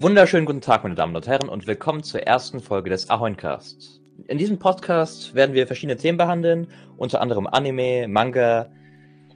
Wunderschönen 0.00 0.44
guten 0.44 0.60
Tag, 0.60 0.82
meine 0.82 0.96
Damen 0.96 1.14
und 1.14 1.26
Herren, 1.28 1.48
und 1.48 1.66
willkommen 1.68 2.02
zur 2.02 2.20
ersten 2.22 2.60
Folge 2.60 2.90
des 2.90 3.10
Ahoincast. 3.10 4.02
In 4.26 4.38
diesem 4.38 4.58
Podcast 4.58 5.34
werden 5.34 5.54
wir 5.54 5.66
verschiedene 5.68 5.96
Themen 5.96 6.18
behandeln, 6.18 6.66
unter 6.96 7.20
anderem 7.20 7.46
Anime, 7.46 8.08
Manga 8.08 8.70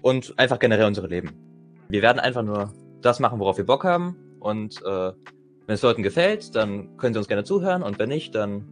und 0.03 0.35
einfach 0.37 0.59
generell 0.59 0.87
unsere 0.87 1.07
Leben. 1.07 1.33
Wir 1.89 2.03
werden 2.03 2.19
einfach 2.19 2.43
nur 2.43 2.75
das 3.01 3.21
machen, 3.21 3.39
worauf 3.39 3.57
wir 3.57 3.67
Bock 3.67 3.85
haben, 3.85 4.17
und 4.41 4.83
äh, 4.83 5.13
wenn 5.67 5.75
es 5.75 5.83
Leuten 5.83 6.03
gefällt, 6.03 6.55
dann 6.57 6.97
können 6.97 7.15
sie 7.15 7.19
uns 7.19 7.29
gerne 7.29 7.45
zuhören, 7.45 7.83
und 7.83 7.99
wenn 8.01 8.09
nicht, 8.09 8.35
dann 8.35 8.65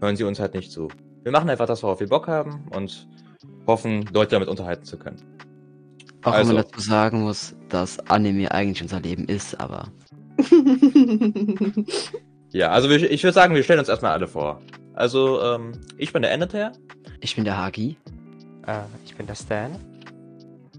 hören 0.00 0.16
sie 0.16 0.24
uns 0.24 0.40
halt 0.40 0.54
nicht 0.54 0.72
zu. 0.72 0.88
Wir 1.22 1.32
machen 1.32 1.48
einfach 1.48 1.66
das, 1.66 1.82
worauf 1.84 2.00
wir 2.00 2.08
Bock 2.08 2.26
haben, 2.26 2.68
und 2.74 3.08
hoffen, 3.66 4.06
Leute 4.12 4.32
damit 4.32 4.48
unterhalten 4.48 4.84
zu 4.84 4.98
können. 4.98 5.22
Auch 6.24 6.32
Also. 6.32 6.48
wenn 6.48 6.56
man 6.56 6.64
dazu 6.64 6.80
sagen 6.80 7.22
muss, 7.22 7.54
dass 7.68 8.00
Anime 8.10 8.50
eigentlich 8.50 8.82
unser 8.82 9.00
Leben 9.00 9.24
ist, 9.26 9.58
aber 9.60 9.88
Ja, 12.52 12.70
also 12.70 12.88
wir, 12.88 13.10
ich 13.10 13.22
würde 13.22 13.34
sagen, 13.34 13.54
wir 13.54 13.62
stellen 13.62 13.78
uns 13.78 13.88
erstmal 13.88 14.12
alle 14.12 14.26
vor. 14.26 14.60
Also, 14.94 15.40
ähm, 15.42 15.72
ich 15.98 16.12
bin 16.12 16.22
der 16.22 16.32
Endeter. 16.32 16.72
ich 17.20 17.36
bin 17.36 17.44
der 17.44 17.58
Hagi. 17.58 17.96
Äh, 18.66 18.78
ich 19.04 19.14
bin 19.14 19.26
der 19.26 19.34
Stan. 19.34 19.70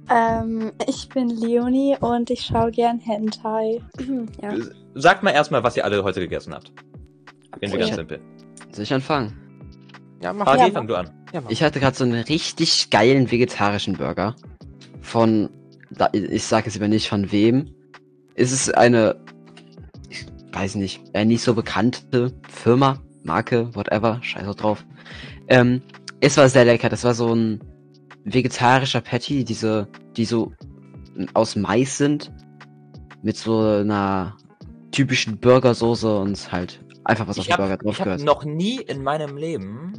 ähm, 0.09 0.71
ich 0.87 1.07
bin 1.09 1.29
Leonie 1.29 1.95
und 1.99 2.29
ich 2.31 2.41
schaue 2.41 2.71
gern 2.71 2.99
Hentai. 2.99 3.81
ja. 4.41 4.53
Sagt 4.95 5.21
mal 5.23 5.31
erstmal, 5.31 5.63
was 5.63 5.77
ihr 5.77 5.85
alle 5.85 6.03
heute 6.03 6.19
gegessen 6.21 6.53
habt. 6.53 6.71
Gehen 7.59 7.71
wir 7.71 7.79
ganz 7.79 7.95
simpel. 7.95 8.19
Soll 8.71 8.83
ich 8.83 8.93
anfangen? 8.93 9.37
Ja, 10.21 10.33
mach 10.33 10.47
Hagi, 10.47 10.63
Ja, 10.63 10.71
fang 10.71 10.87
du 10.87 10.95
an. 10.95 11.11
Ja, 11.33 11.41
mach. 11.41 11.51
Ich 11.51 11.61
hatte 11.61 11.79
gerade 11.79 11.95
so 11.95 12.03
einen 12.03 12.23
richtig 12.23 12.89
geilen 12.89 13.29
vegetarischen 13.31 13.95
Burger. 13.95 14.35
Von, 15.01 15.49
da, 15.91 16.09
ich 16.13 16.43
sage 16.43 16.65
jetzt 16.65 16.77
aber 16.77 16.87
nicht 16.87 17.09
von 17.09 17.31
wem. 17.31 17.73
Es 18.35 18.51
ist 18.51 18.75
eine, 18.75 19.15
ich 19.38 19.38
weiß 20.51 20.75
nicht, 20.75 21.01
äh, 21.13 21.25
nicht 21.25 21.41
so 21.43 21.53
bekannte 21.53 22.31
Firma, 22.49 22.99
Marke, 23.23 23.73
whatever, 23.75 24.19
scheiß 24.21 24.47
auch 24.47 24.55
drauf. 24.55 24.85
Ähm, 25.47 25.81
es 26.21 26.37
war 26.37 26.49
sehr 26.49 26.65
lecker. 26.65 26.89
Das 26.89 27.03
war 27.03 27.13
so 27.13 27.33
ein 27.33 27.59
vegetarischer 28.25 29.01
Patty, 29.01 29.43
diese, 29.43 29.87
die 30.17 30.25
so 30.25 30.51
aus 31.33 31.55
Mais 31.55 31.97
sind. 31.97 32.31
Mit 33.21 33.35
so 33.35 33.59
einer 33.59 34.37
typischen 34.91 35.37
Burgersoße 35.39 36.19
und 36.19 36.51
halt 36.53 36.79
einfach 37.03 37.27
was 37.27 37.37
auf 37.37 37.43
Ich 37.43 37.49
den 37.49 37.57
Burger 37.57 37.71
habe 37.73 37.83
drauf 37.83 37.99
hab 37.99 38.05
gehört. 38.05 38.23
noch 38.23 38.45
nie 38.45 38.77
in 38.81 39.03
meinem 39.03 39.35
Leben 39.35 39.93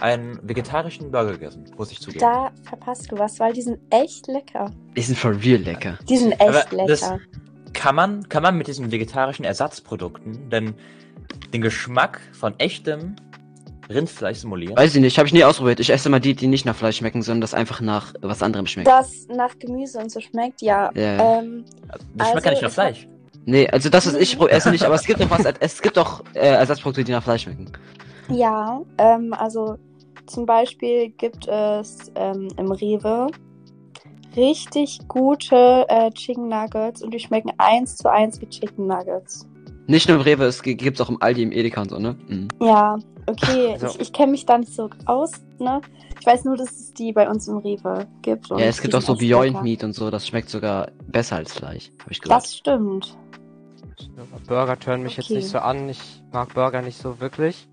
einen 0.00 0.38
vegetarischen 0.42 1.10
Burger 1.10 1.32
gegessen, 1.32 1.64
muss 1.76 1.92
ich 1.92 2.00
zugeben. 2.00 2.20
Da 2.20 2.50
verpasst 2.64 3.10
du 3.12 3.18
was, 3.18 3.38
weil 3.38 3.52
die 3.52 3.62
sind 3.62 3.78
echt 3.90 4.26
lecker. 4.26 4.70
Die 4.96 5.02
sind 5.02 5.16
for 5.18 5.30
real 5.40 5.60
lecker. 5.60 5.98
Die 6.08 6.16
sind 6.16 6.32
echt 6.32 6.42
Aber 6.72 6.86
das- 6.86 7.00
lecker. 7.00 7.20
Kann 7.78 7.94
man, 7.94 8.28
kann 8.28 8.42
man 8.42 8.58
mit 8.58 8.66
diesen 8.66 8.90
vegetarischen 8.90 9.44
Ersatzprodukten 9.44 10.50
denn 10.50 10.74
den 11.52 11.60
Geschmack 11.60 12.20
von 12.32 12.58
echtem 12.58 13.14
Rindfleisch 13.88 14.38
simulieren? 14.38 14.76
Weiß 14.76 14.96
ich 14.96 15.00
nicht, 15.00 15.16
habe 15.16 15.28
ich 15.28 15.32
nie 15.32 15.44
ausprobiert. 15.44 15.78
Ich 15.78 15.90
esse 15.90 16.08
immer 16.08 16.18
die, 16.18 16.34
die 16.34 16.48
nicht 16.48 16.64
nach 16.64 16.74
Fleisch 16.74 16.96
schmecken, 16.96 17.22
sondern 17.22 17.40
das 17.40 17.54
einfach 17.54 17.80
nach 17.80 18.14
was 18.20 18.42
anderem 18.42 18.66
schmeckt. 18.66 18.88
Das 18.88 19.28
nach 19.28 19.56
Gemüse 19.60 20.00
und 20.00 20.10
so 20.10 20.18
schmeckt, 20.18 20.60
ja. 20.60 20.90
Ja. 20.96 21.38
Ähm, 21.38 21.64
das 22.16 22.30
schmeckt 22.30 22.46
ja 22.46 22.50
also 22.50 22.50
nicht 22.50 22.62
nach 22.62 22.68
ich 22.68 22.74
Fleisch. 22.74 23.08
Nee, 23.44 23.68
also 23.68 23.88
das, 23.90 24.06
was 24.08 24.14
ich 24.14 24.40
esse 24.40 24.70
nicht, 24.72 24.82
aber 24.82 24.96
es 24.96 25.04
gibt 25.04 25.20
doch 25.20 25.30
was, 25.30 25.44
es 25.60 25.80
gibt 25.80 25.96
doch 25.96 26.24
äh, 26.34 26.48
Ersatzprodukte, 26.48 27.04
die 27.04 27.12
nach 27.12 27.22
Fleisch 27.22 27.44
schmecken. 27.44 27.70
ja, 28.28 28.80
ähm, 28.98 29.32
also 29.34 29.78
zum 30.26 30.46
Beispiel 30.46 31.10
gibt 31.10 31.46
es 31.46 32.10
ähm, 32.16 32.48
im 32.56 32.72
Rewe 32.72 33.28
richtig 34.36 35.00
gute 35.08 35.86
äh, 35.88 36.10
Chicken 36.12 36.48
Nuggets 36.48 37.02
und 37.02 37.12
die 37.12 37.18
schmecken 37.20 37.52
eins 37.58 37.96
zu 37.96 38.10
eins 38.10 38.40
wie 38.40 38.46
Chicken 38.46 38.86
Nuggets. 38.86 39.46
Nicht 39.86 40.06
nur 40.08 40.18
im 40.18 40.22
Rewe, 40.22 40.44
es 40.44 40.62
gi- 40.62 40.74
gibt's 40.74 41.00
auch 41.00 41.08
im 41.08 41.20
Aldi, 41.22 41.42
im 41.42 41.52
Edeka 41.52 41.80
und 41.82 41.90
so, 41.90 41.98
ne? 41.98 42.14
Mhm. 42.28 42.48
Ja, 42.60 42.96
okay. 43.26 43.72
Also- 43.80 43.86
Ich, 43.86 44.00
ich 44.00 44.12
kenne 44.12 44.32
mich 44.32 44.44
da 44.46 44.58
nicht 44.58 44.72
so 44.74 44.90
aus, 45.06 45.32
ne? 45.58 45.80
Ich 46.20 46.26
weiß 46.26 46.44
nur, 46.44 46.56
dass 46.56 46.70
es 46.72 46.92
die 46.92 47.12
bei 47.12 47.28
uns 47.28 47.48
im 47.48 47.58
Rewe 47.58 48.06
gibt. 48.22 48.50
und 48.50 48.58
Ja, 48.58 48.66
es 48.66 48.82
gibt 48.82 48.94
auch 48.94 49.00
so 49.00 49.14
Beyond 49.16 49.46
lecker. 49.46 49.62
Meat 49.62 49.84
und 49.84 49.94
so, 49.94 50.10
das 50.10 50.26
schmeckt 50.26 50.50
sogar 50.50 50.88
besser 51.06 51.36
als 51.36 51.54
Fleisch, 51.54 51.90
habe 52.00 52.10
ich 52.12 52.20
gehört. 52.20 52.42
Das 52.42 52.54
stimmt. 52.56 53.16
Burger 54.46 54.78
tören 54.78 55.02
mich 55.02 55.16
jetzt 55.16 55.26
Okay. 55.26 55.36
nicht 55.36 55.48
so 55.48 55.58
an. 55.58 55.88
Ich 55.88 56.22
mag 56.32 56.52
Burger 56.54 56.82
nicht 56.82 56.98
so 57.00 57.20
wirklich. 57.20 57.68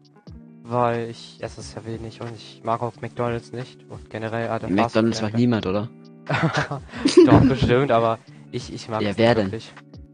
Weil 0.67 1.09
ich 1.11 1.37
esse 1.41 1.61
es 1.61 1.75
ja 1.75 1.85
wenig 1.85 2.21
und 2.21 2.31
ich 2.35 2.61
mag 2.63 2.81
auch 2.81 2.93
McDonalds 3.01 3.51
nicht. 3.51 3.83
Und 3.89 4.09
generell 4.09 4.47
alle 4.47 4.67
McDonalds 4.67 5.21
macht 5.21 5.35
niemand, 5.35 5.67
oder? 5.67 5.89
Doch, 7.25 7.41
bestimmt, 7.41 7.91
aber 7.91 8.19
ich, 8.51 8.73
ich 8.73 8.87
mag 8.89 9.01
Ja, 9.01 9.09
es 9.09 9.17
wer 9.17 9.29
nicht 9.29 9.37
denn? 9.37 9.45
wirklich. 9.51 9.73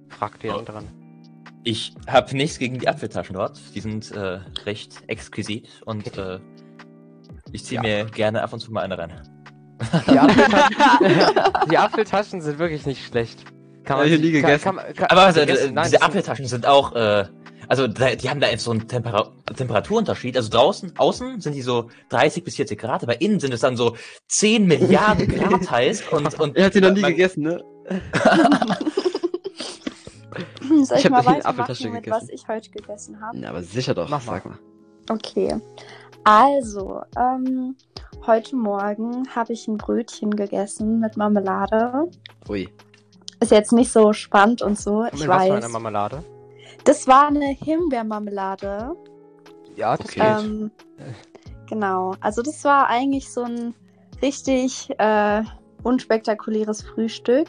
Frag 0.10 0.40
die 0.40 0.50
Oh. 0.50 0.58
anderen. 0.58 0.88
Ich 1.64 1.94
habe 2.08 2.36
nichts 2.36 2.58
gegen 2.58 2.80
die 2.80 2.88
Apfeltaschen 2.88 3.36
dort. 3.36 3.60
Die 3.76 3.80
sind 3.82 4.12
äh, 4.12 4.40
recht 4.66 5.04
exquisit 5.08 5.70
und 5.86 6.18
äh, 6.18 6.40
ich 7.52 7.64
ziehe 7.66 7.78
Ja. 7.84 8.04
mir 8.04 8.06
gerne 8.06 8.42
ab 8.42 8.52
und 8.54 8.60
zu 8.60 8.72
mal 8.72 8.82
eine 8.82 8.98
rein. 8.98 9.14
Die 10.10 10.18
Apfeltaschen, 10.20 10.76
die 11.72 11.78
Apfeltaschen 11.78 12.42
sind 12.42 12.60
wirklich 12.60 12.86
nicht 12.86 13.06
schlecht. 13.06 13.46
Kann 13.84 13.98
Hab 13.98 14.06
ich 14.06 14.12
sich- 14.14 14.22
nie 14.22 14.32
kann- 14.34 14.42
gegessen. 14.42 14.64
Kann, 14.64 14.76
man- 14.76 14.94
kann, 14.94 15.08
Aber 15.10 15.22
also, 15.24 15.40
gegessen? 15.42 15.74
Nein, 15.74 15.86
diese 15.86 16.02
Apfeltaschen 16.02 16.46
sind 16.48 16.66
auch, 16.68 16.94
äh, 16.96 17.26
also 17.72 17.88
da, 17.88 18.16
die 18.16 18.30
haben 18.30 18.42
da 18.42 18.50
jetzt 18.50 18.66
so 18.66 18.72
einen 18.72 18.86
Tempera 18.86 19.32
Temperaturunterschied. 19.56 20.36
Also 20.36 20.50
draußen, 20.50 20.92
außen 20.98 21.40
sind 21.40 21.54
die 21.54 21.62
so 21.62 21.90
30 22.10 22.44
bis 22.44 22.58
40 22.58 22.78
Grad, 22.78 23.02
aber 23.02 23.22
innen 23.22 23.40
sind 23.40 23.54
es 23.54 23.62
dann 23.62 23.78
so 23.78 23.96
10 24.28 24.66
Milliarden 24.66 25.28
Grad 25.34 25.72
heiß 25.72 26.04
und, 26.12 26.38
und 26.38 26.58
Er 26.58 26.66
hat 26.66 26.76
die 26.76 26.82
noch 26.82 26.92
nie 26.92 27.02
gegessen, 27.02 27.44
ne? 27.44 27.64
Soll 30.84 30.98
ich, 30.98 31.06
Ich 31.06 31.06
hab 31.06 31.12
mal 31.12 31.18
eine 31.20 31.28
weitermachen 31.28 31.46
Apfeltasche 31.46 31.90
mit 31.90 32.04
gegessen. 32.04 32.22
was 32.24 32.30
ich 32.30 32.48
heute 32.50 32.70
gegessen 32.72 33.22
habe? 33.22 33.38
Ja, 33.38 33.50
aber 33.52 33.64
sicher 33.64 33.94
doch, 33.94 34.10
Mach 34.10 34.26
mal. 34.26 34.34
sag 34.34 34.46
mal. 34.48 34.60
Okay. 35.10 35.56
Also, 36.26 37.02
ähm, 37.18 37.76
heute 38.28 38.56
Morgen 38.58 39.28
habe 39.34 39.54
ich 39.54 39.68
ein 39.70 39.78
Brötchen 39.78 40.36
gegessen 40.36 41.00
mit 41.00 41.16
Marmelade. 41.16 42.10
Ui. 42.50 42.68
Ist 43.40 43.52
jetzt 43.52 43.72
nicht 43.72 43.92
so 43.94 44.12
spannend 44.14 44.62
und 44.62 44.78
so, 44.78 45.04
Mit 45.04 45.14
ich 45.14 45.20
was 45.28 45.44
für 45.46 45.52
weiß. 45.52 45.52
einer 45.64 45.70
Marmelade? 45.70 46.24
Das 46.84 47.08
war 47.08 47.28
eine 47.28 47.46
Himbeermarmelade. 47.50 48.96
Ja, 49.76 49.96
das 49.98 50.08
Okay. 50.08 50.20
geht. 50.20 50.46
Ähm, 50.46 50.72
genau. 51.70 52.16
Also 52.20 52.42
das 52.42 52.64
war 52.64 52.88
eigentlich 52.88 53.32
so 53.32 53.44
ein 53.44 53.74
richtig 54.22 54.90
äh, 54.98 55.44
unspektakuläres 55.84 56.82
Frühstück. 56.82 57.48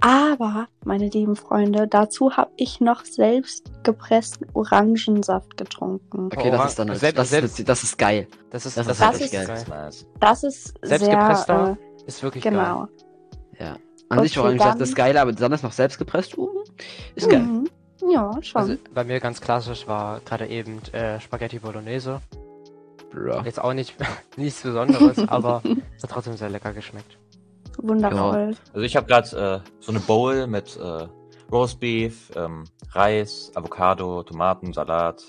Aber, 0.00 0.68
meine 0.84 1.08
lieben 1.08 1.34
Freunde, 1.34 1.88
dazu 1.88 2.36
habe 2.36 2.50
ich 2.56 2.78
noch 2.80 3.06
selbst 3.06 3.70
gepressten 3.84 4.46
Orangensaft 4.52 5.56
getrunken. 5.56 6.26
Okay, 6.26 6.50
das 6.50 6.70
ist 6.70 6.78
dann, 6.78 6.88
das, 6.88 7.00
selbst- 7.00 7.18
das, 7.18 7.30
selbst- 7.30 7.58
ist, 7.60 7.68
das 7.68 7.82
ist 7.84 7.96
geil. 7.98 8.28
Das 8.50 8.66
ist, 8.66 8.76
das 8.76 8.86
das, 8.86 8.98
ist 9.00 9.02
ist, 9.02 9.32
wirklich 9.32 9.32
wirklich 9.32 9.66
geil. 9.66 9.90
Das 10.20 10.44
ist 10.44 10.74
Selbstgepresster? 10.82 11.64
sehr, 11.96 12.06
Ist 12.06 12.22
wirklich 12.22 12.44
äh, 12.44 12.50
genau. 12.50 12.88
geil. 13.58 13.76
An 14.10 14.22
sich 14.22 14.32
Okay, 14.36 14.40
Orangensaft 14.40 14.74
dann- 14.74 14.82
ist 14.82 14.94
geil, 14.94 15.16
aber 15.16 15.32
dann 15.32 15.52
ist 15.52 15.62
noch 15.62 15.72
selbst 15.72 15.98
gepresst. 15.98 16.36
Uh, 16.36 16.50
ist 17.14 17.30
geil. 17.30 17.48
Ja, 18.10 18.30
schon. 18.42 18.60
Also 18.60 18.76
bei 18.92 19.04
mir 19.04 19.20
ganz 19.20 19.40
klassisch 19.40 19.86
war 19.86 20.20
gerade 20.20 20.46
eben 20.46 20.80
äh, 20.92 21.20
Spaghetti 21.20 21.58
Bolognese. 21.58 22.20
Bro. 23.10 23.42
Jetzt 23.44 23.62
auch 23.62 23.72
nicht 23.72 23.94
nichts 24.36 24.62
Besonderes, 24.62 25.18
aber 25.28 25.62
es 25.96 26.02
hat 26.02 26.10
trotzdem 26.10 26.36
sehr 26.36 26.50
lecker 26.50 26.72
geschmeckt. 26.72 27.18
Wundervoll. 27.78 28.56
Also 28.72 28.80
ich 28.80 28.96
habe 28.96 29.06
gerade 29.06 29.62
äh, 29.64 29.70
so 29.80 29.92
eine 29.92 30.00
Bowl 30.00 30.46
mit 30.46 30.76
äh, 30.76 31.06
Roastbeef, 31.50 32.30
ähm, 32.36 32.64
Reis, 32.92 33.50
Avocado, 33.54 34.22
Tomaten, 34.22 34.72
Salat 34.72 35.22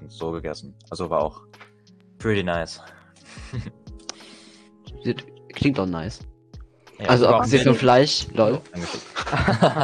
und 0.00 0.10
so 0.10 0.32
gegessen. 0.32 0.74
Also 0.90 1.10
war 1.10 1.22
auch 1.22 1.42
pretty 2.18 2.42
nice. 2.42 2.80
Klingt 5.54 5.78
doch 5.78 5.86
nice. 5.86 6.20
Ja, 6.98 7.08
also 7.08 7.28
auch 7.28 7.34
abgesehen 7.36 7.64
sehr 7.64 7.72
von 7.72 7.78
Fleisch, 7.78 8.26
lol. 8.34 8.60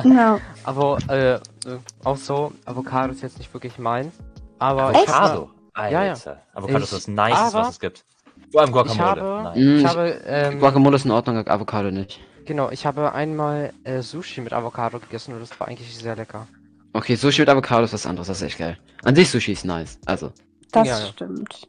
Ja. 0.04 0.38
Aber 0.64 0.98
äh, 1.08 1.40
äh, 1.74 1.78
auch 2.04 2.16
so, 2.16 2.52
Avocado 2.64 3.12
ist 3.12 3.22
jetzt 3.22 3.38
nicht 3.38 3.52
wirklich 3.52 3.78
meins. 3.78 4.14
Aber 4.58 4.90
ich 4.92 5.08
habe, 5.08 5.08
Avocado. 5.10 5.50
Alter. 5.74 5.92
Ja, 5.92 6.04
ja. 6.04 6.14
Avocado 6.54 6.78
ist 6.78 6.84
Ich- 6.84 6.90
das 6.90 7.08
Nices, 7.08 7.38
aber- 7.54 7.58
was 7.60 7.70
es 7.70 7.80
gibt. 7.80 8.04
Vor 8.50 8.60
allem 8.62 8.68
ich 8.70 8.72
Guacamole. 8.74 9.00
habe, 9.22 9.42
Nice. 9.42 9.56
Mm, 9.56 9.60
ich 9.76 9.80
ich- 9.82 9.86
habe, 9.88 10.08
ähm, 10.26 10.58
Guacamole 10.58 10.96
ist 10.96 11.04
in 11.04 11.10
Ordnung, 11.10 11.46
Avocado 11.46 11.90
nicht. 11.90 12.18
genau, 12.46 12.70
ich 12.70 12.86
habe 12.86 13.12
einmal 13.12 13.72
äh, 13.84 14.00
Sushi 14.00 14.40
mit 14.40 14.52
Avocado 14.52 14.98
gegessen 14.98 15.34
und 15.34 15.40
das 15.40 15.58
war 15.60 15.68
eigentlich 15.68 15.94
sehr 15.96 16.16
lecker. 16.16 16.46
Okay, 16.94 17.14
Sushi 17.16 17.42
mit 17.42 17.48
Avocado 17.50 17.84
ist 17.84 17.92
was 17.92 18.06
anderes, 18.06 18.28
das 18.28 18.38
ist 18.38 18.42
echt 18.44 18.58
geil. 18.58 18.78
An 19.04 19.14
sich 19.14 19.30
Sushi 19.30 19.52
ist 19.52 19.64
nice. 19.66 19.98
Also, 20.06 20.32
Das 20.72 20.86
Ja, 20.88 20.98
ja. 20.98 21.06
stimmt. 21.06 21.66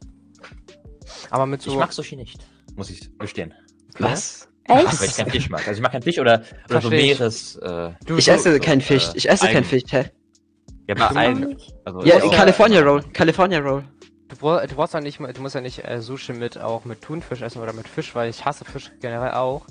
Aber 1.30 1.46
mit 1.46 1.60
so, 1.62 1.70
Ich 1.72 1.76
mag 1.78 1.92
Sushi 1.92 2.16
nicht, 2.16 2.40
muss 2.76 2.90
ich 2.90 3.16
gestehen. 3.18 3.52
was? 3.98 4.48
Weil 4.76 4.84
ich 4.94 5.00
Echt? 5.02 5.16
keinen 5.18 5.30
Fisch 5.30 5.50
mag. 5.50 5.60
Also 5.66 5.78
ich 5.78 5.82
mag 5.82 5.92
keinen 5.92 6.02
Fisch 6.02 6.18
oder, 6.18 6.42
oder 6.68 6.80
so. 6.80 6.90
Meeres... 6.90 7.56
Äh, 7.56 7.90
du, 8.06 8.16
Ich 8.16 8.28
esse 8.28 8.52
so, 8.54 8.58
kein 8.60 8.80
äh, 8.80 8.82
Fisch. 8.82 9.10
Ich 9.14 9.28
esse 9.28 9.46
kein 9.46 9.56
Algen. 9.56 9.68
Fisch, 9.68 9.82
hä? 9.90 10.04
ja, 10.88 10.94
bei 10.94 11.08
Du 11.08 11.16
Algen. 11.16 11.56
Also, 11.84 12.04
Ja, 12.04 12.22
auch- 12.22 12.32
California 12.34 12.80
Roll. 12.80 13.02
California 13.12 13.58
Roll. 13.60 13.84
Du, 14.28 14.36
du 14.36 14.74
brauchst 14.76 14.94
ja 14.94 15.00
nicht, 15.00 15.18
du 15.18 15.40
musst 15.42 15.54
ja 15.56 15.60
nicht 15.60 15.84
äh, 15.84 16.00
Sushi 16.00 16.32
mit 16.32 16.56
auch 16.58 16.84
mit 16.84 17.02
Thunfisch 17.02 17.42
essen 17.42 17.60
oder 17.60 17.72
mit 17.72 17.88
Fisch, 17.88 18.14
weil 18.14 18.30
ich 18.30 18.44
hasse 18.44 18.64
Fisch 18.64 18.90
generell 19.00 19.32
auch. 19.32 19.66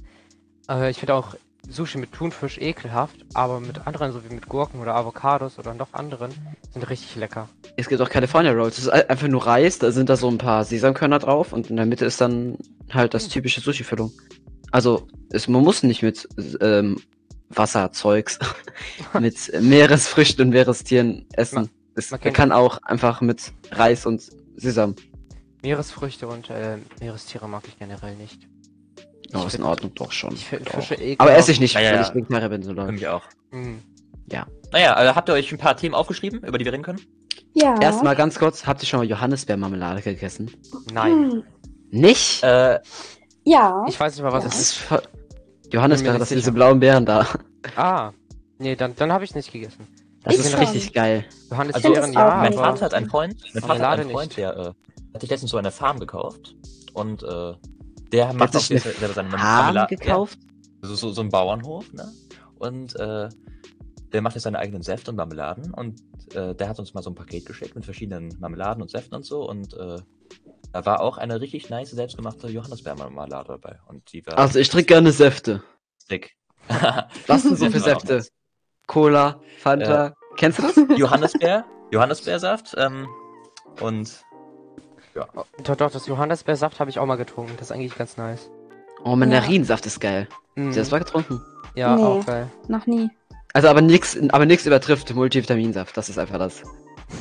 Äh, 0.69 0.89
ich 0.91 0.97
finde 0.99 1.13
auch 1.15 1.35
Sushi 1.69 1.97
mit 1.97 2.11
Thunfisch 2.13 2.57
ekelhaft, 2.57 3.15
aber 3.33 3.59
mit 3.59 3.85
anderen, 3.85 4.11
so 4.11 4.21
wie 4.27 4.33
mit 4.33 4.47
Gurken 4.47 4.81
oder 4.81 4.95
Avocados 4.95 5.59
oder 5.59 5.73
noch 5.73 5.93
anderen, 5.93 6.31
sind 6.73 6.89
richtig 6.89 7.15
lecker. 7.15 7.47
Es 7.77 7.87
gibt 7.87 8.01
auch 8.01 8.09
California 8.09 8.51
Rolls. 8.51 8.75
Das 8.75 8.85
ist 8.85 8.89
ein- 8.91 9.09
einfach 9.09 9.27
nur 9.27 9.45
Reis, 9.45 9.79
da 9.79 9.91
sind 9.91 10.09
da 10.09 10.15
so 10.17 10.29
ein 10.29 10.37
paar 10.37 10.63
Sesamkörner 10.65 11.19
drauf 11.19 11.53
und 11.53 11.69
in 11.69 11.75
der 11.77 11.85
Mitte 11.85 12.05
ist 12.05 12.19
dann 12.21 12.57
halt 12.93 13.13
das 13.13 13.27
typische 13.29 13.61
Sushi-Füllung. 13.61 14.11
Also, 14.71 15.07
es, 15.31 15.48
man 15.48 15.63
muss 15.63 15.83
nicht 15.83 16.04
mit 16.04 16.27
ähm, 16.62 17.01
Wasserzeugs, 17.50 18.39
mit 19.19 19.36
Meeresfrüchten 19.62 20.45
und 20.45 20.50
Meerestieren 20.51 21.25
essen. 21.33 21.56
Man- 21.56 21.69
es, 21.95 22.12
man 22.12 22.19
man 22.24 22.33
kann 22.33 22.51
auch 22.51 22.77
einfach 22.83 23.19
mit 23.21 23.51
Reis 23.71 24.06
und 24.06 24.21
Sesam. 24.56 24.95
Meeresfrüchte 25.63 26.27
und 26.27 26.50
äh, 26.50 26.77
Meerestiere 27.01 27.48
mag 27.50 27.63
ich 27.68 27.77
generell 27.77 28.16
nicht. 28.16 28.48
Oh, 29.33 29.45
ist 29.45 29.56
in 29.56 29.63
Ordnung, 29.63 29.94
doch 29.95 30.12
schon. 30.12 30.33
Ich 30.33 30.45
finde 30.45 30.66
Doch. 30.66 30.75
Fische 30.75 30.95
ekelhaft. 30.95 31.19
Aber 31.21 31.36
esse 31.36 31.51
ich 31.51 31.60
nicht, 31.60 31.74
Ja, 31.75 31.81
ja, 31.81 31.89
weil 31.92 31.95
ja. 31.98 32.01
ich 32.07 32.16
Vegetarier 32.16 32.50
bin, 32.50 32.63
so 32.63 32.69
Für 32.71 32.75
Leute. 32.77 32.92
mich 32.94 33.07
auch. 33.07 33.24
Mhm. 33.51 33.80
Naja, 34.71 34.94
also 34.94 35.16
habt 35.16 35.27
ihr 35.30 35.33
euch 35.33 35.51
ein 35.51 35.57
paar 35.57 35.75
Themen 35.75 35.95
aufgeschrieben, 35.95 36.44
über 36.44 36.57
die 36.60 36.66
wir 36.66 36.71
reden 36.71 36.83
können? 36.83 37.01
Ja. 37.56 37.75
Erstmal 37.81 38.16
ganz 38.16 38.38
kurz, 38.38 38.66
habt 38.68 38.81
ihr 38.83 38.88
schon 38.88 39.00
mal 39.00 39.06
Johannisbeermarmelade 39.07 40.01
gegessen? 40.04 40.51
Nein. 40.94 41.31
Hm, 41.31 41.44
Nicht? 41.89 42.44
Äh, 42.44 42.80
Ja. 43.49 43.83
Ich 43.87 43.99
weiß 43.99 44.15
nicht 44.15 44.23
mal, 44.23 44.31
was 44.31 44.43
Ja. 44.43 44.49
es 44.49 44.57
das 44.57 45.01
ist. 45.01 45.73
Johannisbeere, 45.73 46.13
nicht 46.13 46.21
das 46.21 46.29
sind 46.29 46.37
diese 46.39 46.51
blauen 46.51 46.79
Beeren 46.79 47.05
da. 47.05 47.25
Ah. 47.75 48.11
Nee, 48.59 48.75
dann, 48.75 48.95
dann 48.95 49.11
habe 49.11 49.23
ich 49.23 49.33
nicht 49.35 49.51
gegessen. 49.51 49.87
Das 50.23 50.33
Ich 50.35 50.39
ist 50.41 50.51
schon. 50.51 50.59
richtig 50.59 50.93
geil. 50.93 51.25
Johannisbeeren, 51.49 52.13
das 52.13 52.13
ja, 52.13 52.35
mein. 52.37 52.53
Vater 52.53 52.85
hat 52.85 52.93
einen 52.93 53.09
Freund, 53.09 53.41
mein 53.53 53.63
Vater 53.63 53.89
hat 53.89 53.99
einen 53.99 54.09
Freund, 54.11 54.29
nicht. 54.29 54.37
der 54.37 54.55
äh, 54.57 54.73
hat 55.13 55.21
sich 55.21 55.29
letztens 55.29 55.51
so 55.51 55.57
eine 55.57 55.71
Farm 55.71 55.99
gekauft 55.99 56.55
und 56.93 57.23
äh, 57.23 57.53
der 58.11 58.33
macht 58.33 58.55
auch 58.55 58.59
selber 58.59 59.13
seine 59.13 59.29
Farm 59.29 59.39
Marmelade. 59.41 59.95
gekauft? 59.95 60.37
Ja, 60.83 60.89
so, 60.89 60.95
so, 60.95 61.11
so 61.11 61.21
ein 61.21 61.29
Bauernhof, 61.29 61.91
ne? 61.93 62.11
Und 62.57 62.95
äh, 62.97 63.29
der 64.11 64.21
macht 64.21 64.35
jetzt 64.35 64.43
seine 64.43 64.59
eigenen 64.59 64.81
Säfte 64.81 65.11
und 65.11 65.17
Marmeladen 65.17 65.73
und 65.73 66.01
äh, 66.35 66.53
der 66.55 66.67
hat 66.69 66.79
uns 66.79 66.93
mal 66.93 67.01
so 67.01 67.11
ein 67.11 67.15
Paket 67.15 67.45
geschickt 67.45 67.75
mit 67.75 67.85
verschiedenen 67.85 68.35
Marmeladen 68.39 68.81
und 68.81 68.89
Säften 68.91 69.15
und 69.15 69.25
so 69.25 69.47
und 69.49 69.73
äh, 69.75 69.97
da 70.71 70.86
war 70.86 71.01
auch 71.01 71.18
eine 71.18 71.42
richtig 71.42 71.69
nice 71.69 71.92
selbstgemachte 71.92 72.48
Johannisbeermarmelade 72.48 73.48
dabei 73.50 73.80
und 73.88 74.12
die 74.13 74.25
war 74.27 74.38
Also 74.38 74.60
ich 74.60 74.69
trinke 74.69 74.86
gerne 74.88 75.12
Säfte. 75.12 75.63
sick. 75.98 76.36
Was 77.27 77.44
sind 77.44 77.57
so 77.57 77.69
für 77.69 77.80
Säfte? 77.80 78.25
Cola, 78.88 79.39
Fanta. 79.60 80.13
Kennst 80.38 80.60
du 80.60 80.63
das? 80.63 80.75
Johannisbeer, 80.98 81.66
Johannisbeersaft 81.92 82.75
ähm, 82.77 83.07
und 83.81 84.24
Doch, 85.63 85.75
doch, 85.75 85.92
das 85.92 86.07
Johannisbeersaft 86.07 86.80
habe 86.80 86.89
ich 86.89 87.00
auch 87.00 87.06
mal 87.06 87.16
getrunken. 87.18 87.54
Das 87.57 87.69
ist 87.69 87.71
eigentlich 87.71 87.95
ganz 87.98 88.18
nice. 88.18 88.50
Oh, 89.04 89.16
Mandarinsaft 89.16 89.86
ist 89.86 90.00
geil. 90.00 90.27
Mhm. 90.56 90.68
Hast 90.68 90.75
du 90.75 90.80
das 90.81 90.92
mal 90.92 91.00
getrunken? 91.00 91.42
Ja, 91.75 91.95
Nee. 91.95 92.04
auch 92.04 92.25
geil. 92.25 92.48
Noch 92.68 92.86
nie. 92.86 93.10
Also 93.54 93.68
aber 93.68 93.81
nix, 93.81 94.18
aber 94.30 94.45
nix 94.45 94.66
übertrifft 94.66 95.13
Multivitaminsaft. 95.13 95.95
Das 95.98 96.10
ist 96.10 96.18
einfach 96.19 96.38
das. 96.38 96.63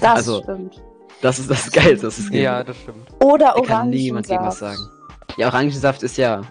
Das 0.01 0.17
Also, 0.17 0.43
stimmt. 0.43 0.83
Das 1.21 1.39
ist 1.39 1.51
das 1.51 1.71
Geilste, 1.73 2.07
was 2.07 2.19
es 2.19 2.31
gibt. 2.31 2.43
Ja, 2.43 2.63
das 2.63 2.77
stimmt. 2.77 3.09
Oder 3.23 3.55
da 3.57 3.61
kann 3.63 3.91
niemand 3.91 4.27
gegen 4.29 4.41
was 4.45 4.63
Orangensaft. 4.63 4.89
sagen. 4.89 5.35
Ja, 5.37 5.47
Orangensaft 5.49 6.03
ist 6.03 6.17
ja 6.17 6.43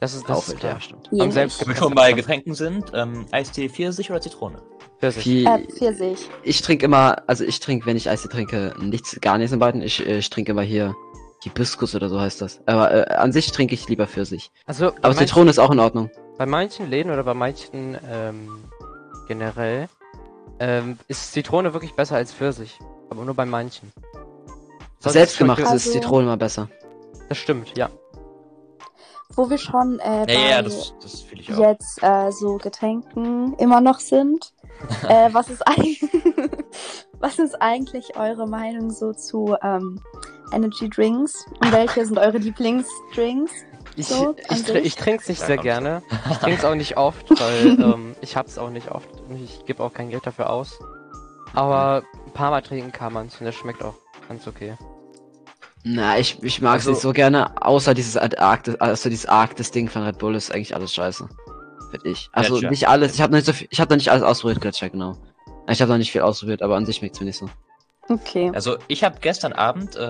Das 0.00 0.14
ist 0.14 0.28
das 0.28 0.38
auch 0.38 0.48
ist 0.54 0.62
ja, 0.62 0.80
stimmt. 0.80 1.08
Je 1.12 1.20
Am 1.22 1.30
selbst- 1.32 1.60
wenn 1.60 1.68
wir 1.68 1.76
schon 1.76 1.94
bei 1.94 2.12
Getränken 2.12 2.54
sind, 2.54 2.92
ähm, 2.94 3.26
Eistee 3.32 3.68
Pfirsich 3.68 4.10
oder 4.10 4.20
Zitrone? 4.20 4.62
Pfirsich. 5.00 5.44
Äh, 5.46 5.66
Pfirsich. 5.76 6.28
ich 6.44 6.62
trinke 6.62 6.84
immer, 6.84 7.16
also 7.26 7.42
ich 7.44 7.58
trinke, 7.60 7.86
wenn 7.86 7.96
ich 7.96 8.08
Eistee 8.08 8.28
trinke, 8.28 8.74
nichts, 8.80 9.20
gar 9.20 9.38
nichts 9.38 9.52
in 9.52 9.58
beiden. 9.58 9.82
Ich, 9.82 10.04
äh, 10.06 10.18
ich 10.18 10.30
trinke 10.30 10.52
immer 10.52 10.62
hier 10.62 10.94
Hibiskus 11.42 11.94
oder 11.96 12.08
so 12.08 12.20
heißt 12.20 12.40
das. 12.40 12.60
Aber 12.66 12.92
äh, 13.10 13.14
an 13.14 13.32
sich 13.32 13.50
trinke 13.50 13.74
ich 13.74 13.88
lieber 13.88 14.06
Pfirsich. 14.06 14.52
Also, 14.66 14.86
Aber 14.88 14.98
manchen, 15.08 15.18
Zitrone 15.26 15.50
ist 15.50 15.58
auch 15.58 15.72
in 15.72 15.80
Ordnung. 15.80 16.10
bei 16.38 16.46
manchen 16.46 16.88
Läden 16.88 17.10
oder 17.12 17.24
bei 17.24 17.34
manchen 17.34 17.98
ähm, 18.08 18.62
generell 19.26 19.88
ähm, 20.60 20.98
ist 21.08 21.32
Zitrone 21.32 21.72
wirklich 21.74 21.94
besser 21.94 22.14
als 22.16 22.32
Pfirsich. 22.32 22.78
Aber 23.12 23.24
nur 23.26 23.34
bei 23.34 23.44
manchen. 23.44 23.92
Sonst 25.00 25.12
Selbstgemacht 25.12 25.58
schmeckt 25.58 25.74
ist 25.74 25.86
Also- 25.86 25.92
Zitrone 25.92 26.22
immer 26.24 26.36
besser. 26.38 26.68
es- 27.12 27.28
Das 27.28 27.38
stimmt, 27.38 27.76
ja. 27.76 27.90
Wo 29.34 29.48
wir 29.50 29.58
schon 29.58 29.98
äh, 30.00 30.24
bei 30.26 30.32
Ja, 30.32 30.48
ja, 30.50 30.62
das, 30.62 30.94
das 31.02 31.20
fühle 31.20 31.42
ich 31.42 31.52
auch. 31.54 31.58
jetzt 31.58 32.02
äh, 32.02 32.30
so 32.32 32.56
Getränken 32.56 33.54
immer 33.58 33.80
noch 33.82 33.98
sind. 34.00 34.52
äh, 35.08 35.28
was, 35.32 35.50
ist 35.50 35.66
eigentlich 35.66 36.02
was 37.20 37.38
ist 37.38 37.60
eigentlich 37.60 38.16
eure 38.16 38.46
Meinung 38.46 38.90
so 38.90 39.12
zu 39.12 39.56
ähm, 39.62 40.00
Energy 40.52 40.88
Drinks? 40.88 41.44
Und 41.62 41.70
welche 41.72 42.04
sind 42.06 42.18
eure 42.18 42.38
Lieblingsdrinks? 42.38 43.52
Ich, 43.96 44.06
So, 44.08 44.34
ich, 44.50 44.62
tr 44.64 44.76
ich 44.76 44.96
trinke 44.96 45.20
es 45.22 45.28
nicht 45.28 45.40
Ja, 45.42 45.46
sehr 45.48 45.58
gerne. 45.58 46.02
Ich 46.30 46.38
trinke 46.38 46.58
es 46.58 46.64
auch 46.64 46.74
nicht 46.74 46.96
oft, 46.96 47.28
weil 47.38 47.78
ähm, 47.78 48.16
ich 48.22 48.36
hab's 48.38 48.56
auch 48.56 48.70
nicht 48.70 48.90
oft 48.90 49.08
und 49.28 49.36
ich 49.42 49.64
gebe 49.66 49.82
auch 49.82 49.92
kein 49.92 50.08
Geld 50.08 50.26
dafür 50.26 50.48
aus. 50.50 50.78
Aber 51.54 52.02
ein 52.32 52.34
paar 52.34 52.50
Mal 52.50 52.62
trinken 52.62 52.92
kann 52.92 53.12
man 53.12 53.24
und 53.28 53.40
das 53.46 53.54
schmeckt 53.54 53.82
auch 53.84 53.94
ganz 54.28 54.46
okay. 54.46 54.76
Na, 55.84 56.18
ich, 56.18 56.42
ich 56.42 56.60
mag 56.62 56.76
es 56.78 56.82
Also- 56.86 56.90
nicht 56.92 57.00
so 57.02 57.12
gerne, 57.12 57.60
außer 57.64 57.92
dieses 57.94 58.16
Arktis, 58.16 58.76
also 58.76 59.08
dieses 59.10 59.26
Arktis-Ding 59.26 59.88
von 59.88 60.02
Red 60.02 60.18
Bull 60.18 60.34
ist 60.34 60.52
eigentlich 60.52 60.74
alles 60.74 60.94
scheiße. 60.94 61.28
Finde 61.90 62.08
ich. 62.08 62.30
Also 62.32 62.54
Gletscher. 62.54 62.70
nicht 62.70 62.88
alles, 62.88 63.14
ich 63.14 63.20
habe 63.20 63.32
noch 63.32 63.38
nicht 63.38 63.46
so 63.46 63.52
viel, 63.52 63.68
ich 63.70 63.80
habe 63.80 63.90
noch 63.92 63.96
nicht 63.98 64.10
alles 64.10 64.22
ausprobiert, 64.22 64.60
Gletscher, 64.60 64.88
genau. 64.90 65.16
Ich 65.68 65.80
habe 65.82 65.90
noch 65.90 65.98
nicht 65.98 66.10
viel 66.12 66.22
ausprobiert, 66.22 66.62
aber 66.62 66.76
an 66.76 66.86
sich 66.86 66.96
schmeckt's 66.96 67.20
mir 67.20 67.26
nicht 67.26 67.38
so. 67.38 67.48
Okay. 68.08 68.50
Also 68.54 68.76
ich 68.88 69.04
habe 69.04 69.16
gestern 69.20 69.52
Abend, 69.52 69.96
äh, 69.96 70.08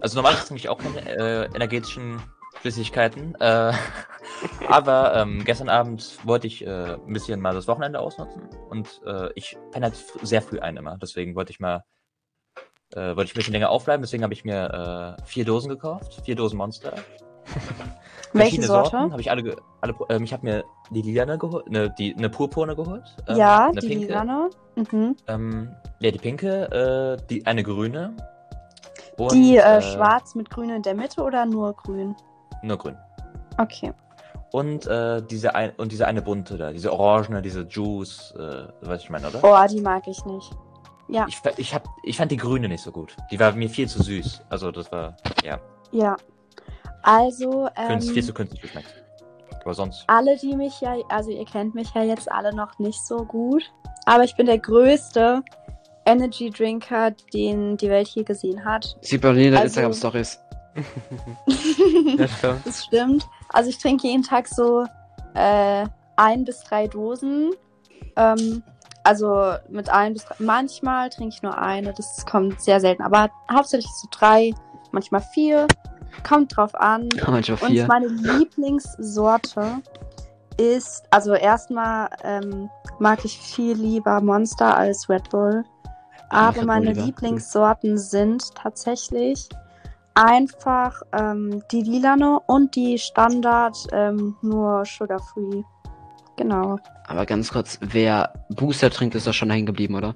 also 0.00 0.16
normalerweise 0.16 0.48
trinke 0.48 0.60
ich 0.60 0.68
auch 0.68 0.78
keine 0.78 1.00
äh, 1.08 1.44
energetischen 1.54 2.20
Flüssigkeiten, 2.60 3.34
äh, 3.40 3.72
aber 4.68 5.16
ähm, 5.16 5.44
gestern 5.44 5.68
Abend 5.68 6.18
wollte 6.24 6.46
ich 6.46 6.64
äh, 6.66 6.94
ein 6.94 7.12
bisschen 7.12 7.40
mal 7.40 7.54
das 7.54 7.68
Wochenende 7.68 8.00
ausnutzen 8.00 8.42
und 8.68 9.00
äh, 9.06 9.30
ich 9.34 9.56
penne 9.72 9.86
halt 9.86 9.96
sehr 10.22 10.42
früh 10.42 10.58
ein 10.58 10.76
immer, 10.76 10.96
deswegen 10.98 11.34
wollte 11.34 11.52
ich 11.52 11.60
mal 11.60 11.84
äh, 12.94 13.16
wollte 13.16 13.24
ich 13.24 13.34
ein 13.34 13.38
bisschen 13.38 13.52
länger 13.52 13.70
aufbleiben, 13.70 14.02
deswegen 14.02 14.22
habe 14.22 14.34
ich 14.34 14.44
mir 14.44 15.16
äh, 15.18 15.22
vier 15.24 15.44
Dosen 15.44 15.68
gekauft, 15.68 16.22
vier 16.24 16.36
Dosen 16.36 16.58
Monster. 16.58 16.94
Welche 18.32 18.62
Sorte? 18.62 18.90
Sorten 18.90 19.12
habe 19.12 19.20
ich 19.20 19.30
alle, 19.30 19.56
alle 19.80 19.94
ähm, 20.08 20.24
ich 20.24 20.32
habe 20.32 20.46
mir 20.46 20.64
die 20.90 21.02
lilane 21.02 21.38
geholt, 21.38 21.68
ne, 21.68 21.92
die 21.98 22.14
eine 22.14 22.28
purpurne 22.28 22.76
geholt. 22.76 23.04
ähm, 23.26 23.36
ja, 23.36 23.72
die 23.72 23.86
pinke, 23.86 24.06
Lilane. 24.06 24.50
Mhm. 24.76 25.16
Ähm, 25.26 25.74
ja, 26.00 26.10
die 26.10 26.18
pinke, 26.18 27.18
äh, 27.18 27.26
die 27.28 27.46
eine 27.46 27.62
grüne. 27.62 28.14
Und, 29.16 29.32
Die 29.32 29.56
äh, 29.56 29.82
schwarz 29.82 30.34
mit 30.34 30.48
grün 30.48 30.70
in 30.70 30.82
der 30.82 30.94
Mitte 30.94 31.22
oder 31.22 31.44
nur 31.44 31.74
grün? 31.74 32.14
Nur 32.62 32.78
grün. 32.78 32.96
Okay. 33.58 33.92
Und 34.52 34.86
äh, 34.86 35.22
diese 35.22 35.54
ein, 35.54 35.70
und 35.76 35.92
diese 35.92 36.06
eine 36.06 36.22
bunte 36.22 36.56
da, 36.56 36.72
diese 36.72 36.92
orangene, 36.92 37.40
diese 37.40 37.62
Juice, 37.62 38.34
äh, 38.36 38.64
was 38.80 39.02
ich 39.02 39.10
meine, 39.10 39.28
oder? 39.28 39.40
Oh, 39.42 39.66
die 39.68 39.80
mag 39.80 40.06
ich 40.08 40.24
nicht. 40.24 40.50
Ja, 41.08 41.26
Ich, 41.28 41.40
ich, 41.56 41.74
hab, 41.74 41.84
ich 42.04 42.16
fand 42.16 42.30
die 42.32 42.36
grüne 42.36 42.68
nicht 42.68 42.82
so 42.82 42.90
gut. 42.92 43.16
Die 43.30 43.38
war 43.38 43.52
mir 43.52 43.68
viel 43.68 43.88
zu 43.88 44.02
süß. 44.02 44.42
Also 44.48 44.70
das 44.70 44.90
war, 44.92 45.16
ja, 45.44 45.58
ja. 45.92 46.16
Also, 47.02 47.68
künst, 47.86 48.10
viel 48.10 48.22
zu 48.22 48.30
ähm, 48.30 48.34
künstlich 48.36 48.62
geschmeckt. 48.62 48.94
Aber 49.64 49.74
sonst. 49.74 50.04
alle, 50.06 50.36
die 50.36 50.56
mich 50.56 50.80
ja, 50.80 50.96
also 51.08 51.30
ihr 51.30 51.44
kennt 51.44 51.74
mich 51.74 51.92
ja 51.94 52.02
jetzt 52.02 52.30
alle 52.30 52.54
noch 52.54 52.78
nicht 52.78 53.00
so 53.06 53.24
gut, 53.24 53.62
aber 54.06 54.24
ich 54.24 54.34
bin 54.36 54.46
der 54.46 54.58
größte 54.58 55.42
Energy 56.06 56.50
Drinker, 56.50 57.10
den 57.34 57.76
die 57.76 57.88
Welt 57.90 58.08
je 58.08 58.22
gesehen 58.24 58.64
hat. 58.64 58.96
Sieht 59.02 59.22
man 59.22 59.36
in 59.36 59.42
den 59.44 59.54
Also- 59.54 59.64
Instagram-Stories. 59.66 60.40
Das 62.16 62.30
stimmt. 62.38 62.66
Das 62.66 62.84
stimmt. 62.84 63.28
Also 63.48 63.70
ich 63.70 63.78
trinke 63.78 64.06
jeden 64.06 64.22
Tag 64.22 64.48
so 64.48 64.84
äh, 65.34 65.86
ein 66.16 66.44
bis 66.44 66.60
drei 66.64 66.86
Dosen. 66.86 67.52
Ähm, 68.16 68.62
also 69.04 69.54
mit 69.68 69.88
ein 69.88 70.12
bis 70.12 70.24
drei. 70.24 70.36
Manchmal 70.38 71.10
trinke 71.10 71.34
ich 71.34 71.42
nur 71.42 71.56
eine, 71.56 71.92
das 71.92 72.24
kommt 72.26 72.60
sehr 72.60 72.80
selten. 72.80 73.02
Aber 73.02 73.30
hauptsächlich 73.52 73.90
so 73.92 74.08
drei, 74.10 74.52
manchmal 74.92 75.22
vier. 75.32 75.66
Kommt 76.28 76.56
drauf 76.56 76.74
an. 76.74 77.08
Manchmal 77.26 77.58
Und 77.60 77.70
vier. 77.70 77.86
meine 77.86 78.08
Lieblingssorte 78.08 79.80
ist, 80.56 81.04
also 81.10 81.34
erstmal 81.34 82.10
ähm, 82.22 82.68
mag 82.98 83.24
ich 83.24 83.38
viel 83.38 83.74
lieber 83.76 84.20
Monster 84.20 84.76
als 84.76 85.08
Red 85.08 85.30
Bull. 85.30 85.64
Aber 86.28 86.64
meine. 86.64 86.92
Lieblingssorten 86.92 87.98
sind 87.98 88.54
tatsächlich 88.54 89.48
einfach 90.14 91.02
ähm, 91.12 91.62
die 91.72 91.82
Lilane 91.82 92.40
und 92.46 92.74
die 92.76 92.98
Standard 92.98 93.76
ähm, 93.92 94.36
nur 94.42 94.84
Sugar 94.84 95.20
Free. 95.20 95.62
Genau. 96.36 96.78
Aber 97.06 97.26
ganz 97.26 97.50
kurz, 97.52 97.78
wer 97.80 98.32
Booster 98.50 98.90
trinkt, 98.90 99.14
ist 99.14 99.26
doch 99.26 99.34
schon 99.34 99.50
hängen 99.50 99.66
geblieben, 99.66 99.94
oder? 99.94 100.14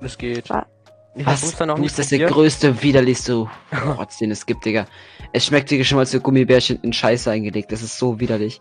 Das 0.00 0.18
geht. 0.18 0.48
Wa- 0.50 0.66
Ich 1.14 1.24
hab 1.26 1.32
Was? 1.34 1.40
Booster 1.40 1.66
noch 1.66 1.78
nicht 1.78 1.88
Booster 1.96 2.02
ist 2.02 2.12
der 2.12 2.28
größte, 2.28 2.82
widerlichste 2.82 3.48
Rotz, 3.96 4.18
den 4.18 4.30
es 4.30 4.44
gibt, 4.46 4.64
Digga. 4.64 4.86
Es 5.32 5.46
schmeckt 5.46 5.70
dir 5.70 5.82
schon 5.84 5.96
mal 5.96 6.06
so 6.06 6.20
Gummibärchen 6.20 6.78
in 6.82 6.92
Scheiße 6.92 7.30
eingelegt. 7.30 7.72
Das 7.72 7.82
ist 7.82 7.98
so 7.98 8.20
widerlich. 8.20 8.60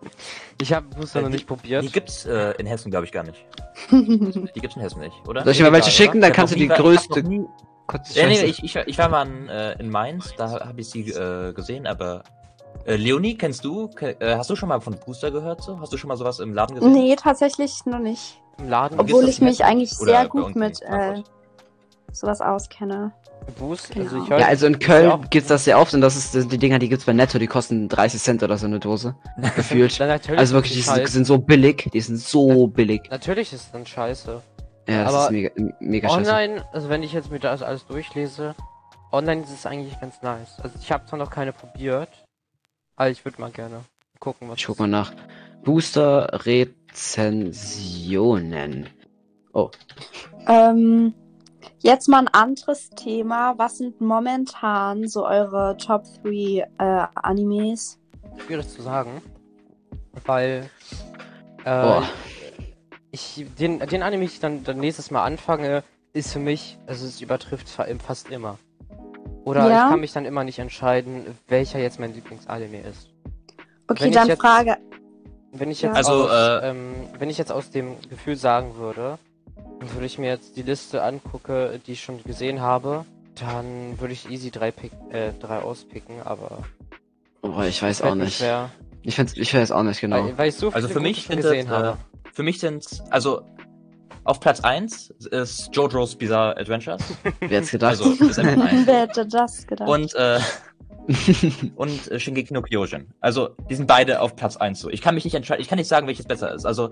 Ich 0.62 0.74
habe 0.74 0.88
Booster 0.88 1.22
noch 1.22 1.28
Äh, 1.30 1.34
nicht 1.34 1.48
probiert. 1.48 1.84
Die 1.84 1.92
gibt's 1.92 2.26
äh, 2.26 2.52
in 2.58 2.66
Hessen, 2.66 2.90
glaube 2.92 3.06
ich, 3.06 3.12
gar 3.12 3.24
nicht. 3.24 3.46
Die 3.92 4.60
gibt's 4.62 4.76
in 4.76 4.82
Hessen 4.82 5.00
nicht, 5.02 5.16
oder? 5.28 5.44
Soll 5.44 5.52
ich 5.52 5.58
dir 5.58 5.64
mal 5.66 5.74
welche 5.74 5.92
schicken? 5.92 6.22
Dann 6.22 6.32
kannst 6.34 6.54
du 6.54 6.58
die 6.58 6.68
nie- 6.68 6.74
ich 6.74 6.80
hab 6.80 6.86
größte- 6.86 7.22
noch 7.24 7.30
nie- 7.30 7.46
Kurz 7.88 8.14
Ja, 8.16 8.28
nee, 8.28 8.42
ich, 8.44 8.64
ich, 8.64 8.76
war- 8.76 8.88
ich 8.88 8.98
war 8.98 9.10
mal 9.10 9.26
in, 9.28 9.50
äh, 9.50 9.74
in 9.80 9.90
Mainz, 9.90 10.34
da 10.38 10.66
habe 10.66 10.82
ich 10.82 10.90
sie 10.90 11.10
äh, 11.10 11.54
gesehen, 11.54 11.88
aber 11.88 12.24
Äh, 12.86 12.96
Leonie, 12.96 13.36
kennst 13.36 13.66
du, 13.66 13.88
ke 13.90 14.16
äh, 14.22 14.36
hast 14.38 14.50
du 14.50 14.56
schon 14.56 14.70
mal 14.70 14.80
von 14.80 14.96
Booster 15.06 15.32
gehört? 15.32 15.62
So? 15.62 15.80
Hast 15.80 15.92
du 15.92 15.98
schon 15.98 16.08
mal 16.10 16.16
sowas 16.16 16.40
im 16.40 16.54
Laden 16.54 16.76
gesehen? 16.76 16.94
Nee, 16.94 17.16
tatsächlich 17.16 17.86
noch 17.86 18.00
nicht. 18.00 18.40
Im 18.60 18.70
Laden 18.70 19.00
Obwohl 19.00 19.28
ich 19.28 19.42
mich 19.42 19.66
eigentlich 19.66 19.92
sehr 19.92 20.28
gut 20.28 20.56
mit 20.56 20.82
äh, 20.84 21.22
sowas 22.14 22.40
auskenne. 22.40 23.12
Boost, 23.60 23.92
Genau. 23.92 24.06
also 24.06 24.24
ich 24.24 24.30
höre 24.30 24.40
Ja, 24.40 24.48
also 24.48 24.68
in 24.68 24.74
Ja. 24.74 24.80
Köln 24.80 25.26
gibt's 25.30 25.50
das 25.50 25.64
sehr 25.66 25.80
oft 25.80 25.94
und 25.94 26.02
das 26.02 26.16
ist 26.16 26.52
die 26.52 26.58
Dinger, 26.58 26.80
die 26.80 26.88
gibt's 26.90 27.06
bei 27.06 27.14
Netto, 27.14 27.40
die 27.40 27.48
kosten 27.48 27.90
30 27.90 28.22
Cent 28.22 28.44
oder 28.44 28.58
so 28.58 28.66
eine 28.68 28.80
Dose. 28.80 29.16
Gefühlt. 29.56 30.00
Also 30.02 30.54
wirklich, 30.54 30.74
die 30.74 30.80
es 30.80 30.86
sind, 30.86 31.08
sind 31.08 31.26
so 31.26 31.38
billig, 31.40 31.90
die 31.94 32.02
sind 32.02 32.20
so 32.20 32.68
billig. 32.68 33.02
Natürlich 33.10 33.52
ist 33.54 33.62
es 33.66 33.72
dann 33.72 33.86
scheiße. 33.86 34.42
Ja, 34.88 35.04
das 35.04 35.14
Aber 35.14 35.26
ist 35.26 35.32
mega, 35.32 35.52
mega 35.80 36.10
scheiße. 36.10 36.32
Online, 36.32 36.66
also 36.72 36.90
wenn 36.90 37.04
ich 37.04 37.14
jetzt 37.14 37.30
mir 37.32 37.40
das 37.40 37.62
alles 37.62 37.86
durchlese, 37.86 38.56
online 39.12 39.44
ist 39.44 39.52
es 39.52 39.66
eigentlich 39.66 40.00
ganz 40.00 40.22
nice. 40.22 40.60
Also 40.62 40.78
ich 40.82 40.90
habe 40.92 41.06
zwar 41.06 41.20
noch 41.20 41.30
keine 41.30 41.54
probiert, 41.54 42.10
aber 42.96 43.10
ich 43.10 43.24
würde 43.26 43.42
mal 43.42 43.52
gerne 43.52 43.82
gucken, 44.20 44.50
was 44.50 44.58
Ich 44.60 44.66
guck 44.66 44.80
mal 44.80 44.88
nach. 44.88 45.12
Booster 45.64 46.46
Rezensionen. 46.46 48.90
Ähm, 50.48 51.16
jetzt 51.80 52.08
mal 52.08 52.20
ein 52.20 52.28
anderes 52.28 52.92
Thema. 52.92 53.56
Was 53.58 53.80
sind 53.80 54.00
momentan 54.00 55.08
so 55.08 55.26
eure 55.26 55.76
Top 55.78 56.04
3 56.24 56.68
äh, 56.78 57.08
Animes? 57.16 57.98
schwierig 58.46 58.68
zu 58.70 58.82
sagen, 58.82 59.22
weil 60.26 60.70
äh, 61.64 61.64
Boah. 61.64 62.04
Ich 63.12 63.46
den 63.60 63.80
den 63.80 64.04
Anime, 64.04 64.26
ich 64.26 64.40
dann, 64.40 64.64
dann 64.64 64.80
nächstes 64.80 65.12
Mal 65.12 65.24
anfange, 65.24 65.84
ist 66.14 66.34
für 66.34 66.40
mich, 66.40 66.78
also 66.88 67.06
es 67.06 67.22
übertrifft 67.22 67.70
fa- 67.70 67.86
fast 68.06 68.30
immer. 68.30 68.58
Oder 69.46 69.70
Ja? 69.70 69.86
ich 69.86 69.92
kann 69.92 70.00
mich 70.00 70.12
dann 70.14 70.26
immer 70.26 70.44
nicht 70.44 70.60
entscheiden, 70.60 71.26
welcher 71.48 71.80
jetzt 71.80 72.00
mein 72.00 72.14
Lieblingsanime 72.14 72.82
ist. 72.82 73.08
Okay, 73.88 74.06
Wenn 74.06 74.12
dann 74.12 74.28
jetzt- 74.28 74.42
Frage. 74.42 74.78
Wenn 75.54 75.72
ich 75.72 75.82
Ja. 75.82 75.90
jetzt 75.90 75.98
Also, 75.98 76.26
aus, 76.26 76.32
äh, 76.32 76.70
ähm, 76.70 76.96
wenn 77.18 77.30
ich 77.30 77.38
jetzt 77.38 77.52
aus 77.52 77.70
dem 77.72 77.96
Gefühl 78.10 78.36
sagen 78.36 78.76
würde, 78.76 79.18
würde 79.80 80.06
ich 80.06 80.18
mir 80.18 80.28
jetzt 80.28 80.58
die 80.58 80.62
Liste 80.64 81.02
angucke, 81.04 81.80
die 81.88 81.94
ich 81.94 82.02
schon 82.04 82.22
gesehen 82.24 82.60
habe, 82.62 83.06
dann 83.40 84.00
würde 84.00 84.14
ich 84.14 84.30
easy 84.30 84.52
drei 84.52 84.72
pick, 84.72 84.92
äh, 85.12 85.32
drei 85.40 85.60
auspicken, 85.60 86.22
aber 86.24 86.64
Oh, 87.44 87.62
ich 87.62 87.82
weiß 87.82 88.02
auch 88.02 88.16
nicht. 88.16 88.38
schwer, 88.40 88.70
Ich, 89.04 89.18
ich 89.18 89.54
weiß 89.54 89.72
auch 89.72 89.84
nicht 89.84 90.02
genau. 90.02 90.26
weil, 90.26 90.38
weil 90.38 90.50
ich 90.50 90.56
so 90.56 90.70
viele 90.72 90.76
Also 90.76 90.88
für 90.90 91.00
mich 91.00 91.18
gute 91.28 91.28
schon 91.28 91.36
gesehen 91.38 91.68
das, 91.70 91.76
habe. 91.78 91.98
äh, 91.98 92.17
für 92.38 92.44
mich 92.44 92.60
sind 92.60 92.86
also 93.10 93.42
auf 94.24 94.40
Platz 94.40 94.60
1 94.60 95.10
ist 95.32 95.76
JoJo's 95.76 96.16
Bizarre 96.16 96.56
Adventures. 96.56 97.02
Wer 97.40 97.62
hätte 97.62 97.72
gedacht? 97.72 97.90
Also. 97.90 98.06
Wer 98.86 99.02
hätte 99.02 99.26
das 99.26 99.66
gedacht? 99.66 99.90
Und 99.90 100.14
äh, 100.14 100.40
und 101.76 102.12
äh, 102.12 102.20
Shingeki 102.20 102.54
no 102.54 102.62
Kyojin. 102.62 103.08
Also, 103.22 103.56
die 103.72 103.74
sind 103.74 103.88
beide 103.88 104.22
auf 104.22 104.36
Platz 104.36 104.56
1 104.56 104.80
so. 104.80 104.92
Ich 104.92 105.02
kann 105.02 105.16
mich 105.16 105.24
nicht 105.24 105.34
entscheiden, 105.34 105.64
ich 105.64 105.68
kann 105.68 105.80
nicht 105.80 105.88
sagen, 105.88 106.06
welches 106.06 106.28
besser 106.28 106.54
ist. 106.54 106.68
Also 106.68 106.92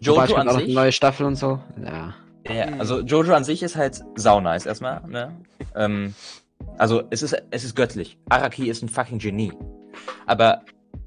Jojo 0.00 0.22
auch 0.22 0.38
an 0.38 0.48
eine 0.48 0.64
sich, 0.64 0.74
neue 0.74 0.92
Staffel 0.92 1.26
und 1.26 1.36
so. 1.36 1.60
Ja. 1.84 2.14
ja, 2.48 2.64
also 2.78 3.00
Jojo 3.00 3.34
an 3.34 3.44
sich 3.44 3.62
ist 3.62 3.76
halt 3.76 4.02
sau 4.14 4.40
nice 4.40 4.64
erstmal, 4.64 5.06
ne? 5.06 5.36
ähm, 5.74 6.14
also 6.78 7.02
es 7.10 7.22
ist 7.22 7.36
es 7.50 7.62
ist 7.62 7.76
göttlich. 7.76 8.16
Araki 8.30 8.70
ist 8.70 8.82
ein 8.82 8.88
fucking 8.88 9.18
Genie. 9.18 9.52
Aber 10.24 10.62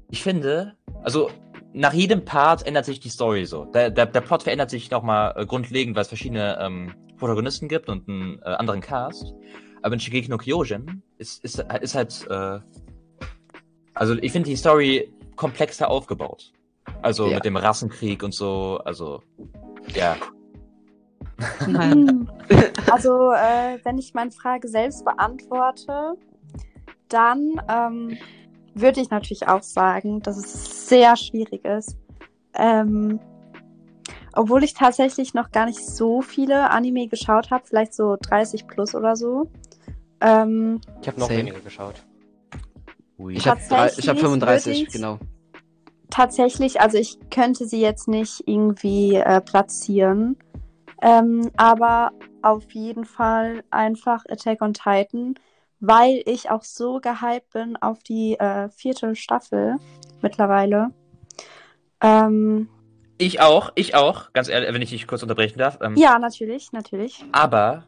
ich 0.08 0.22
finde, 0.22 0.76
also 1.02 1.30
nach 1.76 1.92
jedem 1.92 2.24
Part 2.24 2.66
ändert 2.66 2.86
sich 2.86 3.00
die 3.00 3.10
Story 3.10 3.44
so. 3.44 3.66
Der, 3.66 3.90
der, 3.90 4.06
der 4.06 4.22
Plot 4.22 4.42
verändert 4.44 4.70
sich 4.70 4.90
nochmal 4.90 5.34
äh, 5.36 5.44
grundlegend, 5.44 5.94
weil 5.94 6.02
es 6.02 6.08
verschiedene 6.08 6.58
ähm, 6.58 6.94
Protagonisten 7.18 7.68
gibt 7.68 7.90
und 7.90 8.08
einen 8.08 8.40
äh, 8.42 8.48
anderen 8.48 8.80
Cast. 8.80 9.34
Aber 9.82 9.92
in 9.92 10.00
Shigeki 10.00 10.30
no 10.30 10.38
Kyojin 10.38 11.02
ist, 11.18 11.44
ist, 11.44 11.58
ist 11.82 11.94
halt, 11.94 12.26
äh, 12.30 12.60
also 13.92 14.14
ich 14.14 14.32
finde 14.32 14.48
die 14.48 14.56
Story 14.56 15.12
komplexer 15.36 15.88
aufgebaut. 15.90 16.50
Also 17.02 17.28
Ja. 17.28 17.34
mit 17.34 17.44
dem 17.44 17.56
Rassenkrieg 17.56 18.22
und 18.22 18.32
so, 18.32 18.80
also, 18.84 19.22
ja. 19.94 20.16
Hm. 21.58 22.28
Also, 22.90 23.32
äh, 23.32 23.78
wenn 23.84 23.98
ich 23.98 24.14
meine 24.14 24.30
Frage 24.30 24.68
selbst 24.68 25.04
beantworte, 25.04 26.14
dann 27.08 27.60
ähm, 27.68 28.16
würde 28.80 29.00
ich 29.00 29.10
natürlich 29.10 29.48
auch 29.48 29.62
sagen, 29.62 30.20
dass 30.22 30.36
es 30.36 30.88
sehr 30.88 31.16
schwierig 31.16 31.64
ist. 31.64 31.96
Ähm, 32.54 33.18
obwohl 34.34 34.64
ich 34.64 34.74
tatsächlich 34.74 35.32
noch 35.34 35.50
gar 35.50 35.66
nicht 35.66 35.78
so 35.84 36.20
viele 36.20 36.70
Anime 36.70 37.08
geschaut 37.08 37.50
habe, 37.50 37.64
vielleicht 37.66 37.94
so 37.94 38.16
30 38.20 38.66
plus 38.66 38.94
oder 38.94 39.16
so. 39.16 39.50
Ähm, 40.20 40.80
Ich 41.00 41.08
habe 41.08 41.18
noch 41.20 41.28
Same. 41.28 41.40
weniger 41.40 41.60
geschaut. 41.60 41.94
Ich 43.18 43.24
habe 43.24 43.30
ich 43.36 43.46
hab 43.46 43.58
Tatsächlich 43.68 44.20
35, 44.20 44.66
würde 44.66 44.88
ich- 44.88 44.92
genau. 44.92 45.18
tatsächlich, 46.10 46.80
also 46.82 46.98
ich 46.98 47.18
könnte 47.30 47.66
sie 47.66 47.80
jetzt 47.80 48.08
nicht 48.08 48.42
irgendwie 48.46 49.14
äh, 49.16 49.40
platzieren, 49.40 50.36
ähm, 51.00 51.50
aber 51.56 52.10
auf 52.42 52.70
jeden 52.72 53.04
Fall 53.06 53.64
einfach 53.70 54.24
Attack 54.28 54.60
on 54.60 54.74
Titan, 54.74 55.34
weil 55.80 56.22
ich 56.26 56.50
auch 56.50 56.62
so 56.64 57.00
gehypt 57.00 57.50
bin 57.52 57.76
auf 57.76 58.02
die 58.02 58.38
äh, 58.38 58.68
vierte 58.70 59.14
Staffel 59.16 59.76
mittlerweile. 60.22 60.90
Ähm, 62.00 62.68
Ich 63.18 63.40
auch, 63.40 63.72
ich 63.74 63.94
auch, 63.94 64.32
ganz 64.32 64.48
ehrlich, 64.48 64.72
wenn 64.72 64.82
ich 64.82 64.90
dich 64.90 65.06
kurz 65.06 65.22
unterbrechen 65.22 65.58
darf. 65.58 65.78
Ähm, 65.80 65.96
ja, 65.96 66.18
natürlich, 66.18 66.72
natürlich. 66.72 67.24
Aber 67.32 67.84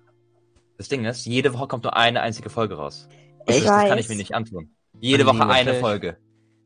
das 0.79 0.89
Ding 0.89 1.05
ist, 1.05 1.27
jede 1.27 1.53
Woche 1.55 1.67
kommt 1.69 1.85
nur 1.85 1.97
eine 1.97 2.21
einzige 2.23 2.51
Folge 2.51 2.77
raus. 2.77 3.09
Und 3.47 3.55
Ich 3.55 3.65
das, 3.65 3.73
das 3.73 3.89
kann 3.89 3.99
ich 3.99 4.09
mir 4.09 4.17
nicht 4.17 4.35
antun. 4.35 4.71
Jede 5.01 5.25
Nee, 5.25 5.31
Woche 5.31 5.47
eine. 5.49 5.75
Folge. 5.75 6.17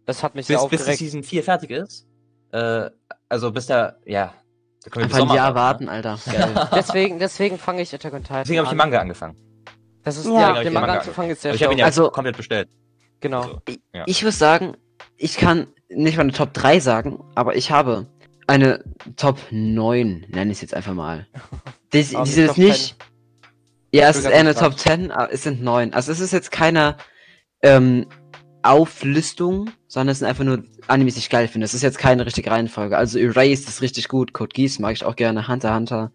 Das 0.06 0.22
hat 0.22 0.34
mich 0.34 0.46
sehr 0.46 0.58
Bis, 0.58 0.68
bis 0.68 0.70
die 0.70 0.92
aufgeregt. 0.92 0.98
Season 0.98 1.22
4 1.22 1.42
fertig 1.44 1.70
ist. 1.70 2.06
Äh, 2.52 2.90
also 3.28 3.50
bis 3.52 3.66
da, 3.66 3.96
ja. 4.04 4.34
Da 4.84 4.90
können 4.90 5.04
wir 5.04 5.08
bis 5.08 5.16
Einfach 5.16 5.18
ein 5.18 5.20
Sommer 5.20 5.34
Jahr 5.36 5.54
warten, 5.54 5.86
warten, 5.86 5.88
Alter. 5.88 6.18
ne? 6.26 6.68
Deswegen, 6.74 7.18
deswegen 7.18 7.58
fange 7.58 7.82
ich 7.82 7.94
Attack 7.94 8.12
on 8.14 8.22
Titan 8.22 8.38
Deswegen 8.42 8.58
habe 8.58 8.66
ich 8.66 8.70
den 8.70 8.80
an. 8.80 8.88
Manga 8.90 9.00
angefangen. 9.00 9.36
Das 10.04 10.16
ist 10.16 10.26
Ja. 10.26 10.56
ja, 10.56 10.62
den 10.62 10.72
Manga 10.72 10.94
anzufangen 10.98 11.30
ist 11.30 11.42
sehr 11.42 11.54
ich 11.54 11.62
habe 11.62 11.72
ihn 11.74 11.78
ja 11.78 11.84
Also- 11.86 12.10
komplett 12.10 12.36
bestellt. 12.36 12.68
Genau. 13.20 13.42
So. 13.44 13.60
Ja. 13.94 14.04
Ich 14.06 14.24
muss 14.24 14.38
sagen, 14.38 14.76
ich 15.16 15.36
kann 15.36 15.68
nicht 15.88 16.16
meine 16.16 16.32
Top 16.32 16.52
3 16.54 16.80
sagen, 16.80 17.22
aber 17.34 17.54
ich 17.56 17.70
habe 17.70 18.06
eine 18.48 18.82
Top 19.16 19.38
9, 19.50 20.26
nenne 20.28 20.50
ich 20.50 20.58
es 20.58 20.62
jetzt 20.62 20.74
einfach 20.74 20.94
mal. 20.94 21.26
Die, 21.92 21.98
die 21.98 22.04
sind 22.04 22.46
jetzt 22.46 22.58
nicht. 22.58 22.96
Ja, 23.94 24.08
es 24.08 24.16
ist 24.16 24.24
eher 24.24 24.40
eine 24.40 24.54
Top 24.54 24.72
gespannt. 24.72 25.02
10, 25.02 25.10
aber 25.10 25.30
es 25.32 25.42
sind 25.42 25.62
9. 25.62 25.92
Also 25.92 26.10
es 26.10 26.20
ist 26.20 26.32
jetzt 26.32 26.50
keine 26.50 26.96
ähm, 27.62 28.06
Auflistung, 28.62 29.70
sondern 29.88 30.12
es 30.12 30.20
sind 30.20 30.28
einfach 30.28 30.44
nur 30.44 30.64
Animes, 30.88 31.14
die 31.14 31.20
ich 31.20 31.28
geil 31.30 31.48
finde. 31.48 31.66
Es 31.66 31.74
ist 31.74 31.82
jetzt 31.82 31.98
keine 31.98 32.24
richtige 32.24 32.50
Reihenfolge. 32.50 32.96
Also 32.96 33.18
Erased 33.18 33.68
ist 33.68 33.82
richtig 33.82 34.08
gut, 34.08 34.32
Code 34.32 34.54
Geass 34.54 34.78
mag 34.78 34.94
ich 34.94 35.04
auch 35.04 35.16
gerne, 35.16 35.46
Hunter 35.48 35.74
Hunter, 35.74 36.12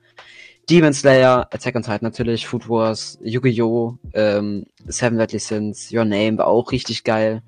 Demon 0.70 0.94
Slayer, 0.94 1.48
Attack 1.52 1.76
on 1.76 1.82
Titan 1.82 2.00
natürlich, 2.02 2.46
Food 2.46 2.68
Wars, 2.68 3.18
Yu-Gi-Oh!, 3.22 3.98
ähm, 4.14 4.66
Seven 4.86 5.18
Deadly 5.18 5.40
Sins, 5.40 5.92
Your 5.94 6.04
Name 6.04 6.38
war 6.38 6.48
auch 6.48 6.72
richtig 6.72 7.04
geil. 7.04 7.42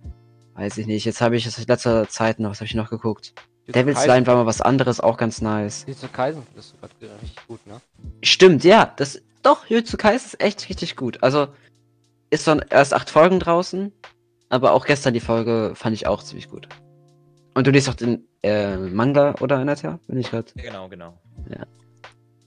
Weiß 0.56 0.78
ich 0.78 0.88
nicht. 0.88 1.06
Jetzt 1.06 1.22
habe 1.22 1.36
ich 1.36 1.46
in 1.46 1.66
letzter 1.68 2.08
Zeit 2.08 2.40
noch, 2.40 2.52
was 2.52 2.60
habe 2.60 2.68
ich 2.68 2.76
noch 2.76 2.90
geguckt? 2.90 3.34
Devil's 3.68 4.06
Line 4.06 4.26
war 4.26 4.36
mal 4.36 4.46
was 4.46 4.62
anderes, 4.62 5.00
auch 5.00 5.18
ganz 5.18 5.42
nice. 5.42 5.86
Diese 5.86 6.08
Kaisen 6.08 6.44
du 6.56 6.62
gerade 6.80 7.22
richtig 7.22 7.48
gut, 7.48 7.66
ne? 7.68 7.80
Stimmt, 8.24 8.64
ja, 8.64 8.92
das, 8.96 9.22
doch, 9.44 9.68
Jujutsu 9.68 9.98
Kaisen 9.98 10.28
ist 10.28 10.42
echt 10.42 10.70
richtig 10.70 10.96
gut. 10.96 11.22
Also, 11.22 11.48
ist 12.30 12.46
schon 12.46 12.64
erst 12.70 12.94
acht 12.94 13.10
Folgen 13.10 13.40
draußen, 13.40 13.92
aber 14.50 14.72
auch 14.72 14.86
gestern 14.86 15.14
die 15.14 15.20
Folge 15.20 15.74
fand 15.76 15.96
ich 15.96 16.08
auch 16.08 16.24
ziemlich 16.24 16.50
gut. 16.50 16.68
Und 17.54 17.68
du 17.68 17.72
liest 17.72 17.90
auch 17.90 17.96
den, 17.96 18.28
äh, 18.42 18.76
Manga, 18.78 19.36
oder, 19.40 19.62
Inatia? 19.62 20.00
Bin 20.08 20.18
ich 20.20 20.32
grad. 20.32 20.54
Ja, 20.56 20.64
Genau, 20.64 20.90
genau. 20.90 21.18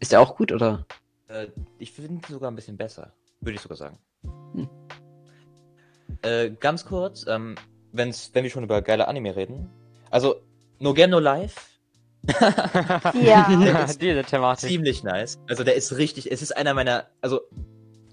Ist 0.02 0.10
der 0.10 0.20
auch 0.20 0.34
gut, 0.36 0.50
oder? 0.50 0.84
Äh, 1.28 1.46
ich 1.78 1.92
finde 1.92 2.14
ihn 2.14 2.20
sogar 2.28 2.50
ein 2.50 2.56
bisschen 2.56 2.76
besser. 2.76 3.12
Würde 3.40 3.54
ich 3.54 3.60
sogar 3.60 3.76
sagen. 3.76 3.98
Hm. 4.52 4.68
Äh, 6.22 6.50
ganz 6.58 6.84
kurz, 6.84 7.24
ähm, 7.28 7.54
wenn's, 7.92 8.32
wenn 8.34 8.42
wir 8.42 8.50
schon 8.50 8.64
über 8.64 8.82
geile 8.82 9.06
Anime 9.06 9.36
reden. 9.36 9.70
Also, 10.10 10.42
No 10.80 10.92
Game 10.92 11.10
No 11.10 11.20
Life. 11.20 11.60
Ja. 13.14 13.86
Diese 14.00 14.24
Thematik. 14.24 14.68
Ziemlich 14.68 15.04
nice. 15.04 15.38
Also, 15.48 15.62
der 15.62 15.76
ist 15.76 15.96
richtig, 15.96 16.32
es 16.32 16.42
ist 16.42 16.56
einer 16.56 16.74
meiner, 16.74 17.06
also, 17.20 17.40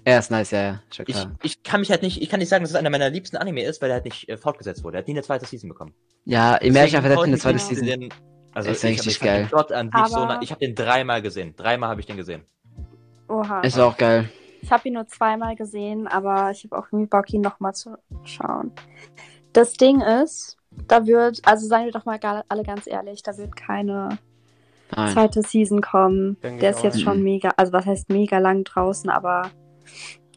Er 0.04 0.20
ist 0.20 0.30
nice, 0.30 0.52
ja, 0.52 0.62
ja, 0.62 0.84
schon 0.94 1.06
ich, 1.08 1.16
klar. 1.16 1.36
ich 1.42 1.64
kann 1.64 1.80
mich 1.80 1.90
halt 1.90 2.04
nicht, 2.04 2.22
ich 2.22 2.30
kann 2.30 2.40
nicht 2.40 2.50
sagen, 2.50 2.64
dass 2.64 2.70
es 2.70 2.76
einer 2.76 2.92
meiner 2.92 3.10
liebsten 3.10 3.38
Anime 3.38 3.64
ist, 3.64 3.82
weil 3.82 3.90
er 3.90 3.96
halt 3.96 4.06
nicht 4.06 4.30
äh, 4.30 4.38
fortgesetzt 4.38 4.84
wurde. 4.84 4.98
Er 4.98 5.00
hat 5.00 5.08
nie 5.08 5.16
eine 5.16 5.24
zweite 5.24 5.48
Season 5.48 5.70
bekommen. 5.70 5.96
Ja, 6.26 6.56
im 6.58 6.74
Märchen 6.74 7.02
hat 7.02 7.06
eine 7.06 7.16
freut 7.16 7.40
zweite 7.40 7.58
Season. 7.58 7.88
Den, 7.88 8.10
also, 8.60 8.72
Ist 8.72 8.84
ich, 8.84 9.00
richtig 9.00 9.20
geil. 9.20 9.44
den 9.44 9.48
Plot 9.50 9.72
an 9.72 9.92
sich 9.92 10.06
so, 10.08 10.18
Aber- 10.18 10.42
ich 10.42 10.52
habe 10.52 10.60
den 10.60 10.76
dreimal 10.76 11.22
gesehen. 11.22 11.56
Dreimal 11.56 11.90
habe 11.90 12.02
ich 12.02 12.08
den 12.08 12.18
gesehen. 12.18 12.44
Oha. 13.28 13.62
Ist 13.62 13.80
auch 13.80 13.98
geil. 13.98 14.30
Ich 14.62 14.72
habe 14.72 14.88
ihn 14.88 14.96
nur 14.96 15.08
zweimal 15.08 15.56
gesehen, 15.56 16.08
aber 16.08 16.52
ich 16.52 16.64
habe 16.66 16.78
auch 16.78 16.88
irgendwie 16.92 17.06
Bock, 17.08 17.32
ihn 17.32 17.42
nochmal 17.42 17.74
zu 17.74 17.98
schauen. 18.24 18.72
Das 19.54 19.74
Ding 19.74 20.02
ist, 20.02 20.58
da 20.88 21.06
wird, 21.08 21.42
also 21.46 21.66
seien 21.68 21.86
wir 21.86 21.92
doch 21.94 22.06
mal 22.06 22.20
alle 22.50 22.64
ganz 22.64 22.86
ehrlich, 22.88 23.24
da 23.24 23.38
wird 23.38 23.56
keine 23.56 24.18
Nein. 24.96 25.14
zweite 25.14 25.42
Season 25.44 25.82
kommen. 25.82 26.38
Denke 26.42 26.60
Der 26.62 26.72
ist 26.72 26.84
jetzt 26.84 26.96
nicht. 26.96 27.04
schon 27.04 27.24
mega, 27.24 27.50
also 27.56 27.72
was 27.72 27.86
heißt 27.86 28.10
mega 28.10 28.38
lang 28.40 28.64
draußen, 28.66 29.10
aber 29.10 29.50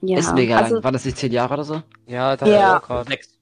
ja. 0.03 0.19
Ist 0.19 0.35
mega 0.35 0.59
also, 0.59 0.75
lang. 0.77 0.85
War 0.85 0.93
das 0.93 1.05
nicht 1.05 1.17
zehn 1.17 1.33
Jahre 1.33 1.55
oder 1.55 1.65
so? 1.65 1.83
Ja, 2.07 2.37
da 2.37 2.47
Ja. 2.47 2.79
auch 2.79 2.83
gerade. 2.83 3.09
Sechs. 3.11 3.39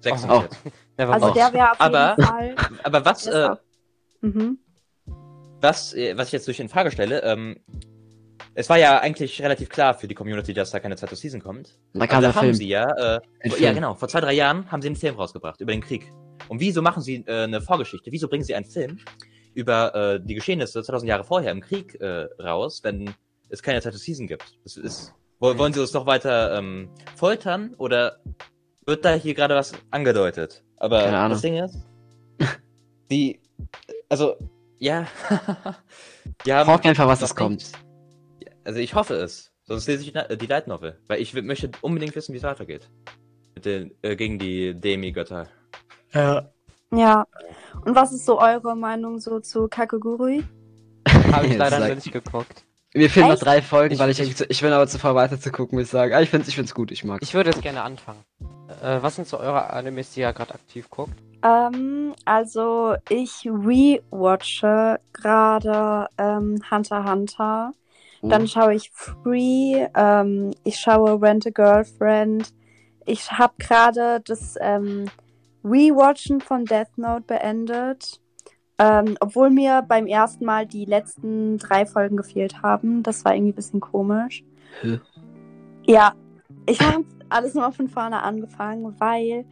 Sechs 0.00 0.26
Oh. 0.28 0.44
Also 0.98 1.30
der 1.30 1.52
wäre 1.52 1.72
auf 1.72 1.80
Aber- 1.80 2.14
jeden 2.16 2.28
Fall. 2.28 2.54
Aber 2.84 3.04
was, 3.04 3.26
äh, 3.26 3.56
Mhm. 4.22 4.58
was, 5.60 5.94
äh, 5.94 6.16
was 6.16 6.28
ich 6.28 6.32
jetzt 6.32 6.46
durch 6.46 6.60
in 6.60 6.68
Frage 6.68 6.90
stelle, 6.90 7.22
ähm, 7.22 7.58
es 8.54 8.68
war 8.68 8.78
ja 8.78 8.98
eigentlich 8.98 9.40
relativ 9.42 9.68
klar 9.68 9.94
für 9.94 10.08
die 10.08 10.14
Community, 10.14 10.52
dass 10.52 10.70
da 10.70 10.80
keine 10.80 10.96
zweite 10.96 11.16
Season 11.16 11.40
kommt. 11.42 11.78
Da 11.94 12.06
kam 12.06 12.18
Aber 12.18 12.26
der 12.28 12.34
haben 12.34 12.44
Film. 12.44 12.54
sie 12.54 12.68
ja, 12.68 12.90
äh, 12.90 13.20
ja 13.44 13.50
Film. 13.50 13.74
genau, 13.74 13.94
vor 13.94 14.08
zwei, 14.08 14.20
drei 14.20 14.32
Jahren 14.34 14.70
haben 14.70 14.82
sie 14.82 14.88
einen 14.88 14.96
Film 14.96 15.16
rausgebracht 15.16 15.60
über 15.60 15.72
den 15.72 15.80
Krieg. 15.80 16.12
Und 16.48 16.60
wieso 16.60 16.82
machen 16.82 17.02
sie 17.02 17.24
äh, 17.26 17.44
eine 17.44 17.60
Vorgeschichte? 17.60 18.12
Wieso 18.12 18.28
bringen 18.28 18.44
sie 18.44 18.54
einen 18.54 18.66
Film 18.66 18.98
über 19.54 19.94
äh, 19.94 20.20
die 20.22 20.34
Geschehnisse 20.34 20.82
2000 20.82 21.08
Jahre 21.08 21.24
vorher 21.24 21.52
im 21.52 21.60
Krieg 21.60 21.98
äh, 22.00 22.26
raus, 22.42 22.80
wenn 22.82 23.10
es 23.48 23.62
keine 23.62 23.80
zweite 23.80 23.98
Season 23.98 24.26
gibt? 24.26 24.58
Das 24.64 24.76
ist, 24.76 25.14
wo, 25.38 25.56
wollen 25.56 25.72
sie 25.72 25.80
uns 25.80 25.92
noch 25.94 26.06
weiter 26.06 26.56
ähm, 26.58 26.90
foltern 27.16 27.74
oder 27.78 28.18
wird 28.84 29.04
da 29.04 29.14
hier 29.14 29.34
gerade 29.34 29.54
was 29.54 29.72
angedeutet? 29.90 30.62
Aber 30.76 31.04
Keine 31.04 31.18
Ahnung. 31.18 31.30
das 31.30 31.42
Ding 31.42 31.56
ist, 31.56 31.78
die, 33.10 33.40
also, 34.12 34.36
ja, 34.78 35.06
haben, 36.48 36.66
Frag 36.66 36.84
einfach, 36.86 37.06
was 37.06 37.20
noch 37.20 37.28
es 37.28 37.34
kommt. 37.34 37.72
also 38.64 38.78
ich 38.78 38.94
hoffe 38.94 39.14
es. 39.14 39.50
Sonst 39.64 39.86
lese 39.86 40.02
ich 40.02 40.12
die 40.38 40.46
Light 40.46 40.66
Novel. 40.66 40.98
Weil 41.06 41.20
ich 41.20 41.32
möchte 41.34 41.70
unbedingt 41.80 42.14
wissen, 42.14 42.32
wie 42.32 42.38
es 42.38 42.42
weitergeht. 42.42 42.90
Mit 43.54 43.64
den, 43.64 43.92
äh, 44.02 44.16
gegen 44.16 44.38
die 44.38 44.74
Demi-Götter. 44.74 45.46
Ja. 46.12 46.50
Ja. 46.92 47.26
Und 47.84 47.94
was 47.94 48.12
ist 48.12 48.26
so 48.26 48.38
eure 48.40 48.76
Meinung 48.76 49.18
so 49.18 49.40
zu 49.40 49.68
Kakegurui? 49.68 50.44
Habe 51.32 51.46
ich 51.46 51.56
leider 51.56 51.78
Sag- 51.78 51.94
nicht 51.94 52.12
geguckt. 52.12 52.64
Mir 52.94 53.08
fehlen 53.08 53.28
noch 53.28 53.34
Echt? 53.34 53.46
drei 53.46 53.62
Folgen, 53.62 53.94
Ich- 53.94 54.00
weil 54.00 54.10
ich, 54.10 54.20
ich- 54.20 54.40
ich 54.50 54.60
bin 54.60 54.72
aber 54.72 54.86
zu 54.86 54.98
faul 54.98 55.14
weiter 55.14 55.40
zu 55.40 55.50
gucken, 55.50 55.78
muss 55.78 55.86
ich 55.86 55.90
sagen. 55.90 56.12
Ah, 56.12 56.20
ich 56.20 56.28
find's, 56.28 56.48
ich 56.48 56.56
find's 56.56 56.74
gut, 56.74 56.90
ich 56.90 57.04
mag's. 57.04 57.22
Ich 57.26 57.32
würde 57.32 57.48
jetzt 57.50 57.62
gerne 57.62 57.82
anfangen. 57.82 58.22
Äh, 58.82 58.98
was 59.00 59.16
sind 59.16 59.26
so 59.28 59.38
eure 59.38 59.70
Animes, 59.70 60.10
die 60.12 60.20
ihr 60.20 60.32
gerade 60.34 60.52
aktiv 60.54 60.90
guckt? 60.90 61.14
Ähm, 61.42 62.14
also 62.24 62.94
ich 63.08 63.44
rewatche 63.46 65.00
gerade 65.12 66.08
ähm, 66.18 66.62
Hunter 66.70 67.10
Hunter. 67.10 67.72
Oh. 68.22 68.28
Dann 68.28 68.46
schaue 68.46 68.74
ich 68.74 68.90
Free, 68.92 69.86
ähm, 69.94 70.52
ich 70.64 70.76
schaue 70.76 71.20
Rent 71.20 71.46
a 71.46 71.50
Girlfriend. 71.50 72.52
Ich 73.04 73.32
habe 73.32 73.54
gerade 73.58 74.20
das 74.24 74.56
ähm, 74.60 75.06
Rewatchen 75.64 76.40
von 76.40 76.64
Death 76.64 76.96
Note 76.96 77.24
beendet. 77.26 78.20
Ähm, 78.78 79.16
obwohl 79.20 79.50
mir 79.50 79.82
beim 79.86 80.06
ersten 80.06 80.44
Mal 80.44 80.66
die 80.66 80.84
letzten 80.84 81.58
drei 81.58 81.84
Folgen 81.86 82.16
gefehlt 82.16 82.62
haben. 82.62 83.02
Das 83.02 83.24
war 83.24 83.34
irgendwie 83.34 83.52
ein 83.52 83.56
bisschen 83.56 83.80
komisch. 83.80 84.44
Hä? 84.80 84.98
Ja, 85.84 86.14
ich 86.66 86.80
habe 86.80 87.04
alles 87.28 87.54
nochmal 87.54 87.72
von 87.72 87.88
vorne 87.88 88.22
angefangen, 88.22 88.94
weil 88.98 89.44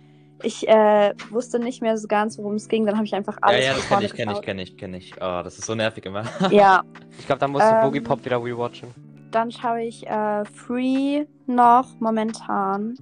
ich 0.43 0.67
äh, 0.69 1.15
wusste 1.31 1.59
nicht 1.59 1.83
mehr 1.83 1.97
so 1.97 2.09
ganz, 2.09 2.39
worum 2.39 2.55
es 2.55 2.69
ging. 2.69 2.87
Dann 2.87 2.97
habe 2.97 3.05
ich 3.07 3.15
einfach 3.15 3.37
Ja, 3.37 3.41
alles 3.43 3.65
ja, 3.67 3.73
von 3.75 4.03
das 4.03 4.15
kenne 4.15 4.33
ich, 4.35 4.43
kenne 4.43 4.63
ich, 4.63 4.77
kenne 4.77 4.97
ich, 4.99 5.13
kenne 5.13 5.21
ich. 5.21 5.23
Oh, 5.23 5.41
das 5.45 5.59
ist 5.59 5.67
so 5.67 5.75
nervig 5.75 6.05
immer. 6.07 6.25
Ja, 6.51 6.83
Ich 7.19 7.27
glaube, 7.27 7.39
da 7.41 7.49
musst 7.49 7.65
du 7.67 7.71
Ähm, 7.75 7.83
Boogie 7.83 8.01
Pop 8.01 8.25
wieder 8.25 8.43
rewatchen. 8.43 8.89
dann 9.31 9.51
schaue 9.51 9.83
ich 9.83 10.07
äh, 10.07 10.45
Free 10.45 11.25
noch 11.47 11.87
momentan. 12.01 12.97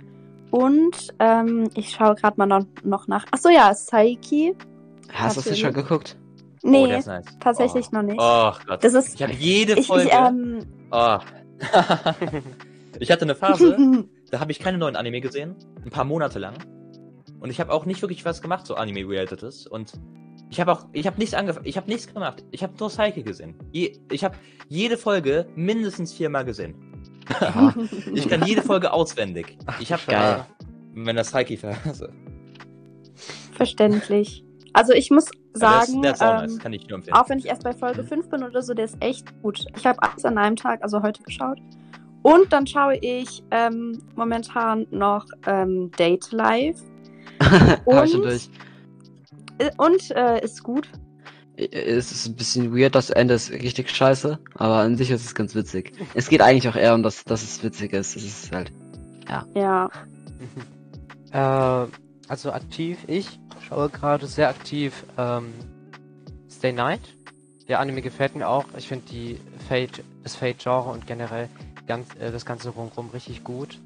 Und 0.50 1.14
ähm, 1.18 1.68
ich 1.74 1.90
schaue 1.90 2.14
gerade 2.14 2.34
mal 2.38 2.46
noch, 2.46 2.64
noch 2.82 3.06
nach. 3.06 3.26
Achso, 3.30 3.50
ja, 3.50 3.74
Saiki. 3.74 4.54
Hast 5.12 5.36
du 5.36 5.40
das 5.40 5.46
natürlich. 5.46 5.60
schon 5.60 5.72
geguckt? 5.74 6.16
Oh, 6.62 6.68
Nee, 6.70 6.96
ist 6.98 7.06
nice. 7.06 7.24
tatsächlich 7.40 7.86
oh. 7.92 7.96
noch 7.96 8.02
nicht. 8.02 8.18
Oh 8.20 8.52
Gott. 8.66 8.82
Das 8.82 8.94
ist. 8.94 9.14
ich 9.14 9.22
habe 9.22 9.32
jede 9.34 9.72
Ich, 9.74 9.80
ich, 9.80 9.86
Folge. 9.86 10.10
ähm, 10.10 10.60
oh. 10.90 11.18
ich 12.98 13.10
hatte 13.10 13.22
eine 13.22 13.34
Phase, 13.34 13.76
da 14.30 14.40
habe 14.40 14.52
ich 14.52 14.58
keine 14.58 14.78
neuen 14.78 14.96
Anime 14.96 15.20
gesehen. 15.20 15.54
Ein 15.84 15.90
paar 15.90 16.04
Monate 16.04 16.38
lang. 16.38 16.54
Und 17.40 17.50
ich 17.50 17.60
habe 17.60 17.72
auch 17.72 17.84
nicht 17.84 18.02
wirklich 18.02 18.24
was 18.24 18.42
gemacht, 18.42 18.66
so 18.66 18.74
Anime-Relatates. 18.74 19.66
Und 19.66 19.92
ich 20.50 20.60
habe 20.60 20.72
auch, 20.72 20.86
ich 20.92 21.06
habe 21.06 21.18
nichts 21.18 21.34
angefangen, 21.34 21.66
ich 21.66 21.76
habe 21.76 21.88
nichts 21.88 22.12
gemacht. 22.12 22.44
Ich 22.50 22.62
habe 22.62 22.72
nur 22.78 22.88
Psyche 22.88 23.22
gesehen. 23.22 23.54
Je, 23.72 23.98
ich 24.10 24.24
habe 24.24 24.36
jede 24.68 24.96
Folge 24.96 25.46
mindestens 25.54 26.12
viermal 26.12 26.44
gesehen. 26.44 26.74
Ich 28.14 28.26
kann 28.26 28.42
jede 28.46 28.62
Folge 28.62 28.90
auswendig. 28.90 29.58
Ich 29.80 29.92
habe 29.92 30.02
Geil. 30.06 30.46
Wenn 30.94 31.16
das 31.16 31.30
Psyche-Phase. 31.30 32.10
verständlich. 33.52 34.44
Also 34.72 34.92
ich 34.92 35.10
muss 35.10 35.26
sagen, 35.52 36.04
ist 36.04 36.22
auch 36.22 36.42
ähm, 36.42 36.46
nice. 36.46 36.58
Kann 36.58 36.72
ich 36.72 36.88
nur 36.88 36.98
empfehlen. 36.98 37.16
auch 37.16 37.28
wenn 37.28 37.38
ich 37.38 37.46
erst 37.46 37.64
bei 37.64 37.72
Folge 37.72 38.04
5 38.04 38.30
bin 38.30 38.42
oder 38.42 38.62
so, 38.62 38.74
der 38.74 38.86
ist 38.86 38.96
echt 39.00 39.42
gut. 39.42 39.64
Ich 39.76 39.86
habe 39.86 40.02
alles 40.02 40.24
an 40.24 40.38
einem 40.38 40.56
Tag, 40.56 40.82
also 40.82 41.02
heute 41.02 41.22
geschaut. 41.22 41.58
Und 42.22 42.52
dann 42.52 42.66
schaue 42.66 42.96
ich 42.96 43.42
ähm, 43.50 44.02
momentan 44.14 44.86
noch 44.90 45.26
ähm, 45.46 45.90
Date 45.98 46.32
Live. 46.32 46.80
Hab 47.90 48.04
ich 48.04 48.10
schon 48.12 48.20
Und? 48.20 48.26
durch. 48.26 48.50
Äh, 49.58 49.70
Und 49.76 50.10
äh, 50.12 50.44
ist 50.44 50.62
gut. 50.62 50.88
Es 51.56 52.12
ist 52.12 52.26
ein 52.26 52.36
bisschen 52.36 52.76
weird, 52.76 52.94
das 52.94 53.10
Ende 53.10 53.34
ist 53.34 53.50
richtig 53.50 53.90
scheiße, 53.90 54.38
aber 54.54 54.76
an 54.76 54.96
sich 54.96 55.10
ist 55.10 55.24
es 55.24 55.34
ganz 55.34 55.56
witzig. 55.56 55.92
Es 56.14 56.28
geht 56.28 56.40
eigentlich 56.40 56.68
auch 56.68 56.76
eher 56.76 56.94
um 56.94 57.02
das, 57.02 57.24
dass 57.24 57.42
es 57.42 57.62
witzig 57.64 57.92
ist. 57.92 58.14
Es 58.14 58.22
ist 58.22 58.52
halt. 58.52 58.72
Ja. 59.56 59.90
äh, 61.32 61.88
also 62.28 62.52
aktiv, 62.52 62.98
ich 63.08 63.40
schaue 63.66 63.88
gerade 63.88 64.26
sehr 64.26 64.48
aktiv 64.48 65.04
ähm, 65.16 65.52
Stay 66.48 66.72
Night. 66.72 67.00
Der 67.66 67.80
Anime 67.80 68.02
gefällt 68.02 68.36
mir 68.36 68.48
auch. 68.48 68.64
Ich 68.76 68.88
finde 68.88 69.06
die 69.10 69.40
Fate, 69.68 70.02
das 70.22 70.36
Fate-Genre 70.36 70.90
und 70.90 71.06
generell 71.06 71.48
ganz, 71.86 72.14
äh, 72.20 72.30
das 72.30 72.46
ganze 72.46 72.70
Rundrum 72.70 73.10
richtig 73.10 73.44
gut. 73.44 73.78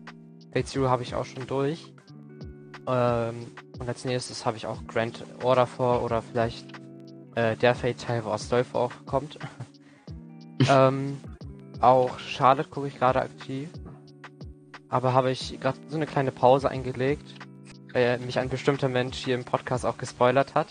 Fate 0.52 0.68
Zero 0.68 0.88
habe 0.90 1.02
ich 1.02 1.14
auch 1.14 1.24
schon 1.24 1.46
durch. 1.46 1.91
Ähm, 2.86 3.46
und 3.78 3.88
als 3.88 4.04
nächstes 4.04 4.44
habe 4.44 4.56
ich 4.56 4.66
auch 4.66 4.86
Grand 4.86 5.24
Order 5.42 5.66
vor 5.66 6.02
oder 6.02 6.22
vielleicht 6.22 6.66
äh, 7.34 7.56
der 7.56 7.74
Fate-Teil, 7.74 8.24
wo 8.24 8.30
Astolfo 8.30 8.78
auch 8.78 8.92
kommt. 9.06 9.38
ähm, 10.68 11.18
auch 11.80 12.18
Charlotte 12.18 12.68
gucke 12.68 12.88
ich 12.88 12.98
gerade 12.98 13.20
aktiv. 13.20 13.68
Aber 14.88 15.14
habe 15.14 15.30
ich 15.30 15.58
gerade 15.60 15.78
so 15.88 15.96
eine 15.96 16.06
kleine 16.06 16.32
Pause 16.32 16.68
eingelegt, 16.70 17.34
weil 17.92 18.18
mich 18.18 18.38
ein 18.38 18.48
bestimmter 18.48 18.88
Mensch 18.88 19.16
hier 19.18 19.34
im 19.34 19.44
Podcast 19.44 19.86
auch 19.86 19.96
gespoilert 19.96 20.54
hat. 20.54 20.68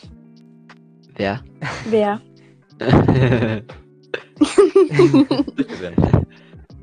Wer? 1.16 1.42
Wer? 1.90 2.22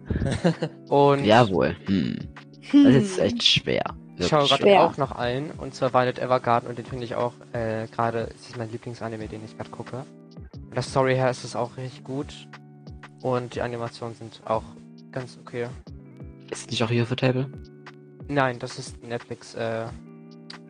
Und 0.88 1.24
Jawohl. 1.24 1.76
Hm. 1.86 2.18
Das 2.72 2.94
ist 2.94 3.18
echt 3.18 3.42
schwer. 3.42 3.96
Ich 4.18 4.28
schaue 4.28 4.46
gerade 4.46 4.80
auch 4.80 4.96
noch 4.96 5.12
einen, 5.12 5.50
und 5.52 5.74
zwar 5.74 5.92
Violet 5.92 6.18
Evergarden, 6.18 6.68
und 6.68 6.78
den 6.78 6.84
finde 6.84 7.04
ich 7.04 7.14
auch 7.14 7.32
äh, 7.52 7.86
gerade, 7.88 8.28
es 8.34 8.48
ist 8.48 8.56
mein 8.56 8.70
Lieblingsanime, 8.70 9.28
den 9.28 9.44
ich 9.44 9.56
gerade 9.56 9.70
gucke. 9.70 10.04
Von 10.52 10.74
der 10.74 10.82
Story 10.82 11.14
her 11.14 11.30
ist 11.30 11.44
es 11.44 11.56
auch 11.56 11.76
richtig 11.76 12.04
gut. 12.04 12.48
Und 13.22 13.54
die 13.54 13.62
Animationen 13.62 14.14
sind 14.14 14.40
auch 14.44 14.62
ganz 15.10 15.38
okay. 15.40 15.66
Ist 16.50 16.70
nicht 16.70 16.82
auch 16.82 16.90
hier 16.90 17.04
für 17.06 17.16
Table? 17.16 17.50
Nein, 18.28 18.58
das 18.58 18.78
ist 18.78 19.02
Netflix, 19.02 19.54
äh, 19.54 19.86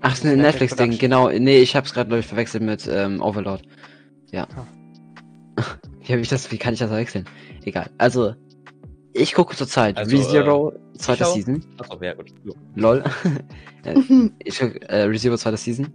Ach, 0.00 0.10
Das 0.10 0.18
ist 0.20 0.24
ein 0.24 0.38
Netflix 0.38 0.76
Netflix-Ding, 0.76 0.98
Production. 0.98 0.98
genau. 0.98 1.44
Nee, 1.44 1.58
ich 1.58 1.74
hab's 1.74 1.92
gerade, 1.92 2.08
glaube 2.08 2.20
ich, 2.20 2.26
verwechselt 2.26 2.62
mit 2.62 2.86
ähm, 2.86 3.20
Overlord. 3.20 3.62
Ja. 4.30 4.46
Ah. 4.56 4.66
wie, 6.00 6.12
hab 6.12 6.20
ich 6.20 6.28
das, 6.28 6.50
wie 6.52 6.58
kann 6.58 6.74
ich 6.74 6.80
das 6.80 6.88
verwechseln? 6.88 7.24
Egal. 7.64 7.90
Also, 7.98 8.34
ich 9.12 9.34
gucke 9.34 9.56
zurzeit 9.56 9.96
Also, 9.96 10.16
ReZero, 10.16 10.72
zweite 10.96 11.24
schau- 11.24 11.32
Season. 11.34 11.64
Achso, 11.78 11.98
ja, 12.02 12.14
gut. 12.14 12.26
Jo. 12.44 12.54
Lol. 12.76 13.04
ich 14.44 14.58
gucke 14.58 14.80
äh, 14.88 15.02
ReZero, 15.04 15.36
zweite 15.36 15.56
Season. 15.56 15.88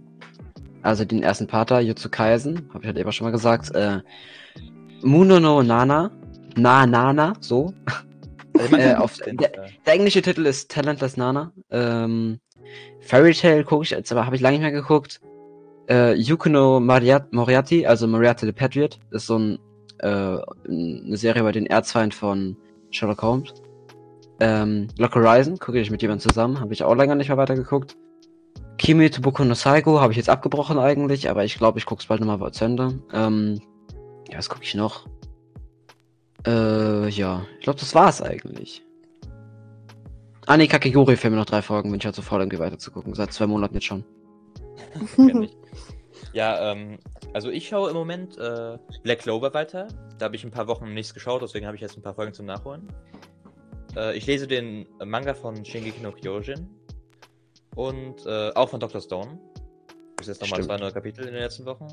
Also 0.82 1.04
den 1.04 1.22
ersten 1.22 1.46
Pater, 1.46 1.80
Jutsu 1.80 2.08
Kaisen, 2.10 2.68
habe 2.70 2.80
ich 2.80 2.86
halt 2.86 2.98
eben 2.98 3.10
schon 3.12 3.24
mal 3.26 3.30
gesagt. 3.30 3.74
Äh, 3.74 4.00
Muno 5.02 5.40
no 5.40 5.62
Nana. 5.62 6.10
Na 6.56 6.86
Nana, 6.86 7.34
so. 7.40 7.72
Äh, 8.56 8.68
kann- 8.68 8.96
auf- 9.02 9.20
äh, 9.26 9.34
Der 9.34 9.94
englische 9.94 10.22
Titel 10.22 10.46
ist 10.46 10.70
Talentless 10.70 11.16
Nana. 11.16 11.52
Ähm, 11.70 12.38
Fairy 13.00 13.34
Tail 13.34 13.64
gucke 13.64 13.82
ich 13.82 13.90
jetzt, 13.90 14.12
aber 14.12 14.26
habe 14.26 14.36
ich 14.36 14.42
lange 14.42 14.58
nicht 14.58 14.62
mehr 14.62 14.70
geguckt. 14.70 15.20
Äh, 15.90 16.14
Yukuno 16.14 16.78
Moriarty, 16.78 17.84
also 17.84 18.06
Moriarty 18.06 18.46
the 18.46 18.52
Patriot, 18.52 19.00
ist 19.10 19.26
so 19.26 19.38
ein, 19.40 19.58
äh, 19.98 20.06
eine 20.68 21.16
Serie 21.16 21.40
über 21.42 21.50
den 21.50 21.66
Erzfeind 21.66 22.14
von 22.14 22.56
Sherlock 22.94 23.22
Holmes. 23.22 23.54
Ähm, 24.40 24.88
Lock 24.98 25.14
Horizon 25.14 25.58
gucke 25.58 25.80
ich 25.80 25.90
mit 25.90 26.02
jemandem 26.02 26.28
zusammen, 26.28 26.60
habe 26.60 26.72
ich 26.72 26.82
auch 26.82 26.94
länger 26.94 27.14
nicht 27.14 27.28
mehr 27.28 27.36
weitergeguckt. 27.36 27.96
Kimi 28.78 29.08
to 29.08 29.20
Boku 29.20 29.44
no 29.44 29.54
Saigo 29.54 30.00
habe 30.00 30.12
ich 30.12 30.16
jetzt 30.16 30.28
abgebrochen 30.28 30.78
eigentlich, 30.78 31.30
aber 31.30 31.44
ich 31.44 31.56
glaube, 31.56 31.78
ich 31.78 31.86
gucke 31.86 32.00
es 32.00 32.06
bald 32.06 32.20
nochmal 32.20 32.52
zu 32.52 32.64
Ende. 32.64 32.98
Ähm, 33.12 33.60
ja, 34.30 34.38
was 34.38 34.48
gucke 34.48 34.64
ich 34.64 34.74
noch? 34.74 35.06
Äh, 36.46 37.08
ja, 37.08 37.42
ich 37.58 37.64
glaube, 37.64 37.78
das 37.78 37.94
war's 37.94 38.20
eigentlich. 38.20 38.84
Ah, 40.46 40.56
nee, 40.56 40.66
Kakeguri 40.66 41.16
fehlen 41.16 41.34
mir 41.34 41.40
noch 41.40 41.46
drei 41.46 41.62
Folgen, 41.62 41.90
bin 41.90 42.00
ich 42.00 42.04
halt 42.04 42.14
so 42.14 42.22
voll 42.22 42.40
irgendwie 42.40 42.58
weiter 42.58 42.78
zu 42.78 42.90
gucken. 42.90 43.14
Seit 43.14 43.32
zwei 43.32 43.46
Monaten 43.46 43.74
jetzt 43.74 43.86
schon. 43.86 44.04
Ja, 46.34 46.72
ähm, 46.72 46.98
also 47.32 47.48
ich 47.50 47.68
schaue 47.68 47.90
im 47.90 47.96
Moment 47.96 48.36
äh, 48.38 48.76
Black 49.04 49.20
Clover 49.20 49.54
weiter. 49.54 49.86
Da 50.18 50.26
habe 50.26 50.36
ich 50.36 50.44
ein 50.44 50.50
paar 50.50 50.66
Wochen 50.66 50.92
nichts 50.92 51.14
geschaut, 51.14 51.42
deswegen 51.42 51.64
habe 51.64 51.76
ich 51.76 51.80
jetzt 51.80 51.96
ein 51.96 52.02
paar 52.02 52.14
Folgen 52.14 52.34
zum 52.34 52.46
Nachholen. 52.46 52.88
Äh, 53.96 54.16
ich 54.16 54.26
lese 54.26 54.48
den 54.48 54.86
Manga 55.04 55.32
von 55.32 55.64
Shingeki 55.64 56.02
no 56.02 56.10
Kyojin 56.10 56.68
und 57.76 58.26
äh, 58.26 58.50
auch 58.54 58.68
von 58.68 58.80
Dr. 58.80 59.00
Stone. 59.00 59.38
Bis 60.16 60.26
jetzt 60.26 60.42
nochmal 60.42 60.62
zwei 60.64 60.76
neue 60.76 60.92
Kapitel 60.92 61.24
in 61.24 61.34
den 61.34 61.42
letzten 61.42 61.64
Wochen. 61.66 61.86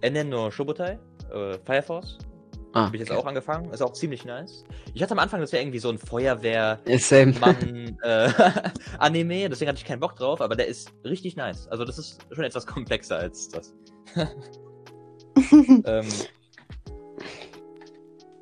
Enen 0.00 0.28
no 0.28 0.48
Shobutai, 0.48 0.98
äh, 1.32 1.58
Fire 1.64 1.82
Force. 1.82 2.18
Ah, 2.72 2.86
Habe 2.86 2.96
ich 2.96 3.00
jetzt 3.00 3.10
okay. 3.10 3.20
auch 3.20 3.26
angefangen. 3.26 3.72
Ist 3.72 3.82
auch 3.82 3.94
ziemlich 3.94 4.24
nice. 4.24 4.64
Ich 4.94 5.02
hatte 5.02 5.12
am 5.12 5.18
Anfang, 5.18 5.40
das 5.40 5.52
wäre 5.52 5.62
irgendwie 5.62 5.78
so 5.78 5.88
ein 5.88 5.98
Feuerwehr. 5.98 6.78
Ist 6.84 7.08
same. 7.08 7.32
Mann, 7.40 7.98
äh, 8.02 8.30
Anime, 8.98 9.48
deswegen 9.48 9.70
hatte 9.70 9.78
ich 9.78 9.84
keinen 9.84 10.00
Bock 10.00 10.16
drauf, 10.16 10.40
aber 10.40 10.54
der 10.54 10.66
ist 10.66 10.92
richtig 11.04 11.34
nice. 11.36 11.66
Also 11.68 11.84
das 11.84 11.98
ist 11.98 12.18
schon 12.30 12.44
etwas 12.44 12.66
komplexer 12.66 13.16
als 13.16 13.48
das. 13.48 13.74
ähm, 15.84 16.08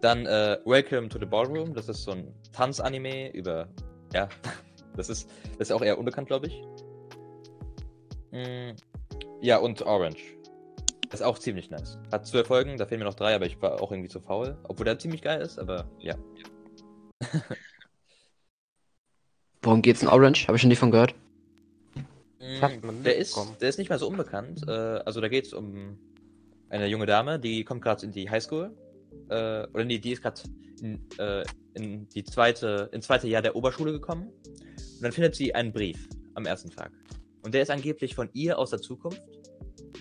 dann 0.00 0.26
äh, 0.26 0.58
Welcome 0.64 1.08
to 1.08 1.18
the 1.18 1.26
Ballroom, 1.26 1.74
das 1.74 1.88
ist 1.88 2.04
so 2.04 2.12
ein 2.12 2.32
Tanzanime 2.52 3.32
über, 3.32 3.68
ja, 4.12 4.28
das 4.96 5.08
ist, 5.08 5.30
das 5.58 5.68
ist 5.68 5.72
auch 5.72 5.82
eher 5.82 5.98
unbekannt, 5.98 6.28
glaube 6.28 6.46
ich. 6.46 6.62
Mm, 8.32 8.76
ja, 9.40 9.58
und 9.58 9.82
Orange. 9.82 10.36
Das 11.08 11.20
ist 11.20 11.26
auch 11.26 11.38
ziemlich 11.38 11.70
nice. 11.70 11.98
Hat 12.10 12.26
zwölf 12.26 12.48
Folgen, 12.48 12.76
da 12.76 12.86
fehlen 12.86 12.98
mir 12.98 13.04
noch 13.04 13.14
drei, 13.14 13.34
aber 13.34 13.46
ich 13.46 13.60
war 13.62 13.80
auch 13.80 13.92
irgendwie 13.92 14.08
zu 14.08 14.20
faul. 14.20 14.58
Obwohl 14.64 14.84
der 14.84 14.98
ziemlich 14.98 15.22
geil 15.22 15.40
ist, 15.40 15.58
aber 15.58 15.88
ja. 15.98 16.16
Worum 19.62 19.82
geht's 19.82 20.02
in 20.02 20.08
Orange? 20.08 20.46
Habe 20.48 20.56
ich 20.56 20.62
schon 20.62 20.68
nie 20.68 20.76
von 20.76 20.90
gehört. 20.90 21.14
Hat 22.60 22.82
man 22.82 23.02
Der 23.02 23.16
ist, 23.16 23.38
der 23.60 23.68
ist 23.68 23.78
nicht 23.78 23.90
mal 23.90 23.98
so 23.98 24.08
unbekannt. 24.08 24.62
Äh, 24.66 24.70
also 24.70 25.20
da 25.20 25.28
geht 25.28 25.46
es 25.46 25.52
um 25.52 25.98
eine 26.68 26.86
junge 26.86 27.06
Dame, 27.06 27.38
die 27.38 27.64
kommt 27.64 27.82
gerade 27.82 28.04
in 28.04 28.12
die 28.12 28.28
Highschool. 28.28 28.74
Äh, 29.28 29.66
oder 29.72 29.84
nee, 29.84 29.98
die 29.98 30.12
ist 30.12 30.22
gerade 30.22 30.40
in, 30.80 31.00
äh, 31.18 31.44
in 31.74 32.08
die 32.08 32.24
zweite, 32.24 32.88
ins 32.92 33.06
zweite 33.06 33.28
Jahr 33.28 33.42
der 33.42 33.56
Oberschule 33.56 33.92
gekommen. 33.92 34.28
Und 34.28 35.02
dann 35.02 35.12
findet 35.12 35.34
sie 35.34 35.54
einen 35.54 35.72
Brief 35.72 36.08
am 36.34 36.46
ersten 36.46 36.70
Tag. 36.70 36.92
Und 37.42 37.54
der 37.54 37.62
ist 37.62 37.70
angeblich 37.70 38.14
von 38.14 38.28
ihr 38.32 38.58
aus 38.58 38.70
der 38.70 38.80
Zukunft. 38.80 39.22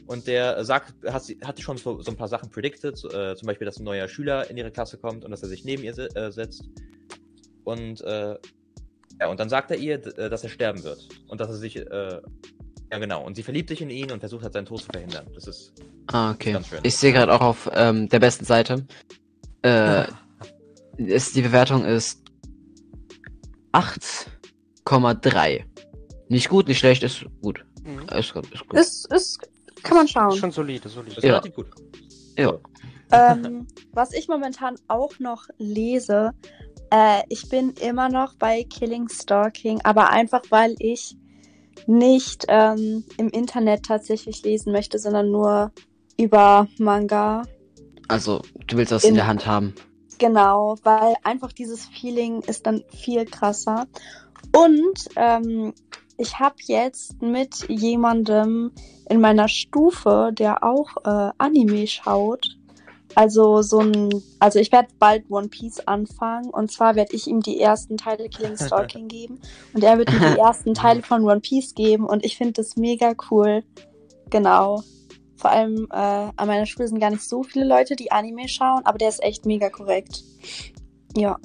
Und 0.08 0.28
der 0.28 0.64
sagt, 0.66 0.94
hat, 1.08 1.24
sie, 1.24 1.40
hat 1.44 1.60
schon 1.60 1.78
so, 1.78 2.02
so 2.02 2.12
ein 2.12 2.18
paar 2.18 2.28
Sachen 2.28 2.50
predicted, 2.50 2.98
so, 2.98 3.10
äh, 3.10 3.36
zum 3.36 3.48
Beispiel, 3.48 3.66
dass 3.66 3.80
ein 3.80 3.84
neuer 3.84 4.08
Schüler 4.08 4.50
in 4.50 4.58
ihre 4.58 4.72
Klasse 4.72 4.98
kommt 4.98 5.26
und 5.26 5.32
dass 5.32 5.42
er 5.42 5.50
sich 5.50 5.66
neben 5.66 5.84
ihr 5.84 5.94
se 5.94 6.08
äh, 6.16 6.32
setzt. 6.32 6.70
Und 7.64 8.02
äh, 8.02 8.36
ja, 9.20 9.28
und 9.28 9.40
dann 9.40 9.50
sagt 9.50 9.72
er 9.72 9.78
ihr, 9.78 9.96
äh, 10.18 10.30
dass 10.30 10.44
er 10.44 10.50
sterben 10.50 10.84
wird. 10.84 11.08
Und 11.28 11.40
dass 11.42 11.50
er 11.50 11.56
sich, 11.56 11.78
äh, 11.78 12.22
ja 12.92 12.98
genau, 13.00 13.24
und 13.26 13.36
sie 13.36 13.44
verliebt 13.44 13.70
sich 13.70 13.82
in 13.82 13.90
ihn 13.90 14.12
und 14.12 14.20
versucht 14.20 14.44
halt 14.44 14.54
seinen 14.54 14.66
Tod 14.66 14.80
zu 14.82 14.88
verhindern. 14.92 15.26
Das 15.34 15.48
ist, 15.48 15.74
Ah, 16.08 16.32
okay. 16.32 16.54
Ganz 16.54 16.68
schön. 16.68 16.80
Ich 16.84 16.96
sehe 16.98 17.12
gerade 17.14 17.34
auch 17.34 17.42
auf 17.42 17.70
ähm, 17.74 18.08
der 18.10 18.20
besten 18.20 18.46
Seite. 18.46 18.86
Äh, 19.64 20.06
ist, 20.98 21.36
die 21.36 21.42
Bewertung 21.42 21.84
ist 21.84 22.22
8,3. 23.74 25.64
Nicht 26.30 26.50
gut, 26.50 26.68
nicht 26.68 26.80
schlecht, 26.80 27.04
ist 27.04 27.26
gut. 27.42 27.64
Mhm. 27.84 28.08
Ist, 28.18 28.34
gut, 28.34 28.52
ist 28.54 28.68
gut. 28.68 28.80
ist, 28.80 29.12
ist, 29.14 29.40
kann 29.84 29.98
man 29.98 30.06
Ist 30.06 30.12
schauen. 30.14 30.38
schon 30.38 30.52
solide, 30.52 30.90
solide. 30.90 31.16
ist 31.18 31.24
Ja. 31.24 31.32
relativ 31.32 31.54
gut. 31.56 31.68
Ja. 32.38 32.54
ähm, 33.12 33.68
was 33.94 34.14
ich 34.14 34.28
momentan 34.28 34.76
auch 34.88 35.20
noch 35.20 35.46
lese, 35.58 36.32
äh, 36.92 37.22
ich 37.30 37.50
bin 37.50 37.72
immer 37.82 38.10
noch 38.10 38.36
bei 38.36 38.64
Killing 38.64 39.10
Stalking, 39.10 39.82
aber 39.84 40.10
einfach 40.10 40.42
weil 40.50 40.76
ich 40.80 41.16
nicht 41.88 42.46
ähm, 42.48 43.04
im 43.18 43.30
Internet 43.30 43.84
tatsächlich 43.84 44.44
lesen 44.44 44.72
möchte, 44.72 44.98
sondern 45.00 45.32
nur 45.32 45.72
über 46.18 46.68
Manga. 46.78 47.44
Also, 48.08 48.42
du 48.68 48.78
willst 48.78 48.92
das 48.92 49.04
in, 49.04 49.10
In- 49.10 49.16
der 49.16 49.28
Hand 49.28 49.46
haben. 49.46 49.74
Genau, 50.18 50.78
weil 50.84 51.16
einfach 51.24 51.52
dieses 51.52 51.86
Feeling 51.88 52.42
ist 52.44 52.66
dann 52.66 52.86
viel 52.90 53.26
krasser. 53.26 53.86
Und 54.54 55.10
ähm, 55.18 55.74
ich 56.18 56.40
habe 56.40 56.56
jetzt 56.68 57.22
mit 57.22 57.68
jemandem 57.68 58.72
in 59.10 59.20
meiner 59.20 59.50
Stufe, 59.50 60.32
der 60.34 60.64
auch 60.64 60.88
äh, 61.04 61.32
Anime 61.38 61.86
schaut, 61.88 62.58
also 63.16 63.62
so 63.62 63.80
ein, 63.80 64.10
also 64.40 64.60
ich 64.60 64.72
werde 64.72 64.90
bald 65.00 65.30
One 65.30 65.48
Piece 65.48 65.80
anfangen 65.88 66.50
und 66.50 66.72
zwar 66.72 66.96
werde 66.96 67.16
ich 67.16 67.28
ihm 67.28 67.42
die 67.42 67.60
ersten 67.60 67.98
Teile 67.98 68.30
Killing 68.30 68.58
Stalking 68.62 69.08
geben 69.08 69.40
und 69.74 69.84
er 69.84 69.98
wird 69.98 70.12
mir 70.12 70.34
die 70.34 70.40
ersten 70.40 70.74
Teile 70.74 71.02
von 71.02 71.24
One 71.24 71.40
Piece 71.40 71.74
geben 71.74 72.06
und 72.06 72.26
ich 72.26 72.38
finde 72.38 72.54
das 72.54 72.76
mega 72.76 73.14
cool. 73.32 73.64
Genau. 74.30 74.84
Vor 75.38 75.52
allem 75.52 75.88
äh, 75.92 75.96
an 75.96 76.48
meiner 76.48 76.66
Schule 76.66 76.88
sind 76.88 77.00
gar 77.00 77.10
nicht 77.10 77.24
so 77.24 77.44
viele 77.44 77.66
Leute, 77.66 77.96
die 77.96 78.12
Anime 78.12 78.48
schauen, 78.48 78.82
aber 78.86 78.98
der 78.98 79.10
ist 79.10 79.24
echt 79.24 79.46
mega 79.46 79.70
korrekt. 79.70 80.24
Ja. 81.16 81.38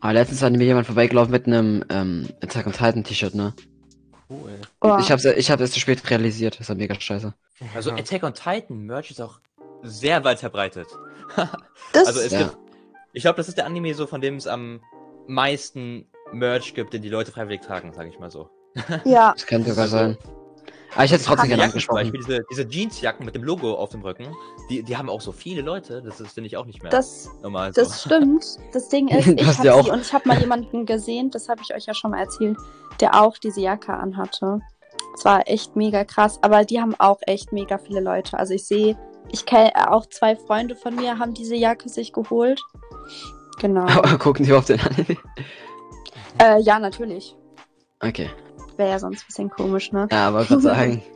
Aber 0.00 0.12
letztens 0.12 0.42
hat 0.42 0.52
mir 0.52 0.64
jemand 0.64 0.86
vorbeigelaufen 0.86 1.32
mit 1.32 1.46
einem 1.46 1.84
ähm, 1.88 2.28
Attack 2.42 2.66
on 2.66 2.72
Titan 2.72 3.04
T-Shirt, 3.04 3.34
ne? 3.34 3.54
Cool. 4.28 4.60
Oh. 4.80 4.96
Ich 5.00 5.10
hab's, 5.10 5.24
ich 5.24 5.50
hab's 5.50 5.60
erst 5.60 5.74
zu 5.74 5.80
spät 5.80 6.08
realisiert. 6.10 6.60
Das 6.60 6.68
war 6.68 6.76
mega 6.76 6.98
scheiße. 6.98 7.32
Also 7.74 7.90
Ja. 7.90 7.96
Attack 7.96 8.22
on 8.22 8.34
Titan 8.34 8.86
Merch 8.86 9.10
ist 9.10 9.20
auch 9.20 9.40
sehr 9.88 10.24
weit 10.24 10.40
verbreitet. 10.40 10.88
Das, 11.92 12.06
also 12.08 12.20
es 12.20 12.32
Ja. 12.32 12.38
gibt, 12.44 12.56
ich 13.12 13.22
glaube, 13.22 13.36
das 13.36 13.48
ist 13.48 13.56
der 13.56 13.66
Anime 13.66 13.94
so, 13.94 14.06
von 14.06 14.20
dem 14.20 14.36
es 14.36 14.46
am 14.46 14.80
meisten 15.26 16.06
Merch 16.32 16.74
gibt, 16.74 16.92
den 16.92 17.02
die 17.02 17.08
Leute 17.08 17.32
freiwillig 17.32 17.62
tragen, 17.62 17.92
sage 17.92 18.08
ich 18.08 18.18
mal 18.18 18.30
so. 18.30 18.48
ja, 19.04 19.32
Das 19.32 19.46
kann 19.46 19.64
sogar 19.64 19.88
sein. 19.88 20.18
Aber 20.94 21.04
ich 21.04 21.10
hätte 21.10 21.20
es 21.20 21.26
trotzdem 21.26 21.44
Diese 21.46 21.56
gerne 21.56 21.64
angesprochen. 21.64 21.96
Beispiel, 21.96 22.20
diese, 22.20 22.44
diese 22.50 22.68
Jeansjacken 22.68 23.24
mit 23.26 23.34
dem 23.34 23.42
Logo 23.44 23.74
auf 23.74 23.90
dem 23.90 24.02
Rücken, 24.02 24.26
die, 24.70 24.82
die 24.82 24.96
haben 24.96 25.10
auch 25.10 25.20
so 25.20 25.32
viele 25.32 25.62
Leute, 25.62 26.02
das 26.02 26.20
ist, 26.20 26.32
finde 26.32 26.46
ich, 26.48 26.56
auch 26.56 26.64
nicht 26.64 26.82
mehr 26.82 26.90
das, 26.90 27.28
normal 27.42 27.72
so. 27.74 27.82
das 27.82 28.02
stimmt. 28.02 28.44
Das 28.72 28.88
Ding 28.88 29.08
ist, 29.08 29.26
ich 29.26 29.46
habe 29.46 29.56
ja 29.56 29.62
sie 29.62 29.70
auch- 29.70 29.92
und 29.92 30.00
ich 30.00 30.12
habe 30.12 30.26
mal 30.28 30.38
jemanden 30.38 30.86
gesehen, 30.86 31.30
das 31.30 31.48
habe 31.48 31.60
ich 31.62 31.74
euch 31.74 31.86
ja 31.86 31.94
schon 31.94 32.12
mal 32.12 32.20
erzählt, 32.20 32.56
der 33.00 33.20
auch 33.20 33.36
diese 33.38 33.60
Jacke 33.60 33.92
anhatte. 33.92 34.60
Es 35.14 35.24
war 35.24 35.46
echt 35.48 35.76
mega 35.76 36.04
krass, 36.04 36.38
aber 36.42 36.64
die 36.64 36.80
haben 36.80 36.94
auch 36.98 37.18
echt 37.26 37.52
mega 37.52 37.78
viele 37.78 38.00
Leute. 38.00 38.38
Also 38.38 38.54
ich 38.54 38.64
sehe, 38.66 38.96
ich 39.32 39.46
kenne 39.46 39.92
auch 39.92 40.06
zwei 40.06 40.36
Freunde 40.36 40.76
von 40.76 40.94
mir 40.94 41.18
haben 41.18 41.34
diese 41.34 41.56
Jacke 41.56 41.88
sich 41.88 42.12
geholt. 42.12 42.60
Genau. 43.60 43.86
Gucken 44.18 44.44
die 44.44 44.52
auf 44.52 44.66
den 44.66 44.80
Anime? 44.80 45.16
äh, 46.40 46.60
ja, 46.60 46.78
natürlich. 46.78 47.34
Okay. 48.00 48.30
Wäre 48.76 48.90
ja 48.90 48.98
sonst 48.98 49.22
ein 49.22 49.26
bisschen 49.26 49.50
komisch, 49.50 49.92
ne? 49.92 50.06
Ja, 50.10 50.28
aber 50.28 50.44
gerade 50.44 50.62
sagen. 50.62 51.02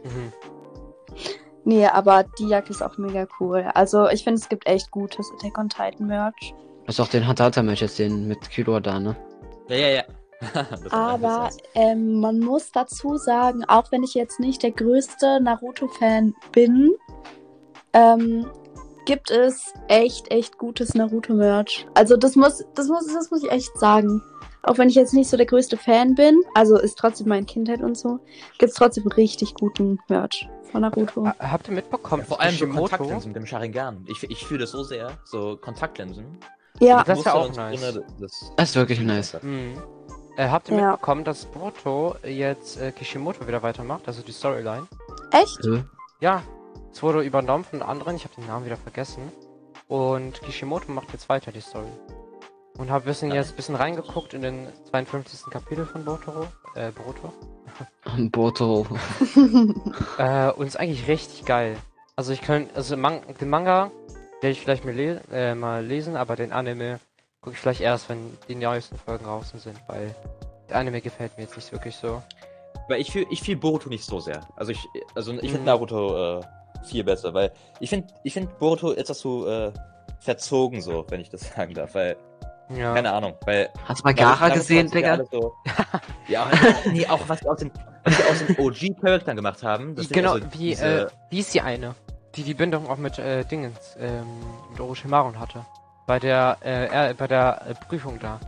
Nee, 1.63 1.87
aber 1.87 2.25
die 2.39 2.49
Jacke 2.49 2.71
ist 2.71 2.83
auch 2.83 2.97
mega 2.97 3.27
cool. 3.39 3.71
Also 3.75 4.09
ich 4.09 4.25
finde, 4.25 4.41
es 4.41 4.49
gibt 4.49 4.67
echt 4.67 4.91
gutes 4.91 5.31
Attack 5.35 5.59
on 5.59 5.69
Titan 5.69 6.07
Merch. 6.07 6.55
Du 6.83 6.87
hast 6.87 7.01
auch 7.01 7.09
den 7.09 7.29
Hunter 7.29 7.45
Hunter 7.45 7.63
Match 7.63 7.83
jetzt 7.83 7.99
den 7.99 8.27
mit 8.27 8.51
Kilo 8.51 8.81
da, 8.81 8.99
ne? 8.99 9.15
Ja, 9.69 9.77
ja, 9.77 9.89
ja. 9.89 10.05
Aber 10.91 11.51
ähm, 11.75 12.19
man 12.21 12.39
muss 12.41 12.73
dazu 12.73 13.17
sagen, 13.19 13.65
auch 13.67 13.93
wenn 13.93 14.03
ich 14.03 14.15
jetzt 14.15 14.41
nicht 14.41 14.63
der 14.63 14.71
größte 14.71 15.41
Naruto-Fan 15.41 16.35
bin, 16.51 16.95
ähm, 17.93 18.47
gibt 19.07 19.31
es 19.31 19.73
echt, 19.89 20.31
echt 20.31 20.59
gutes 20.59 20.95
Naruto-Merch. 20.95 21.87
Also 21.95 22.17
das 22.17 22.37
muss, 22.37 22.65
das 22.75 22.89
muss, 22.89 23.07
das 23.13 23.31
muss 23.31 23.43
ich 23.43 23.51
echt 23.51 23.77
sagen. 23.79 24.23
Auch 24.63 24.77
wenn 24.77 24.89
ich 24.91 24.95
jetzt 24.95 25.15
nicht 25.15 25.31
so 25.31 25.37
der 25.39 25.47
größte 25.47 25.77
Fan 25.79 26.15
bin, 26.15 26.43
also 26.55 26.77
ist 26.79 26.99
trotzdem 26.99 27.29
meine 27.29 27.47
Kindheit 27.47 27.81
und 27.83 27.97
so, 27.97 28.19
gibt 28.59 28.71
es 28.73 28.75
trotzdem 28.77 29.07
richtig 29.07 29.55
guten 29.55 29.99
Merch 30.09 30.49
von 30.71 30.83
Naruto. 30.83 31.27
Ha- 31.27 31.35
Habt 31.39 31.69
ihr 31.69 31.75
mitbekommen, 31.75 32.23
Ja, 32.23 32.29
vor 32.29 32.41
allem 32.41 32.55
Kishimoto- 32.55 32.91
Kontaktlinsen 32.91 33.31
mit 33.31 33.37
dem 33.37 33.47
Sharingan. 33.47 34.05
Ich, 34.09 34.23
ich 34.25 34.45
fühle 34.45 34.61
das 34.61 34.71
so 34.73 34.83
sehr. 34.83 35.13
So 35.25 35.57
Kontaktlinsen. 35.57 36.39
Ja, 36.79 36.99
Mit 36.99 37.09
Das 37.09 37.19
ist 37.21 37.25
ja 37.25 37.33
auch 37.35 37.53
nice. 37.57 37.81
drinne, 37.81 38.05
das, 38.21 38.53
Das 38.57 38.69
ist 38.71 38.77
wirklich 38.77 39.01
nice. 39.01 39.37
Mhm. 39.43 39.75
Äh, 40.37 40.49
habt 40.49 40.69
ihr 40.69 40.77
Ja. 40.77 40.91
mitbekommen, 40.93 41.25
dass 41.25 41.47
Boruto 41.47 42.15
jetzt 42.25 42.79
äh, 42.81 42.93
Kishimoto 42.93 43.47
wieder 43.49 43.63
weitermacht, 43.63 44.07
also 44.07 44.23
die 44.23 44.33
Storyline? 44.33 44.87
echt? 45.33 45.65
Äh, 45.67 45.83
Ja, 46.21 46.43
es 46.93 47.03
wurde 47.03 47.23
übernommen 47.23 47.65
von 47.65 47.83
anderen, 47.83 48.17
ich 48.17 48.25
habe 48.25 48.35
den 48.37 48.47
Namen 48.47 48.65
wieder 48.67 48.77
vergessen. 48.77 49.31
Und 49.89 50.41
Kishimoto 50.43 50.91
macht 50.93 51.13
jetzt 51.13 51.29
weiter 51.29 51.51
die 51.53 51.61
Story. 51.61 51.89
Und 52.79 52.91
habe 52.91 53.05
bisschen 53.05 53.33
jetzt 53.33 53.51
ein 53.51 53.57
bisschen 53.57 53.75
reingeguckt 53.75 54.33
in 54.35 54.43
den 54.43 54.69
52. 54.91 55.51
Kapitel 55.51 55.85
von 55.85 56.05
Boruto. 56.05 56.47
Äh, 56.75 56.93
Boruto. 56.93 57.33
Boto. 58.31 58.87
Äh, 60.19 60.51
und 60.53 60.67
ist 60.67 60.79
eigentlich 60.79 61.09
richtig 61.09 61.45
geil. 61.45 61.77
Also 62.17 62.33
ich 62.33 62.43
könnte, 62.43 62.75
also 62.77 62.97
Man 62.97 63.21
den 63.41 63.49
Manga 63.49 63.91
werde 64.41 64.53
ich 64.53 64.61
vielleicht 64.61 64.85
mal, 64.85 64.95
le 64.95 65.21
äh, 65.33 65.55
mal 65.55 65.85
lesen, 65.85 66.17
aber 66.17 66.37
den 66.37 66.53
Anime 66.53 67.01
gucke 67.41 67.55
ich 67.55 67.61
vielleicht 67.61 67.81
erst, 67.81 68.09
wenn 68.09 68.37
die 68.49 68.55
neuesten 68.55 68.97
Folgen 68.99 69.25
draußen 69.25 69.59
sind, 69.61 69.79
weil 69.87 70.15
der 70.69 70.77
Anime 70.77 71.01
gefällt 71.01 71.37
mir 71.37 71.45
jetzt 71.45 71.57
nicht 71.57 71.73
wirklich 71.73 71.97
so. 71.97 72.23
Weil 72.89 73.01
ich 73.01 73.11
fühle 73.13 73.27
ich 73.31 73.43
fühl 73.43 73.57
Boruto 73.57 73.89
nicht 73.89 74.05
so 74.05 74.21
sehr. 74.21 74.41
Also 74.57 74.73
ich, 74.73 74.87
also 75.15 75.33
ich 75.33 75.43
Mhm. 75.43 75.49
finde 75.49 75.67
Naruto 75.67 76.39
äh, 76.39 76.43
viel 76.83 77.05
besser, 77.05 77.33
weil 77.35 77.53
ich 77.81 77.91
finde 77.91 78.09
ich 78.25 78.33
find 78.33 78.59
Boruto 78.59 78.93
etwas 78.93 79.21
so 79.21 79.47
äh, 79.49 79.73
verzogen 80.19 80.81
so, 80.81 81.05
wenn 81.09 81.21
ich 81.21 81.29
das 81.31 81.41
sagen 81.57 81.75
darf, 81.75 81.95
weil, 81.95 82.17
Ja. 82.75 82.95
keine 82.95 83.13
Ahnung, 83.13 83.35
weil 83.47 83.71
Hast 83.85 84.01
du 84.01 84.05
mal 84.05 84.15
Gara 84.15 84.49
gesehen, 84.51 84.91
Digga? 84.91 85.17
ja 85.17 85.25
So, 85.31 85.55
ja, 86.29 86.51
nee, 86.93 87.07
auch 87.07 87.21
was 87.29 87.41
die 87.41 87.49
aus 87.49 87.59
den, 87.59 87.71
den 88.07 88.57
OG-Charakteren 88.59 89.37
gemacht 89.37 89.63
haben. 89.63 89.95
das 89.95 90.09
genau, 90.09 90.35
also 90.35 90.47
wie, 90.53 90.59
diese- 90.69 91.07
äh, 91.07 91.11
wie 91.31 91.39
ist 91.41 91.53
die 91.55 91.61
eine? 91.61 91.95
Die 92.37 92.43
die 92.45 92.55
Bindung 92.55 92.89
auch 92.89 92.97
mit 92.97 93.19
äh, 93.19 93.45
Dingens, 93.45 93.97
ähm, 93.99 94.25
mit 94.71 94.79
Orochimaru 94.81 95.35
hatte. 95.35 95.65
Bei 96.07 96.19
der, 96.21 96.59
äh, 96.65 96.87
er, 96.87 97.15
bei 97.15 97.27
der 97.27 97.63
äh, 97.69 97.75
Prüfung 97.89 98.19
da. 98.21 98.39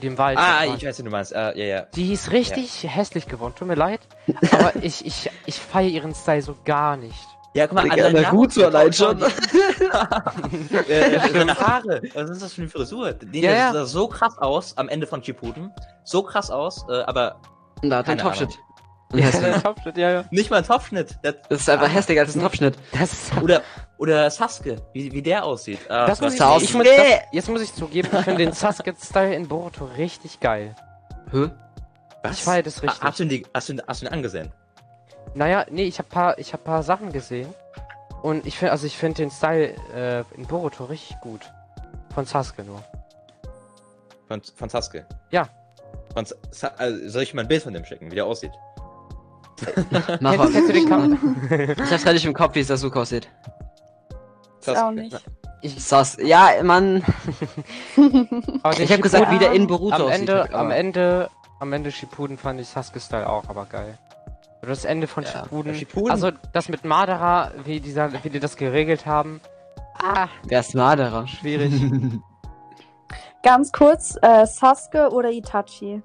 Die 0.00 0.06
im 0.06 0.18
Wald. 0.18 0.38
Ah, 0.38 0.64
ich 0.64 0.84
weiß, 0.84 0.98
wie 0.98 1.02
du 1.02 1.10
meinst. 1.10 1.32
Äh, 1.32 1.58
ja, 1.58 1.64
ja. 1.76 1.82
Die 1.94 2.12
ist 2.12 2.30
richtig 2.32 2.84
hässlich 2.88 3.26
geworden, 3.26 3.54
tut 3.56 3.68
mir 3.68 3.74
leid. 3.74 4.00
Aber 4.52 4.72
ich, 4.82 5.04
ich, 5.06 5.30
ich 5.46 5.54
feiere 5.60 5.88
ihren 5.90 6.14
Style 6.14 6.42
so 6.42 6.56
gar 6.64 6.96
nicht. 6.96 7.26
Ja, 7.54 7.66
guck 7.66 7.74
mal, 7.76 7.82
Digga, 7.82 8.04
allein 8.06 8.22
Naruto 8.22 8.64
allein 8.64 8.92
schon. 8.92 9.18
seine 11.32 11.58
Haare. 11.58 12.02
Was 12.14 12.30
ist 12.30 12.42
das 12.42 12.52
für 12.54 12.62
eine 12.62 12.70
Frisur? 12.70 13.14
Nee, 13.30 13.40
Ja, 13.40 13.50
ja. 13.52 13.72
sah 13.72 13.84
so 13.84 14.08
krass 14.08 14.38
aus 14.38 14.76
am 14.78 14.88
Ende 14.88 15.06
von 15.06 15.22
Shippuden. 15.22 15.70
So 16.04 16.22
krass 16.22 16.50
aus, 16.50 16.86
äh, 16.88 17.02
aber 17.02 17.36
da 17.82 17.98
hat 17.98 18.08
einen 18.08 18.18
Keine 18.18 18.22
Topschnitt. 18.22 18.58
Ja. 19.14 19.30
Topschnitt, 19.60 19.96
ja, 19.98 20.10
ja. 20.10 20.24
nicht 20.30 20.50
mal 20.50 20.56
ein 20.58 20.64
Topfschnitt. 20.64 21.18
Das, 21.22 21.34
Das 21.50 21.60
ist 21.60 21.68
einfach 21.70 21.92
hässlicher 21.92 22.22
als 22.22 22.34
ein 22.34 22.40
Topschnitt. 22.40 22.76
Das 22.98 23.12
ist, 23.12 23.36
oder, 23.42 23.60
oder 23.98 24.30
Sasuke, 24.30 24.76
wie, 24.94 25.12
wie 25.12 25.20
der 25.20 25.44
aussieht. 25.44 25.80
Ah, 25.90 26.06
das 26.06 26.20
muss 26.22 26.32
ich, 26.34 26.40
ich 26.40 26.74
muss, 26.74 26.86
das, 26.86 27.06
jetzt 27.32 27.48
muss 27.50 27.60
ich 27.60 27.74
zugeben, 27.74 28.08
ich 28.12 28.24
finde 28.24 28.44
den 28.44 28.52
Sasuke-Style 28.52 29.34
in 29.34 29.46
Boruto 29.48 29.84
richtig 29.98 30.40
geil. 30.40 30.74
Hä? 31.30 31.50
Was? 32.22 32.38
Ich 32.38 32.44
feiere 32.44 32.62
das 32.62 32.78
Ah, 32.78 32.86
richtig. 32.86 33.02
Hast 33.02 33.18
du 33.18 33.22
ihn, 33.24 33.28
die, 33.28 33.46
hast 33.52 33.68
du 33.68 33.72
ihn, 33.74 33.82
hast 33.86 34.00
du 34.00 34.06
ihn 34.06 34.12
angesehen? 34.12 34.50
Naja, 35.34 35.66
nee, 35.70 35.84
ich 35.84 35.98
hab 35.98 36.08
paar, 36.08 36.38
ich 36.38 36.52
hab 36.52 36.64
paar 36.64 36.82
Sachen 36.82 37.12
gesehen. 37.12 37.52
Und 38.22 38.46
ich 38.46 38.58
finde, 38.58 38.72
also 38.72 38.86
ich 38.86 38.96
finde 38.96 39.16
den 39.22 39.30
Style 39.30 39.74
äh, 39.94 40.24
in 40.36 40.46
Boruto 40.46 40.84
richtig 40.84 41.18
gut. 41.20 41.40
Von 42.14 42.24
Sasuke 42.24 42.62
nur. 42.62 42.82
Von, 44.28 44.42
von 44.56 44.68
Sasuke? 44.68 45.06
Ja. 45.30 45.48
Von, 46.14 46.26
Sa 46.50 46.68
also 46.76 47.08
soll 47.08 47.22
ich 47.22 47.34
mal 47.34 47.42
ein 47.42 47.48
Bild 47.48 47.62
von 47.62 47.72
dem 47.72 47.84
schicken, 47.84 48.10
wie 48.10 48.14
der 48.14 48.26
aussieht? 48.26 48.52
Mach 50.20 50.36
Kennst, 50.36 50.52
kennst 50.52 50.68
du 50.68 50.72
den 50.72 50.88
mal. 50.88 51.08
Kampf? 51.08 51.80
Ich 51.80 51.92
hab's 51.92 52.04
gar 52.04 52.12
nicht 52.12 52.24
im 52.24 52.34
Kopf, 52.34 52.54
wie 52.54 52.62
Sasuke 52.62 53.00
aussieht. 53.00 53.28
Ich 54.60 54.68
auch 54.68 54.90
nicht. 54.90 55.16
Ich, 55.62 55.82
Sas 55.82 56.16
ja, 56.20 56.50
Mann. 56.62 57.04
Ich 58.78 58.92
hab 58.92 59.02
gesagt, 59.02 59.30
wie 59.30 59.38
der 59.38 59.52
in 59.52 59.66
Boruto 59.66 59.94
am 59.94 60.02
aussieht. 60.02 60.20
Ende, 60.20 60.54
am 60.54 60.70
Ende, 60.70 61.30
am 61.60 61.72
Ende 61.72 61.90
Shippuden 61.90 62.36
fand 62.36 62.60
ich 62.60 62.68
Sasuke-Style 62.68 63.28
auch 63.28 63.48
aber 63.48 63.66
geil. 63.66 63.98
Oder 64.62 64.70
das 64.70 64.84
Ende 64.84 65.06
von 65.08 65.24
Ja. 65.24 65.30
Shippuden. 65.30 65.74
Shippuden? 65.74 66.10
Also 66.10 66.30
das 66.52 66.68
mit 66.68 66.84
Madara, 66.84 67.50
wie 67.64 67.80
dieser, 67.80 68.12
wie 68.24 68.30
die 68.30 68.40
das 68.40 68.56
geregelt 68.56 69.06
haben. 69.06 69.40
Ah, 70.02 70.28
Wer 70.44 70.60
ist 70.60 70.74
Marderer? 70.74 71.26
schwierig. 71.26 71.72
Ganz 73.42 73.72
kurz, 73.72 74.16
äh, 74.22 74.46
Sasuke 74.46 75.10
oder 75.10 75.30
Itachi? 75.30 76.00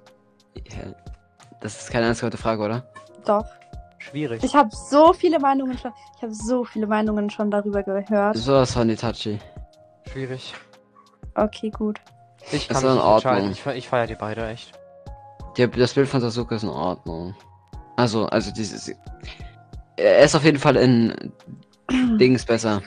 Das 1.60 1.80
ist 1.82 1.90
keine 1.90 2.06
ernste 2.06 2.30
Frage, 2.36 2.62
oder? 2.62 2.82
Doch. 3.24 3.44
schwierig. 3.98 4.42
Ich 4.42 4.54
habe 4.56 4.70
so 4.74 5.12
viele 5.12 5.38
Meinungen 5.38 5.76
schon. 5.78 5.92
Ich 6.16 6.22
habe 6.22 6.34
so 6.34 6.64
viele 6.64 6.86
Meinungen 6.86 7.30
schon 7.30 7.50
darüber 7.50 7.82
gehört. 7.84 8.36
Sowas 8.36 8.72
von 8.72 8.88
Itachi. 8.90 9.38
Schwierig. 10.10 10.54
Okay, 11.34 11.70
gut. 11.70 12.00
Ich 12.50 12.68
Ist 12.68 12.70
kann 12.70 12.82
in 12.82 12.88
mich 12.88 12.94
nicht 12.96 13.04
Ordnung. 13.04 13.50
Ich, 13.52 13.62
fe- 13.62 13.74
ich 13.74 13.88
feiere 13.88 14.06
die 14.08 14.14
beide 14.16 14.46
echt. 14.48 14.72
Die, 15.56 15.68
das 15.70 15.94
Bild 15.94 16.08
von 16.08 16.20
Sasuke 16.20 16.54
ist 16.56 16.62
in 16.64 16.68
Ordnung. 16.70 17.34
Also, 17.98 18.26
also 18.26 18.52
dieses. 18.52 18.92
Er 19.96 20.20
ist 20.20 20.34
auf 20.36 20.44
jeden 20.44 20.58
Fall 20.60 20.76
in 20.76 21.32
Dings 22.18 22.44
besser. 22.44 22.80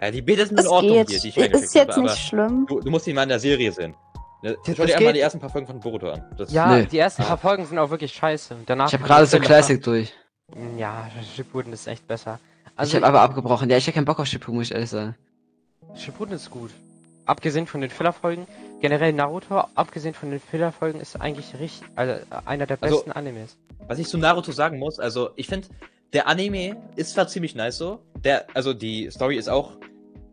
Ja, 0.00 0.10
die 0.10 0.22
Bilder 0.22 0.46
sind 0.46 0.58
in 0.58 0.66
Ordnung 0.66 0.96
geht. 0.96 1.10
hier, 1.10 1.20
die 1.20 1.28
ich 1.28 1.36
Ist 1.36 1.74
jetzt 1.74 1.90
habe, 1.90 2.02
nicht 2.02 2.16
schlimm. 2.16 2.64
du, 2.66 2.80
du 2.80 2.90
musst 2.90 3.06
ihn 3.06 3.14
mal 3.14 3.24
in 3.24 3.28
der 3.28 3.38
Serie 3.38 3.70
sehen. 3.70 3.94
Ne, 4.42 4.56
Schau 4.74 4.86
dir 4.86 4.96
einmal 4.96 5.12
die 5.12 5.20
ersten 5.20 5.38
paar 5.38 5.50
Folgen 5.50 5.66
von 5.66 5.78
Boruto 5.80 6.10
an. 6.10 6.24
Das 6.38 6.50
Ja, 6.50 6.74
Nee. 6.78 6.86
die 6.86 6.96
ersten 6.98 7.22
paar 7.22 7.36
Folgen 7.36 7.66
sind 7.66 7.78
auch 7.78 7.90
wirklich 7.90 8.14
scheiße. 8.14 8.56
Danach 8.64 8.86
Ich 8.88 8.94
habe 8.94 9.04
gerade 9.04 9.26
so 9.26 9.38
Classic 9.38 9.82
durch. 9.82 10.14
Ja, 10.78 11.06
Shippuden 11.36 11.74
ist 11.74 11.86
echt 11.86 12.08
besser. 12.08 12.40
ich 12.64 12.72
Also 12.78 12.94
habe 12.96 13.06
aber 13.08 13.20
abgebrochen. 13.20 13.68
Ja, 13.68 13.76
ich 13.76 13.86
hab 13.86 13.94
keinen 13.94 14.06
Bock 14.06 14.18
auf 14.20 14.26
Shippuden, 14.26 14.54
muss 14.56 14.68
ich 14.68 14.72
ehrlich 14.74 14.88
sagen. 14.88 15.14
Shippuden 15.94 16.34
ist 16.34 16.50
gut. 16.50 16.70
Abgesehen 17.30 17.68
von 17.68 17.80
den 17.80 17.90
Filler-Folgen, 17.90 18.48
generell 18.80 19.12
Naruto, 19.12 19.60
abgesehen 19.76 20.14
von 20.14 20.32
den 20.32 20.40
Filler-Folgen, 20.40 20.98
ist 21.00 21.14
eigentlich 21.20 21.54
richtig, 21.60 21.86
also 21.94 22.14
äh, 22.14 22.24
einer 22.44 22.66
der 22.66 22.76
Also- 22.80 22.96
besten 22.96 23.12
Animes. 23.12 23.56
Was 23.86 24.00
ich 24.00 24.08
zu 24.08 24.18
Naruto 24.18 24.50
sagen 24.50 24.80
muss, 24.80 24.98
also 24.98 25.30
ich 25.36 25.46
finde, 25.46 25.68
der 26.12 26.26
Anime 26.26 26.76
ist 26.96 27.12
zwar 27.14 27.28
ziemlich 27.28 27.54
nice 27.54 27.78
so, 27.78 28.00
der, 28.24 28.46
also 28.52 28.74
die 28.74 29.08
Story 29.12 29.36
ist 29.36 29.48
auch 29.48 29.76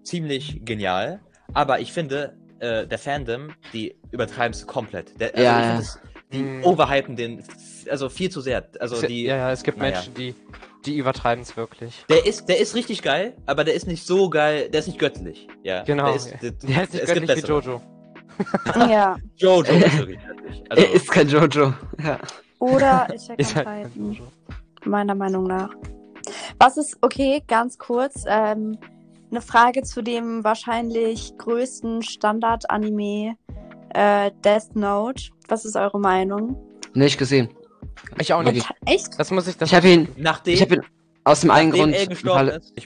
ziemlich 0.01 0.65
genial, 0.65 1.19
aber 1.53 1.79
ich 1.81 1.93
finde, 1.93 2.35
äh, 2.57 2.87
der 2.87 2.97
Fandom, 2.97 3.49
die 3.73 3.95
übertreiben 4.09 4.53
es 4.53 4.65
komplett. 4.65 5.19
Der, 5.19 5.35
also 5.35 5.43
Ja, 5.43 5.59
ich 5.59 5.65
ja. 5.65 5.71
find 5.75 5.79
das, 5.83 5.99
die 6.33 6.41
Mm. 6.41 6.63
overhypen 6.63 7.15
den, 7.15 7.43
also 7.91 8.09
viel 8.09 8.31
zu 8.31 8.41
sehr. 8.41 8.67
Also 8.79 9.05
die, 9.05 9.25
ja, 9.25 9.37
ja, 9.37 9.51
es 9.51 9.61
gibt 9.61 9.77
naja. 9.77 9.91
Menschen, 9.93 10.15
die, 10.15 10.33
die 10.87 10.97
übertreiben 10.97 11.41
es 11.43 11.55
wirklich. 11.57 12.05
der 12.09 12.25
ist, 12.25 12.47
der 12.49 12.59
ist 12.59 12.73
richtig 12.75 13.01
geil, 13.01 13.35
aber 13.45 13.63
der 13.63 13.73
ist 13.73 13.87
nicht 13.87 14.05
so 14.05 14.29
geil, 14.29 14.69
der 14.69 14.79
ist 14.79 14.87
nicht 14.87 14.99
göttlich. 14.99 15.47
Ja, 15.63 15.83
Genau. 15.83 16.05
Der 16.05 16.15
ist, 16.15 16.31
Der, 16.41 16.51
der, 16.51 16.83
ist 16.83 16.93
nicht 16.93 17.03
es 17.03 17.13
gibt 17.13 17.27
göttlich 17.27 17.43
wie. 17.43 17.47
Jojo. 17.47 17.81
Ja. 18.89 19.17
Jojo 19.35 19.61
ist 19.73 19.97
wirklich 19.97 20.19
göttlich. 20.25 20.63
Also, 20.69 20.83
er 20.85 20.93
ist 20.93 21.11
kein 21.11 21.27
Jojo. 21.27 21.73
Ja. 22.03 22.19
Oder 22.59 23.07
Ist 23.37 23.51
on 23.51 23.55
halt 23.55 23.65
kein. 23.65 23.91
Jojo. 23.95 24.23
Meiner 24.85 25.15
Meinung 25.15 25.43
nach. 25.45 25.69
Was 26.59 26.77
ist, 26.77 26.97
okay, 27.01 27.43
ganz 27.47 27.77
kurz, 27.77 28.23
ähm, 28.27 28.77
eine 29.31 29.41
Frage 29.41 29.83
zu 29.83 30.01
dem 30.01 30.43
wahrscheinlich 30.43 31.33
größten 31.37 32.01
Standard-Anime 32.01 33.35
äh, 33.93 34.31
Death 34.43 34.75
Note. 34.75 35.23
Was 35.49 35.65
ist 35.65 35.75
eure 35.75 35.99
Meinung? 35.99 36.55
Nicht 36.93 37.17
gesehen. 37.17 37.49
Ich 38.19 38.33
auch 38.33 38.43
nicht. 38.43 38.67
Echt? 38.85 39.19
Das 39.19 39.31
muss 39.31 39.47
ich, 39.47 39.57
das 39.57 39.69
Ich 39.69 39.75
habe 39.75 39.87
ihn, 39.87 40.07
nachdem, 40.17 40.53
ich 40.53 40.61
habe 40.61 40.75
ihn 40.75 40.81
aus 41.23 41.41
dem 41.41 41.51
einen 41.51 41.71
Grund. 41.71 41.95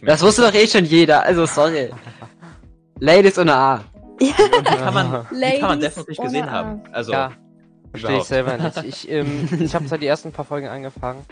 Das 0.04 0.22
wusste 0.22 0.42
doch 0.42 0.54
eh 0.54 0.68
schon 0.68 0.86
jeder. 0.86 1.24
Also 1.24 1.46
sorry. 1.46 1.90
Ladies 3.00 3.38
ohne 3.38 3.54
A. 3.56 3.74
Und 3.76 4.22
wie 4.22 4.32
kann 4.76 4.94
man, 4.94 5.26
wie 5.32 5.60
kann 5.60 5.70
man 5.70 5.80
Ladies 5.80 5.96
Death 5.96 5.98
Note 5.98 6.10
nicht 6.10 6.20
ohne 6.20 6.28
gesehen 6.30 6.50
A. 6.50 6.52
haben? 6.52 6.82
Also, 6.92 7.12
Ja, 7.12 7.32
verstehe 7.92 8.18
ich 8.18 8.24
selber 8.24 8.58
nicht. 8.58 8.84
Ich, 8.84 9.10
ähm, 9.10 9.50
ich 9.60 9.74
habe 9.74 9.86
zwar 9.86 9.98
die 9.98 10.06
ersten 10.08 10.32
paar 10.32 10.46
Folgen 10.46 10.68
angefangen, 10.68 11.26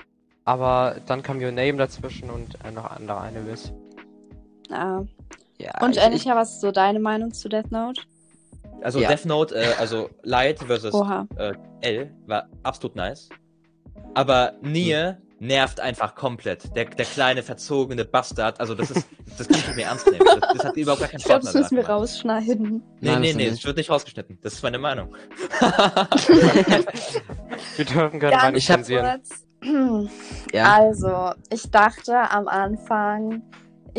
aber 0.46 0.96
dann 1.06 1.22
kam 1.22 1.38
Your 1.38 1.52
Name 1.52 1.74
dazwischen 1.78 2.30
und 2.30 2.56
äh, 2.66 2.72
noch 2.72 2.90
andere 2.90 3.20
Animes. 3.20 3.72
Ah. 4.72 5.02
Ja, 5.58 5.72
Und 5.82 5.98
ich, 5.98 6.02
Annika, 6.02 6.36
was 6.36 6.54
ist 6.54 6.62
so 6.62 6.72
deine 6.72 7.00
Meinung 7.00 7.34
zu 7.34 7.50
Death 7.50 7.70
Note? 7.72 8.02
Also 8.82 9.00
Ja. 9.00 9.10
Death 9.10 9.26
Note, 9.26 9.56
äh, 9.56 9.74
also 9.78 10.10
Light 10.24 10.60
versus 10.60 10.94
äh, 11.38 11.54
L 11.82 12.12
war 12.28 12.48
absolut 12.64 12.96
nice. 12.96 13.30
Aber 14.14 14.54
Nier 14.62 15.18
Hm. 15.40 15.48
nervt 15.48 15.80
einfach 15.80 16.16
komplett. 16.16 16.76
Der, 16.76 16.86
der 16.86 17.06
kleine, 17.06 17.44
verzogene 17.44 18.04
Bastard, 18.06 18.60
also 18.60 18.76
das 18.76 18.92
ist, 18.92 19.08
das 19.38 19.48
kann 19.48 19.58
ich 19.70 19.76
mehr 19.76 19.88
ernst 19.88 20.06
nehmen. 20.12 20.26
Das, 20.26 20.54
das 20.58 20.64
hat 20.66 20.76
überhaupt 20.76 21.00
gar 21.02 21.10
keinen 21.10 21.20
Ich 21.20 21.26
glaube, 21.26 21.42
Spaß 21.44 21.54
das 21.54 21.62
müssen 21.62 21.76
wir 21.78 21.84
gemacht. 21.84 22.02
rausschneiden. 22.02 22.84
Nee, 23.00 23.12
Nein, 23.12 23.22
nee, 23.22 23.34
nee, 23.34 23.50
das 23.50 23.64
wird 23.64 23.78
nicht 23.78 23.90
rausgeschnitten. 23.90 24.38
Das 24.42 24.54
ist 24.54 24.64
meine 24.64 24.80
Meinung. 24.80 25.16
Wir 27.76 27.86
dürfen 27.86 28.20
gerne 28.20 28.38
meine 28.38 28.60
zensieren. 28.60 29.22
ja. 30.54 30.74
Also, 30.76 31.32
ich 31.52 31.70
dachte 31.72 32.18
am 32.32 32.48
Anfang, 32.48 33.42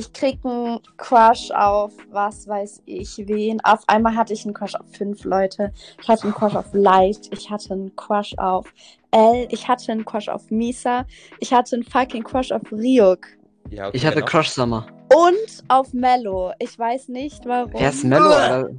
ich 0.00 0.12
krieg 0.14 0.38
einen 0.44 0.80
Crush 0.96 1.50
auf 1.50 1.92
was 2.10 2.48
weiß 2.48 2.82
ich 2.86 3.18
wen. 3.18 3.60
Auf 3.64 3.80
einmal 3.86 4.16
hatte 4.16 4.32
ich 4.32 4.44
einen 4.44 4.54
Crush 4.54 4.74
auf 4.74 4.86
fünf 4.96 5.24
Leute. 5.24 5.72
Ich 6.00 6.08
hatte 6.08 6.24
einen 6.24 6.32
Crush 6.34 6.56
auf 6.56 6.72
Light. 6.72 7.28
Ich 7.32 7.50
hatte 7.50 7.74
einen 7.74 7.94
Crush 7.96 8.34
auf 8.38 8.66
L. 9.10 9.46
Ich 9.50 9.68
hatte 9.68 9.92
einen 9.92 10.06
Crush 10.06 10.28
auf 10.28 10.50
Misa. 10.50 11.04
Ich 11.38 11.52
hatte 11.52 11.76
einen 11.76 11.84
fucking 11.84 12.24
Crush 12.24 12.50
auf 12.50 12.62
Ryuk. 12.72 13.26
Ja, 13.68 13.88
okay, 13.88 13.96
Ich 13.98 14.06
hatte 14.06 14.20
noch? 14.20 14.26
Crush 14.26 14.48
Summer. 14.48 14.86
Und 15.14 15.64
auf 15.68 15.92
Mello. 15.92 16.52
Ich 16.58 16.78
weiß 16.78 17.08
nicht 17.08 17.44
warum. 17.44 17.72
Wer 17.74 17.90
ist 17.90 18.04
Mello? 18.04 18.30
Alter? 18.30 18.70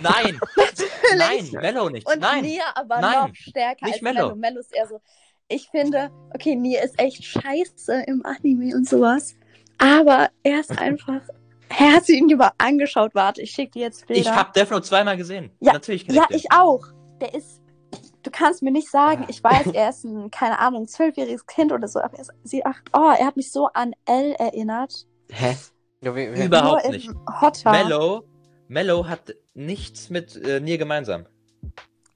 Nein! 0.00 0.38
Nein, 1.16 1.48
Mello 1.60 1.88
nicht. 1.88 2.06
Und 2.08 2.20
Nein! 2.20 2.44
Nia 2.44 2.64
aber 2.74 3.00
Nein, 3.00 3.28
noch 3.30 3.34
stärker 3.34 3.84
nicht 3.86 3.94
als 3.94 4.02
Mello. 4.02 4.28
Mello. 4.28 4.36
Mello 4.36 4.60
ist 4.60 4.72
eher 4.72 4.86
so. 4.86 5.00
Ich 5.48 5.68
finde, 5.70 6.10
okay, 6.34 6.54
Nia 6.54 6.82
ist 6.82 7.00
echt 7.00 7.24
scheiße 7.24 8.04
im 8.06 8.24
Anime 8.24 8.76
und 8.76 8.88
sowas. 8.88 9.36
Aber 9.78 10.28
er 10.42 10.60
ist 10.60 10.76
einfach. 10.78 11.20
Er 11.68 11.92
hat 11.94 12.06
sie 12.06 12.18
ihn 12.18 12.28
über 12.28 12.52
angeschaut. 12.58 13.14
Warte, 13.14 13.42
ich 13.42 13.50
schicke 13.50 13.72
dir 13.72 13.82
jetzt 13.82 14.06
Bilder. 14.06 14.22
Ich 14.22 14.28
hab 14.30 14.52
Death 14.52 14.70
Note 14.70 14.82
zweimal 14.82 15.16
gesehen. 15.16 15.50
Ja, 15.60 15.72
Natürlich 15.72 16.06
kenn 16.06 16.14
ja, 16.14 16.26
den. 16.26 16.36
ich 16.36 16.52
auch. 16.52 16.86
Der 17.20 17.34
ist. 17.34 17.60
Du 18.22 18.30
kannst 18.30 18.62
mir 18.62 18.72
nicht 18.72 18.90
sagen, 18.90 19.24
ich 19.28 19.42
weiß, 19.42 19.68
er 19.72 19.90
ist 19.90 20.04
ein, 20.04 20.30
keine 20.32 20.58
Ahnung, 20.58 20.88
zwölfjähriges 20.88 21.46
Kind 21.46 21.70
oder 21.70 21.86
so, 21.86 22.00
aber 22.00 22.14
er 22.14 22.22
ist, 22.22 22.32
sie, 22.42 22.64
ach, 22.64 22.80
oh, 22.92 23.12
er 23.16 23.24
hat 23.24 23.36
mich 23.36 23.52
so 23.52 23.68
an 23.72 23.92
L 24.04 24.32
erinnert. 24.32 25.06
Hä? 25.30 25.56
Überhaupt 26.00 26.84
Nur 26.84 26.92
nicht. 26.92 27.08
im 27.08 27.20
Hotter. 27.40 27.70
Mello, 27.70 28.24
Mello 28.68 29.06
hat 29.06 29.34
nichts 29.54 30.10
mit 30.10 30.36
äh, 30.36 30.60
Nier 30.60 30.76
gemeinsam. 30.78 31.26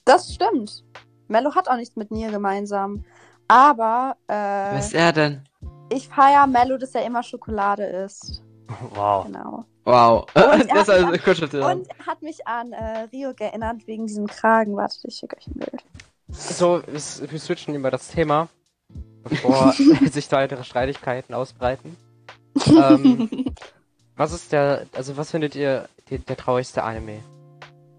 Das 0.05 0.35
stimmt. 0.35 0.85
Mello 1.29 1.55
hat 1.55 1.69
auch 1.69 1.77
nichts 1.77 1.95
mit 1.97 2.11
Nia 2.11 2.31
gemeinsam. 2.31 3.05
Aber 3.47 4.17
Wer 4.27 4.73
äh, 4.75 4.79
ist 4.79 4.95
er 4.95 5.13
denn? 5.13 5.45
Ich 5.91 6.09
feier 6.09 6.47
Mello, 6.47 6.79
dass 6.79 6.95
er 6.95 7.05
immer 7.05 7.23
Schokolade 7.23 7.85
isst. 7.85 8.43
Wow. 8.95 9.27
Genau. 9.27 9.65
Wow. 9.85 10.27
Und 10.33 10.37
er 10.37 10.59
das 10.75 10.89
ist 10.89 10.89
hat- 10.89 10.89
also. 11.55 11.67
Und 11.67 11.89
er 11.89 12.07
hat 12.07 12.23
mich 12.23 12.47
an 12.47 12.73
äh, 12.73 13.09
Ryuk 13.13 13.41
erinnert 13.41 13.85
wegen 13.89 14.07
diesem 14.07 14.29
Kragen. 14.29 14.77
Wartet, 14.77 15.01
ich 15.05 15.17
schicke 15.17 15.37
euch 15.37 15.49
ein 15.49 15.55
Bild. 15.55 15.83
So, 16.29 16.81
wir, 16.87 17.01
switchen 17.41 17.75
über 17.75 17.91
das 17.91 18.07
Thema, 18.09 18.49
bevor 19.29 19.73
sich 20.13 20.31
weitere 20.31 20.63
Streitigkeiten 20.63 21.35
ausbreiten. 21.35 21.97
Ähm, 22.67 23.53
was 24.17 24.33
ist 24.33 24.53
der, 24.53 24.87
also 24.93 25.17
was 25.17 25.33
findet 25.33 25.57
ihr 25.57 25.89
die, 26.09 26.19
der 26.19 26.37
traurigste 26.37 26.85
Anime, 26.85 27.19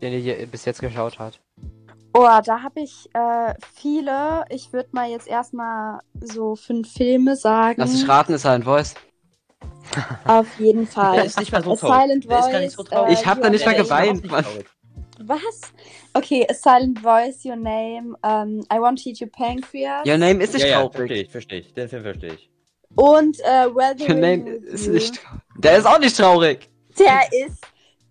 den 0.02 0.14
ihr 0.14 0.20
hier 0.20 0.48
bis 0.48 0.64
jetzt 0.64 0.80
geschaut 0.80 1.20
habt? 1.20 1.42
Oh, 2.14 2.28
da 2.44 2.62
habe 2.62 2.82
ich 2.82 3.10
äh, 3.14 3.54
viele. 3.74 4.44
Ich 4.50 4.74
würde 4.74 4.90
mal 4.92 5.10
jetzt 5.10 5.28
erstmal 5.28 6.00
so 6.20 6.56
fünf 6.56 6.92
Filme 6.92 7.36
sagen. 7.36 7.76
Lass 7.78 7.92
dich 7.94 8.08
raten, 8.08 8.34
ist 8.34 8.46
ein 8.46 8.64
Voice. 8.64 8.96
Auf 10.26 10.48
jeden 10.60 10.88
Fall. 10.88 11.16
Der 11.16 11.26
ist 11.26 11.40
nicht 11.40 11.52
mal 11.52 11.64
so 11.64 11.76
traurig. 11.76 12.02
Silent 12.02 12.30
Der 12.30 12.40
ist 12.40 12.52
gar 12.52 12.60
nicht 12.60 12.72
so 12.72 12.84
Voice, 12.84 12.90
traurig. 12.90 13.20
Ich 13.20 13.26
hab 13.26 13.42
da 13.42 13.50
nicht 13.50 13.66
Name. 13.66 13.78
geweint, 13.78 14.24
nicht 14.24 14.30
traurig. 14.34 14.66
Was? 15.24 15.62
Okay, 16.14 16.48
A 16.50 16.54
Silent 16.54 17.00
Voice, 17.00 17.46
Your 17.46 17.56
Name, 17.56 18.16
ähm, 18.24 18.66
I 18.74 18.80
Want 18.80 19.02
to 19.04 19.10
Eat 19.10 19.22
Your 19.22 19.30
Pancreas. 19.30 20.06
Your 20.06 20.18
Name 20.18 20.44
ist 20.44 20.54
nicht 20.54 20.64
ja, 20.64 20.70
ja, 20.70 20.78
traurig. 20.80 20.96
verstehe 20.96 21.22
ich, 21.22 21.30
verstehe 21.32 21.60
ich. 21.60 21.74
Den 21.74 21.90
Film 21.90 22.04
verstehe 22.04 22.34
ich. 22.34 22.50
Und 22.96 23.40
äh, 23.42 23.74
Weathering 23.74 24.10
Your 24.10 24.16
Name 24.20 24.50
ist 24.50 24.88
nicht 24.88 25.22
Der 25.58 25.78
ist 25.78 25.86
auch 25.86 26.00
nicht 26.00 26.18
traurig. 26.18 26.70
Der 27.00 27.22
ist. 27.46 27.62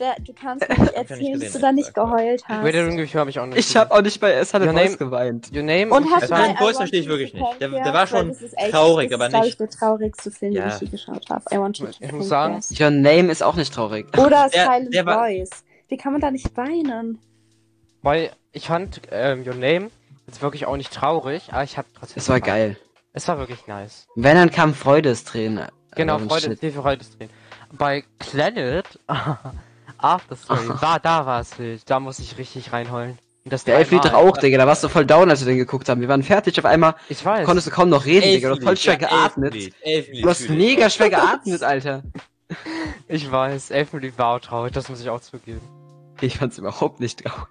Der, 0.00 0.16
du 0.18 0.32
kannst 0.32 0.66
mir 0.68 0.74
nicht 0.78 0.80
nicht 0.80 0.94
erzählen, 0.96 1.40
dass 1.40 1.52
du 1.52 1.58
da 1.58 1.72
nicht 1.72 1.94
geheult 1.94 2.42
hast. 2.48 2.64
With 2.64 2.74
You 3.12 3.18
habe 3.20 3.30
ich 3.30 3.38
auch 3.38 3.46
nicht. 3.46 3.58
Ich 3.58 3.76
habe 3.76 3.92
auch 3.94 4.00
nicht 4.02 4.18
bei 4.20 4.42
Silent 4.44 4.66
Your 4.68 4.72
Voice 4.74 4.84
Name- 4.86 4.96
geweint. 4.96 5.50
Your 5.54 5.62
Name 5.62 5.90
Und 5.94 6.04
hast 6.10 6.22
Also 6.22 6.34
du 6.34 6.40
Silent 6.40 6.58
bei 6.58 6.64
Voice 6.64 6.76
verstehe 6.78 7.00
ich 7.00 7.08
wirklich 7.08 7.34
nicht. 7.34 7.60
Der- 7.60 7.68
der 7.68 7.92
war 7.92 8.06
schon 8.06 8.18
Weil 8.20 8.28
das 8.28 8.42
ist 8.42 8.58
echt, 8.58 8.70
traurig, 8.70 9.10
das 9.10 9.14
aber 9.20 9.26
ist, 9.26 9.30
glaub 9.30 9.42
nicht- 9.44 9.52
ich, 9.52 9.58
der 9.58 9.70
traurigste 9.70 10.30
Film, 10.30 10.54
den 10.54 10.68
ich 10.68 10.80
je 10.80 10.86
geschaut 10.88 11.28
habe. 11.30 11.44
I 11.52 11.58
Want 11.58 11.76
to 11.78 11.86
Ich 12.00 12.12
muss 12.12 12.28
sagen. 12.28 12.60
Your 12.80 12.90
Name 12.90 13.30
ist 13.30 13.42
auch 13.42 13.56
nicht 13.56 13.72
traurig. 13.74 14.06
Oder 14.18 14.48
Der- 14.48 14.64
Silent 14.66 14.94
Voice. 15.08 15.50
Wie 15.88 15.96
kann 15.96 16.12
man 16.12 16.20
da 16.20 16.30
nicht 16.30 16.56
weinen? 16.56 17.18
Weil 18.02 18.30
ich 18.52 18.66
fand 18.68 19.02
ähm, 19.10 19.44
Your 19.46 19.54
Name 19.54 19.90
jetzt 20.26 20.40
wirklich 20.40 20.64
auch 20.66 20.76
nicht 20.76 20.92
traurig, 20.92 21.48
aber 21.52 21.64
ich 21.64 21.76
habe 21.76 21.88
trotzdem. 21.98 22.20
Es 22.20 22.28
war 22.28 22.40
geil. 22.40 22.76
Es 23.12 23.26
war 23.28 23.38
wirklich 23.38 23.66
nice. 23.66 24.06
Wenn 24.14 24.36
dann 24.36 24.50
kam 24.50 24.72
Freudestränen. 24.72 25.66
Genau, 25.96 26.16
Oh, 26.16 26.28
Freude, 26.28 26.56
Freude 26.72 27.00
ist 27.02 27.18
drin. 27.18 27.28
Bei 27.72 28.04
Planet 28.18 28.86
After 30.02 30.36
Story 30.36 30.68
war 30.80 31.00
da 31.00 31.26
war 31.26 31.40
es 31.40 31.58
wild. 31.58 31.88
Da 31.88 32.00
muss 32.00 32.18
ich 32.18 32.38
richtig 32.38 32.72
reinheulen. 32.72 33.18
Und 33.44 33.52
das 33.52 33.64
Der 33.64 33.76
Elf 33.78 33.90
Lied 33.90 34.04
dreimal. 34.04 34.28
auch, 34.28 34.36
Digga. 34.36 34.58
Da 34.58 34.66
warst 34.66 34.84
du 34.84 34.88
voll 34.88 35.06
down, 35.06 35.30
als 35.30 35.40
wir 35.40 35.46
den 35.46 35.56
geguckt 35.56 35.88
haben. 35.88 36.00
Wir 36.02 36.08
waren 36.08 36.22
fertig. 36.22 36.58
Auf 36.58 36.66
einmal 36.66 36.94
Ich 37.08 37.24
weiß. 37.24 37.46
konntest 37.46 37.66
du 37.66 37.70
kaum 37.70 37.88
noch 37.88 38.04
reden, 38.04 38.24
Digga. 38.24 38.50
Du 38.50 38.56
hast 38.56 38.64
voll 38.64 38.76
schwer 38.76 39.00
ja, 39.00 39.08
geatmet. 39.08 39.54
Elfenlied, 39.54 39.74
Elfenlied 39.82 40.24
Du 40.24 40.28
hast 40.28 40.48
mega 40.50 40.90
schwer 40.90 41.10
geatmet, 41.10 41.62
Alter. 41.62 42.02
Ich 43.08 43.30
weiß. 43.30 43.70
Elfenlied 43.70 44.18
war 44.18 44.36
auch 44.36 44.40
traurig. 44.40 44.72
Das 44.72 44.88
muss 44.88 45.00
ich 45.00 45.08
auch 45.08 45.20
zugeben. 45.20 45.60
Ich 46.20 46.36
fand's 46.38 46.58
überhaupt 46.58 47.00
nicht 47.00 47.24
traurig. 47.24 47.48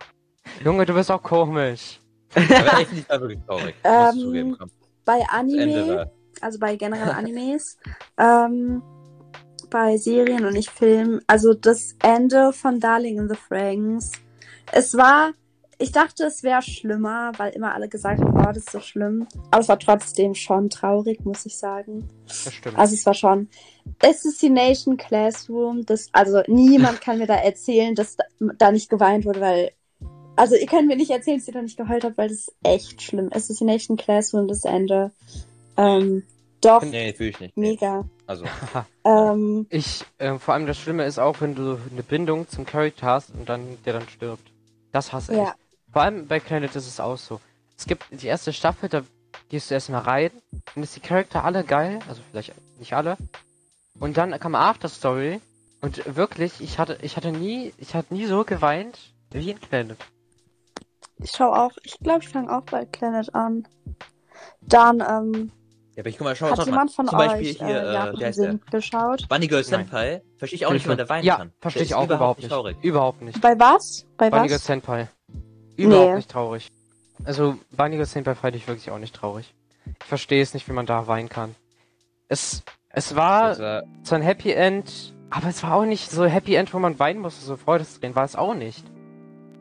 Junge, 0.64 0.86
du 0.86 0.94
bist 0.94 1.10
auch 1.12 1.24
komisch. 1.24 2.00
Aber 2.36 2.80
Elfenlied 2.80 3.10
war 3.10 3.22
wirklich 3.22 3.40
traurig. 3.48 3.76
Ähm, 3.84 4.12
ich 4.16 4.22
zugeben. 4.22 4.58
Bei 5.06 5.22
Anime, 5.30 6.12
also 6.42 6.60
bei 6.60 6.76
generell 6.76 7.10
Animes, 7.10 7.78
ähm, 8.20 8.84
bei 9.70 9.98
Serien 9.98 10.46
und 10.46 10.54
nicht 10.54 10.70
Filmen, 10.70 11.22
also 11.28 11.54
das 11.54 11.96
Ende 12.02 12.54
von 12.54 12.80
Darling 12.80 13.18
in 13.18 13.30
the 13.30 13.36
Franks. 13.36 14.12
Es 14.72 14.96
war, 14.96 15.32
ich 15.78 15.92
dachte, 15.92 16.26
es 16.26 16.44
wäre 16.44 16.62
schlimmer, 16.62 17.32
weil 17.38 17.54
immer 17.54 17.74
alle 17.74 17.90
gesagt 17.90 18.20
haben, 18.22 18.38
oh, 18.38 18.52
das 18.52 18.58
ist 18.58 18.72
so 18.72 18.80
schlimm. 18.80 19.28
Aber 19.52 19.62
es 19.62 19.70
war 19.70 19.80
trotzdem 19.80 20.36
schon 20.36 20.70
traurig, 20.70 21.24
muss 21.26 21.46
ich 21.46 21.58
sagen. 21.58 22.08
Das 22.28 22.54
stimmt. 22.54 22.78
Also 22.78 22.96
es 22.96 23.06
war 23.06 23.14
schon 23.14 23.50
Assassination 24.04 24.98
Classroom, 24.98 25.86
das, 25.86 26.10
also 26.12 26.42
niemand 26.48 27.02
kann 27.02 27.18
mir 27.18 27.28
da 27.28 27.36
erzählen, 27.36 27.96
dass 27.96 28.18
da, 28.58 28.72
nicht 28.72 28.90
geweint 28.90 29.26
wurde, 29.26 29.42
weil, 29.42 29.72
also 30.36 30.56
ihr 30.56 30.68
könnt 30.68 30.88
mir 30.88 30.98
nicht 30.98 31.12
erzählen, 31.12 31.38
dass 31.38 31.48
ihr 31.48 31.54
da 31.54 31.62
nicht 31.62 31.78
geheult 31.78 32.04
habt, 32.04 32.18
weil 32.18 32.30
das 32.30 32.40
ist 32.40 32.56
echt 32.64 33.02
schlimm. 33.02 33.30
Assassination 33.32 33.98
Classroom, 33.98 34.48
das 34.48 34.66
Ende. 34.66 35.12
Ähm, 35.78 36.24
doch, 36.62 36.84
Nee, 36.84 37.14
fühle 37.14 37.30
ich 37.30 37.40
nicht. 37.40 37.58
Nee. 37.58 37.78
Also, 38.30 38.46
Ähm, 39.06 39.66
Ich, 39.72 40.06
äh, 40.20 40.38
vor 40.38 40.54
allem 40.54 40.68
das 40.68 40.78
Schlimme 40.78 41.04
ist 41.06 41.18
auch, 41.18 41.42
wenn 41.42 41.56
du 41.56 41.80
eine 41.92 42.04
Bindung 42.04 42.48
zum 42.48 42.64
Charakter 42.64 43.08
hast 43.08 43.32
und 43.32 43.50
dann 43.50 43.80
der 43.86 43.94
dann 43.94 44.08
stirbt. 44.08 44.52
Das 44.92 45.12
hasse 45.12 45.32
ich. 45.32 45.40
ja, 45.40 45.56
Vor 45.92 46.04
allem 46.04 46.28
bei 46.28 46.40
Planet 46.40 46.76
ist 46.76 46.86
es 46.86 47.00
auch 47.00 47.18
so. 47.18 47.42
Es 47.76 47.88
gibt 47.88 48.06
die 48.12 48.28
erste 48.28 48.54
Staffel, 48.54 48.88
da 48.88 49.02
gehst 49.50 49.72
du 49.72 49.74
erstmal 49.74 50.02
rein, 50.02 50.30
findest 50.74 50.96
die 50.96 51.00
Charakter 51.00 51.44
alle 51.44 51.64
geil, 51.64 51.98
also 52.08 52.22
vielleicht 52.30 52.54
nicht 52.78 52.94
alle. 52.94 53.18
Und 54.00 54.16
dann 54.18 54.40
kam 54.40 54.54
After 54.54 54.90
Story 54.90 55.42
und 55.82 56.16
wirklich, 56.16 56.62
ich 56.62 56.78
hatte, 56.78 57.00
ich 57.02 57.18
hatte 57.18 57.32
nie, 57.32 57.74
ich 57.80 57.96
hatte 57.96 58.14
nie 58.14 58.28
so 58.28 58.44
geweint 58.44 59.00
wie 59.32 59.50
in 59.50 59.58
Planet. 59.58 59.98
ich 61.18 61.32
schau 61.32 61.52
auch, 61.52 61.72
ich 61.84 61.98
glaube, 61.98 62.20
ich 62.22 62.30
fange 62.30 62.56
auch 62.56 62.64
bei 62.64 62.86
Planet 62.86 63.34
an. 63.34 63.68
Dann, 64.62 65.00
ähm, 65.02 65.52
ja, 66.00 66.04
aber 66.04 66.10
ich 66.10 66.18
guck 66.18 66.26
mal, 66.26 66.36
schau 66.36 66.50
hat 66.50 66.58
mal. 66.58 66.66
jemand 66.66 66.92
von 66.92 67.08
Zum 67.08 67.20
euch 67.20 67.28
Beispiel 67.28 67.54
hier, 67.56 67.68
äh, 67.68 67.72
äh, 67.90 67.94
Japan 67.94 68.20
wie 68.20 68.26
heißt 68.26 68.40
der? 68.40 68.60
Geschaut? 68.72 69.28
Bunny 69.28 69.48
Girl. 69.48 69.64
Senpai. 69.64 70.22
Verstehe 70.38 70.56
ich 70.58 70.66
auch 70.66 70.72
nicht, 70.72 70.86
wie 70.86 70.90
man 70.90 70.98
da 70.98 71.10
weinen 71.10 71.26
Ja, 71.26 71.36
kann. 71.38 71.52
verstehe 71.60 71.82
Der 71.82 71.86
ich 71.86 71.92
ist 71.92 71.98
auch 71.98 72.06
überhaupt 72.06 72.40
nicht. 72.40 72.50
traurig. 72.50 72.78
Überhaupt 72.82 73.22
nicht. 73.22 73.42
Bei 73.42 73.60
was? 73.60 74.06
Bei 74.18 74.30
Bunny 74.30 74.48
Girl 74.48 74.56
was? 74.56 74.66
Senpai. 74.66 75.08
Überhaupt 75.76 76.10
Nee. 76.10 76.16
nicht 76.16 76.32
traurig. 76.32 76.70
Also, 77.26 77.58
Bunny 77.76 77.96
Girl 77.98 78.06
Senpai 78.06 78.36
fand 78.36 78.56
ich 78.56 78.68
wirklich 78.68 78.90
auch 78.92 78.98
nicht 79.00 79.14
traurig. 79.16 79.54
Ich 80.00 80.06
verstehe 80.06 80.42
es 80.42 80.54
nicht, 80.54 80.68
wie 80.70 80.74
man 80.74 80.86
da 80.86 81.08
weinen 81.08 81.28
kann. 81.30 81.54
Es, 82.30 82.64
es 82.90 83.16
war 83.16 83.50
Das 83.50 83.60
war 83.60 83.84
so 84.04 84.16
ein 84.16 84.22
Happy 84.22 84.52
End, 84.54 85.14
aber 85.30 85.48
es 85.50 85.62
war 85.64 85.74
auch 85.76 85.86
nicht 85.86 86.10
so 86.12 86.26
Happy 86.26 86.56
End, 86.56 86.74
wo 86.74 86.80
man 86.80 86.98
weinen 87.00 87.20
musste, 87.20 87.44
so 87.44 87.58
Freudestränen 87.58 88.16
war 88.16 88.24
es 88.24 88.36
auch 88.38 88.54
nicht. 88.54 88.86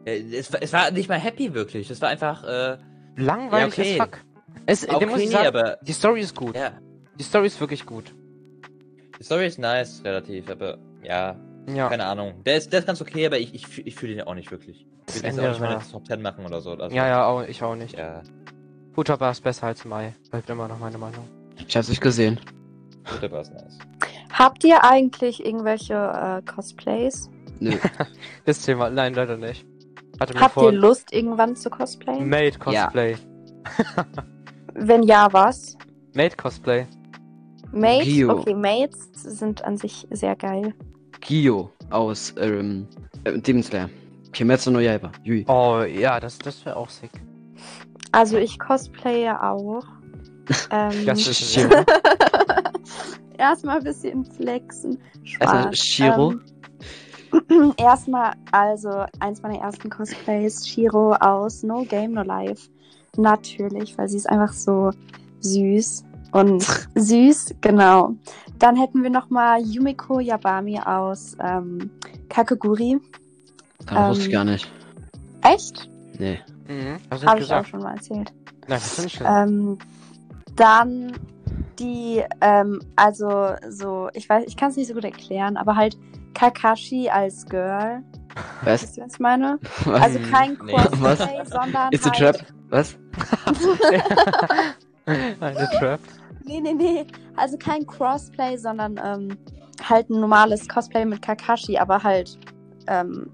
äh, 0.05 0.21
es, 0.37 0.53
war- 0.53 0.63
es 0.63 0.73
war 0.73 0.91
nicht 0.93 1.09
mal 1.09 1.19
happy 1.19 1.53
wirklich. 1.55 1.91
Es 1.91 2.01
war 2.01 2.09
einfach, 2.11 2.45
äh, 2.45 2.79
Langweilig 3.17 3.77
Ja, 3.77 3.83
okay. 3.83 4.01
as 4.01 4.07
fuck. 4.07 4.19
Es, 4.67 4.89
okay, 4.89 5.07
muss 5.07 5.21
ich 5.21 5.31
sagen, 5.31 5.47
aber, 5.49 5.79
die 5.83 5.93
Story 5.93 6.21
ist 6.21 6.35
gut. 6.37 6.55
ja. 6.57 6.73
Die 7.19 7.25
Story 7.25 7.47
ist 7.49 7.61
wirklich 7.61 7.85
gut. 7.85 8.15
Die 9.19 9.25
Story 9.25 9.47
ist 9.47 9.59
nice, 9.59 10.03
relativ, 10.05 10.49
aber, 10.51 10.79
ja, 11.03 11.35
Ja. 11.69 11.89
keine 11.89 12.05
Ahnung. 12.07 12.45
Der 12.45 12.57
ist, 12.57 12.73
der 12.73 12.79
ist 12.81 12.87
ganz 12.87 13.01
okay, 13.01 13.27
aber 13.27 13.39
ich, 13.39 13.53
ich, 13.55 13.87
ich 13.87 13.95
fühle 13.97 14.15
den 14.15 14.23
auch 14.27 14.35
nicht 14.35 14.51
wirklich. 14.53 14.87
Ich 15.09 15.17
will 15.17 15.31
jetzt 15.31 15.41
auch 15.41 15.49
nicht 15.49 15.61
meine 15.61 15.75
war- 15.77 15.91
Top 15.91 16.07
10 16.07 16.23
machen 16.23 16.47
oder 16.47 16.61
so. 16.61 16.71
Also, 16.73 16.95
Ja, 16.95 17.09
ja, 17.09 17.27
auch, 17.27 17.43
ich 17.43 17.61
auch 17.63 17.75
nicht. 17.75 17.99
Ja, 17.99 18.23
Futter 18.95 19.31
ist 19.31 19.43
besser 19.43 19.67
als 19.69 19.85
Mai. 19.85 20.15
Bleibt 20.31 20.49
immer 20.51 20.69
noch 20.69 20.79
meine 20.79 20.99
Meinung. 20.99 21.25
Ich 21.67 21.77
hab's 21.77 21.89
nicht 21.89 22.01
gesehen. 22.01 22.39
guter 23.11 23.31
war 23.33 23.43
nice. 23.43 23.79
Habt 24.33 24.63
ihr 24.65 24.85
eigentlich 24.85 25.45
irgendwelche 25.45 25.95
äh, 25.95 26.43
Cosplays? 26.49 27.29
Nö. 27.59 27.77
Das 28.45 28.63
Thema, 28.63 28.91
nein, 28.91 29.15
leider 29.15 29.37
nicht. 29.37 29.67
Hatte 30.21 30.35
mir 30.35 30.41
Habt 30.41 30.55
vor, 30.55 30.71
ihr 30.73 30.79
Lust, 30.79 31.13
irgendwann 31.13 31.57
zu 31.57 31.69
cosplayen? 31.71 32.29
Made 32.29 32.59
Cosplay. 32.59 33.17
Wenn 34.81 35.03
ja, 35.03 35.29
was? 35.33 35.77
Made 36.15 36.37
Cosplay. 36.37 36.87
Mates? 37.73 38.07
Rio. 38.07 38.39
Okay, 38.39 38.55
Mates 38.55 39.11
sind 39.13 39.65
an 39.65 39.77
sich 39.77 40.07
sehr 40.11 40.37
geil. 40.37 40.75
Gio 41.21 41.71
aus 41.91 42.35
ähm, 42.39 42.87
äh, 43.25 43.39
Demon 43.39 43.63
Slayer. 43.63 43.91
Kimetsu 44.33 44.71
no 44.71 44.79
Yaiba. 44.79 45.11
Yui. 45.25 45.45
Oh, 45.49 45.83
ja, 45.83 46.21
das, 46.21 46.39
das 46.39 46.65
wäre 46.65 46.77
auch 46.77 46.89
sick. 46.89 47.11
Also 48.13 48.39
ich 48.39 48.59
cosplaye 48.59 49.31
auch. 49.41 49.85
ähm, 50.71 51.07
Das 51.07 51.27
ist 51.27 51.53
Shiro. 51.53 51.85
Erstmal 53.39 53.79
ein 53.79 53.85
bisschen 53.85 54.25
flexen. 54.25 54.99
Erstmal 55.41 55.75
Spaß. 55.75 55.79
Shiro. 55.79 56.35
Ähm, 57.51 57.75
erstmal, 57.77 58.33
also 58.53 59.05
eins 59.21 59.43
meiner 59.43 59.61
ersten 59.61 59.91
Cosplays, 59.91 60.67
Shiro 60.67 61.15
aus 61.15 61.63
No 61.63 61.85
Game 61.85 62.13
No 62.13 62.23
Life. 62.23 62.71
Natürlich, 63.17 63.97
weil 63.99 64.09
sie 64.09 64.17
ist 64.17 64.29
einfach 64.29 64.53
so 64.53 64.91
süß. 65.41 66.05
Und 66.33 66.63
süß, 66.95 67.55
genau. 67.61 68.15
Dann 68.59 68.77
hätten 68.77 69.03
wir 69.03 69.11
nochmal 69.11 69.61
Yumiko 69.63 70.21
Yabami 70.21 70.81
aus 70.81 71.37
ähm, 71.43 71.91
Kakeguri. 72.29 73.01
Das 73.87 74.11
wusste 74.11 74.23
ich 74.23 74.27
ähm, 74.29 74.33
gar 74.33 74.45
nicht. 74.45 74.71
Echt? 75.43 75.89
Nee. 76.19 76.41
Mhm. 76.67 76.99
Du 77.11 77.27
Habe 77.27 77.41
ich 77.41 77.53
auch 77.53 77.65
schon 77.65 77.81
mal 77.81 77.95
erzählt. 77.95 78.33
Nein, 78.67 78.79
das 78.79 78.95
finde 78.95 79.09
ich 79.09 79.19
gesagt. 79.19 79.49
Ähm, 79.49 79.79
dann 80.57 81.13
die, 81.79 82.23
ähm, 82.41 82.81
also 82.97 83.55
so, 83.71 84.09
ich 84.13 84.29
weiß, 84.29 84.45
ich 84.47 84.57
kann 84.57 84.71
es 84.71 84.77
nicht 84.77 84.89
so 84.89 84.95
gut 84.95 85.05
erklären, 85.05 85.57
aber 85.57 85.77
halt 85.77 85.97
Kakashi 86.35 87.09
als 87.09 87.47
Girl. 87.47 88.03
Was? 88.63 88.83
Wisst 88.83 88.99
ihr, 88.99 89.05
was 89.05 89.15
ich 89.15 89.21
meine? 89.21 89.59
Was? 89.85 90.03
Also 90.03 90.19
kein 90.31 90.59
Nee. 90.65 90.73
Cosplay, 90.73 91.45
sondern 91.45 91.93
It's 91.93 92.07
a 92.07 92.11
halt... 92.11 92.37
trap. 92.37 92.47
Was? 92.71 92.97
Eine 95.07 95.69
Trap. 95.79 96.01
nee, 96.45 96.61
nee, 96.61 96.75
nee. 96.75 97.07
Also 97.37 97.57
kein 97.57 97.87
Crossplay, 97.87 98.57
sondern 98.59 99.01
ähm, 99.03 99.39
halt 99.83 100.11
ein 100.11 100.21
normales 100.21 100.69
Cosplay 100.69 101.05
mit 101.05 101.23
Kakashi, 101.23 101.79
aber 101.79 102.03
halt, 102.03 102.39
ähm, 102.87 103.31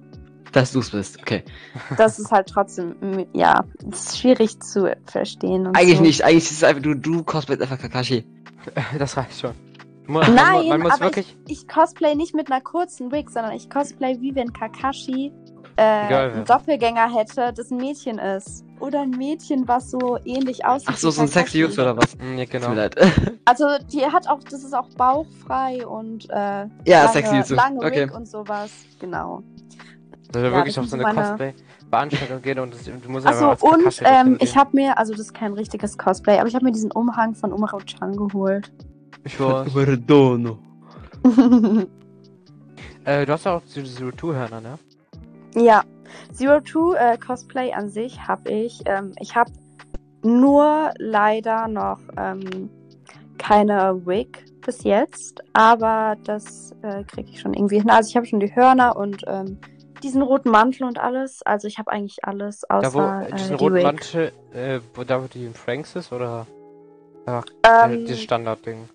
Dass 0.53 0.73
du's 0.73 0.91
bist. 0.91 1.19
Okay. 1.21 1.43
das 1.97 2.19
ist 2.19 2.31
halt 2.31 2.49
trotzdem, 2.49 3.27
ja, 3.33 3.65
es 3.91 4.07
ist 4.07 4.19
schwierig 4.21 4.61
zu 4.61 4.95
verstehen. 5.07 5.67
Und 5.67 5.77
Eigentlich 5.77 5.99
so. 5.99 6.03
nicht. 6.03 6.25
Eigentlich 6.25 6.45
ist 6.45 6.53
es 6.53 6.65
einfach, 6.65 6.83
du, 6.83 6.95
du 6.95 7.25
cosplayst 7.25 7.63
einfach 7.63 7.79
Kakashi. 7.79 8.25
Das 8.99 9.17
reicht 9.19 9.39
schon. 9.39 9.53
Man, 10.07 10.35
Nein, 10.35 10.69
man 10.69 10.81
muss 10.81 10.93
aber 10.93 11.07
wirklich. 11.07 11.37
ich 11.49 11.69
cosplay 11.69 12.15
nicht 12.15 12.35
mit 12.35 12.51
einer 12.51 12.63
kurzen 12.63 13.13
Wig, 13.13 13.31
sondern 13.31 13.53
ich 13.53 13.69
cosplay 13.69 14.21
wie 14.21 14.35
wenn 14.35 14.53
Kakashi 14.53 15.33
äh, 15.77 16.09
Geil, 16.09 16.33
einen. 16.33 16.45
Doppelgänger 16.45 17.13
hätte, 17.15 17.53
das 17.53 17.71
ein 17.71 17.79
Mädchen 17.79 18.19
ist. 18.19 18.65
Oder 18.85 19.01
ein 19.01 19.11
Mädchen, 19.13 19.67
was 19.67 19.91
so 19.91 20.19
ähnlich 20.27 20.63
aussieht. 20.67 20.89
Ach 20.93 20.97
so, 20.99 21.11
so 21.11 21.23
ein 21.23 21.29
sexy 21.29 21.61
Jungs 21.61 21.79
oder 21.79 21.97
was? 21.97 22.15
Mm, 22.19 22.37
ja, 22.37 22.45
Tut 22.45 22.51
genau. 22.53 22.69
mir 22.71 22.75
leid. 22.75 22.97
Also 23.47 23.65
die 23.91 24.05
hat 24.05 24.29
auch, 24.29 24.41
das 24.41 24.63
ist 24.63 24.75
auch 24.75 24.89
bauchfrei 24.91 25.87
und 25.87 26.29
äh, 26.31 26.35
Ja, 26.35 26.69
lange, 27.05 27.09
sexy 27.13 27.35
Jungs. 27.37 27.49
lange 27.51 27.79
Okay. 27.79 28.07
Wig 28.09 28.15
und 28.15 28.29
sowas. 28.29 28.71
Genau. 29.01 29.43
Dass 30.33 30.43
wir 30.43 30.51
Ja, 30.51 30.57
wirklich 30.57 30.79
auf 30.79 30.87
so 30.87 30.97
eine 30.97 31.03
meine- 31.05 31.21
Cosplay-Veranstaltung 31.23 32.43
gehen 32.43 32.59
und 32.59 32.75
das, 32.75 32.85
du 32.85 33.11
musst 33.11 33.27
Achso, 33.27 33.51
einfach 33.51 33.67
als 33.87 34.01
und 34.01 34.03
ähm, 34.05 34.37
ich 34.41 34.55
habe 34.57 34.71
mir, 34.75 34.99
also 34.99 35.13
das 35.13 35.23
ist 35.23 35.35
kein 35.35 35.55
richtiges 35.55 35.97
Cosplay, 35.97 36.39
aber 36.39 36.49
ich 36.49 36.55
habe 36.55 36.65
mir 36.67 36.73
diesen 36.73 36.91
Umhang 36.93 37.35
von 37.35 37.53
Umaro-chan 37.55 38.15
geholt. 38.17 38.71
Ich 39.25 39.41
weiß. 39.41 39.73
Verdono. 39.75 40.59
Äh, 43.07 43.27
du 43.27 43.33
hast 43.35 43.45
ja 43.45 43.57
auch 43.57 43.63
diese 43.67 43.95
Zero 43.95 44.11
Two 44.13 44.33
Hörner, 44.35 44.63
ne? 44.63 44.79
ja, 45.55 45.83
Zero 46.33 46.61
Two 46.61 46.95
äh, 46.95 47.17
Cosplay 47.19 47.73
an 47.73 47.89
sich 47.89 48.21
habe 48.27 48.51
ich. 48.51 48.83
Ähm, 48.87 49.15
ich 49.21 49.35
habe 49.37 49.51
nur 50.23 50.93
leider 50.99 51.69
noch 51.69 52.01
ähm, 52.17 52.71
keine 53.39 54.07
Wig 54.07 54.45
bis 54.65 54.83
jetzt, 54.85 55.43
aber 55.53 56.17
das 56.25 56.75
äh, 56.83 57.05
kriege 57.05 57.31
ich 57.31 57.41
schon 57.41 57.53
irgendwie 57.53 57.79
hin. 57.79 57.91
Also 57.91 58.09
ich 58.09 58.17
habe 58.17 58.27
schon 58.27 58.41
die 58.41 58.55
Hörner 58.55 58.97
und 58.97 59.23
ähm, 59.27 59.59
diesen 60.03 60.23
roten 60.23 60.51
Mantel 60.51 60.85
und 60.85 60.99
alles. 60.99 61.43
Also 61.43 61.69
ich 61.69 61.79
habe 61.79 61.91
eigentlich 61.91 62.25
alles 62.25 62.69
außer 62.71 62.91
Da 62.91 62.95
wo, 62.95 63.27
äh, 63.27 63.33
diesen 63.33 63.57
die 63.59 63.65
roten 63.65 63.75
Wig. 63.77 63.83
Mantel, 63.85 64.33
äh, 64.55 64.81
wo 64.95 65.05
da 65.05 65.23
wo 65.23 65.27
die 65.27 65.45
in 65.45 65.55
Franks 65.55 65.97
ist, 65.97 66.13
oder? 66.13 66.47
Äh, 67.27 67.41
Ähm, 67.67 68.05
dieses 68.07 68.23
Standardding. 68.23 68.89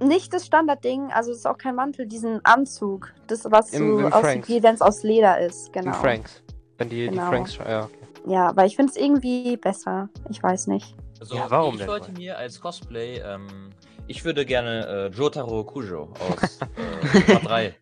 Nicht 0.00 0.32
das 0.32 0.46
Standardding, 0.46 1.10
also 1.12 1.30
es 1.32 1.38
ist 1.38 1.46
auch 1.46 1.58
kein 1.58 1.74
Mantel, 1.74 2.06
diesen 2.06 2.44
Anzug. 2.44 3.12
Das, 3.26 3.44
was 3.50 3.72
Im- 3.72 3.78
so 3.92 3.98
im 4.00 4.06
aussieht, 4.12 4.24
Franks. 4.24 4.48
wie 4.48 4.62
wenn 4.62 4.74
es 4.74 4.80
aus 4.80 5.02
Leder 5.02 5.38
ist. 5.40 5.72
Genau. 5.72 5.88
In 5.88 5.94
Franks. 5.94 6.42
Wenn 6.78 6.88
die, 6.88 7.06
Genau. 7.08 7.22
die 7.22 7.28
Franks, 7.28 7.56
ja, 7.58 7.84
okay. 7.84 7.94
Ja, 8.26 8.52
weil 8.56 8.66
ich 8.66 8.76
finde 8.76 8.90
es 8.90 8.96
irgendwie 8.96 9.56
besser. 9.56 10.08
Ich 10.28 10.42
weiß 10.42 10.66
nicht. 10.66 10.94
Also, 11.20 11.34
Ja, 11.36 11.46
warum 11.50 11.74
ich 11.74 11.80
denn 11.80 11.88
wollte 11.88 12.12
mir 12.12 12.36
als 12.38 12.60
Cosplay, 12.60 13.18
ähm, 13.18 13.70
ich 14.06 14.24
würde 14.24 14.44
gerne 14.46 14.86
äh, 14.86 15.16
Jotaro 15.16 15.64
Kujo 15.64 16.08
aus 16.18 16.58
äh, 17.14 17.20
Part 17.32 17.46
3 17.46 17.64
Ja, 17.64 17.72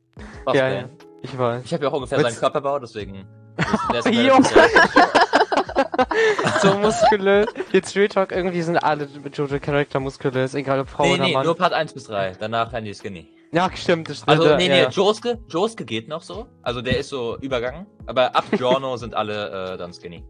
cosplayen. 0.44 0.88
ja. 0.88 1.06
Ich 1.22 1.38
weiß. 1.38 1.64
Ich 1.64 1.72
habe 1.74 1.84
ja 1.84 1.90
auch 1.90 1.94
ungefähr 1.94 2.18
Willst- 2.18 2.32
seinen 2.32 2.40
Körperbau, 2.40 2.78
deswegen. 2.78 3.24
der 3.92 3.98
ist. 4.06 4.54
so 6.62 6.78
muskulös. 6.78 7.46
Jetzt 7.72 7.90
Street 7.90 8.12
Talk, 8.12 8.32
irgendwie 8.32 8.62
sind 8.62 8.76
alle 8.76 9.08
mit 9.22 9.36
Jojo 9.36 9.58
Charakter 9.58 10.00
muskulös, 10.00 10.54
egal 10.54 10.80
ob 10.80 10.88
Frau 10.88 11.04
nee, 11.04 11.14
oder 11.14 11.24
nee, 11.24 11.32
Mann. 11.32 11.46
nur 11.46 11.56
Part 11.56 11.72
1 11.72 11.92
bis 11.92 12.04
3. 12.04 12.36
Danach 12.38 12.72
werden 12.72 12.84
die 12.84 12.94
skinny. 12.94 13.28
Ja, 13.52 13.70
stimmt, 13.74 14.10
das 14.10 14.26
Also, 14.28 14.56
nee, 14.56 14.68
nee, 14.68 14.82
ja. 14.82 14.88
Josuke, 14.90 15.38
Josuke 15.48 15.84
geht 15.84 16.08
noch 16.08 16.22
so. 16.22 16.46
Also, 16.62 16.82
der 16.82 16.98
ist 16.98 17.08
so 17.08 17.38
übergangen. 17.38 17.86
Aber 18.06 18.36
ab 18.36 18.44
Giorno 18.52 18.96
sind 18.96 19.14
alle 19.14 19.74
äh, 19.74 19.78
dann 19.78 19.92
skinny. 19.92 20.22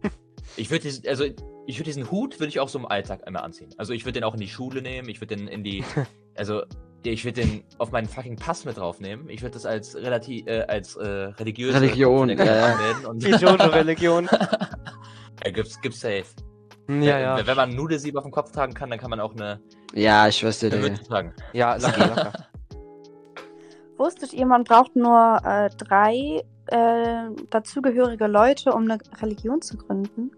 Ich 0.55 0.69
würde 0.71 0.83
diesen, 0.83 1.07
also, 1.07 1.25
ich 1.25 1.77
würde 1.77 1.83
diesen 1.85 2.09
Hut, 2.09 2.39
würde 2.39 2.49
ich 2.49 2.59
auch 2.59 2.69
so 2.69 2.79
im 2.79 2.85
Alltag 2.85 3.27
einmal 3.27 3.43
anziehen. 3.43 3.69
Also, 3.77 3.93
ich 3.93 4.05
würde 4.05 4.19
den 4.19 4.23
auch 4.23 4.33
in 4.33 4.39
die 4.39 4.47
Schule 4.47 4.81
nehmen. 4.81 5.09
Ich 5.09 5.19
würde 5.19 5.35
den 5.35 5.47
in 5.47 5.63
die, 5.63 5.83
also, 6.35 6.63
ich 7.03 7.25
würde 7.25 7.41
den 7.41 7.63
auf 7.77 7.91
meinen 7.91 8.07
fucking 8.07 8.37
Pass 8.37 8.65
mit 8.65 8.77
draufnehmen. 8.77 9.29
Ich 9.29 9.41
würde 9.41 9.53
das 9.53 9.65
als 9.65 9.95
relativ, 9.95 10.47
äh, 10.47 10.61
als 10.67 10.95
äh, 10.95 11.05
religiöse 11.05 11.81
Religion, 11.81 12.29
ja, 12.29 12.43
ja. 12.43 12.65
anmelden 12.73 13.05
und 13.05 13.23
Die 13.23 13.31
Jojo-Religion. 13.31 14.29
ja, 15.43 15.51
gibt's, 15.51 15.79
gibt's 15.81 16.01
safe. 16.01 16.25
Hm, 16.87 17.01
ja, 17.01 17.19
ja. 17.19 17.47
Wenn, 17.47 17.55
man 17.55 17.75
Nudelsieb 17.75 18.15
auf 18.15 18.23
dem 18.23 18.31
Kopf 18.31 18.51
tragen 18.51 18.73
kann, 18.73 18.89
dann 18.89 18.99
kann 18.99 19.09
man 19.09 19.19
auch 19.19 19.33
eine, 19.33 19.61
Ja, 19.93 20.27
ich 20.27 20.43
weiß 20.43 20.59
dir. 20.59 20.75
Mütze 20.75 21.03
tragen. 21.03 21.33
Ja, 21.53 21.75
locker, 21.75 22.07
locker. 22.07 22.33
Wusstet 23.97 24.33
ihr, 24.33 24.45
man 24.45 24.63
braucht 24.63 24.95
nur 24.95 25.39
äh, 25.43 25.69
drei 25.77 26.41
äh, 26.67 27.29
dazugehörige 27.49 28.27
Leute, 28.27 28.71
um 28.71 28.83
eine 28.83 28.97
Religion 29.21 29.61
zu 29.61 29.77
gründen, 29.77 30.31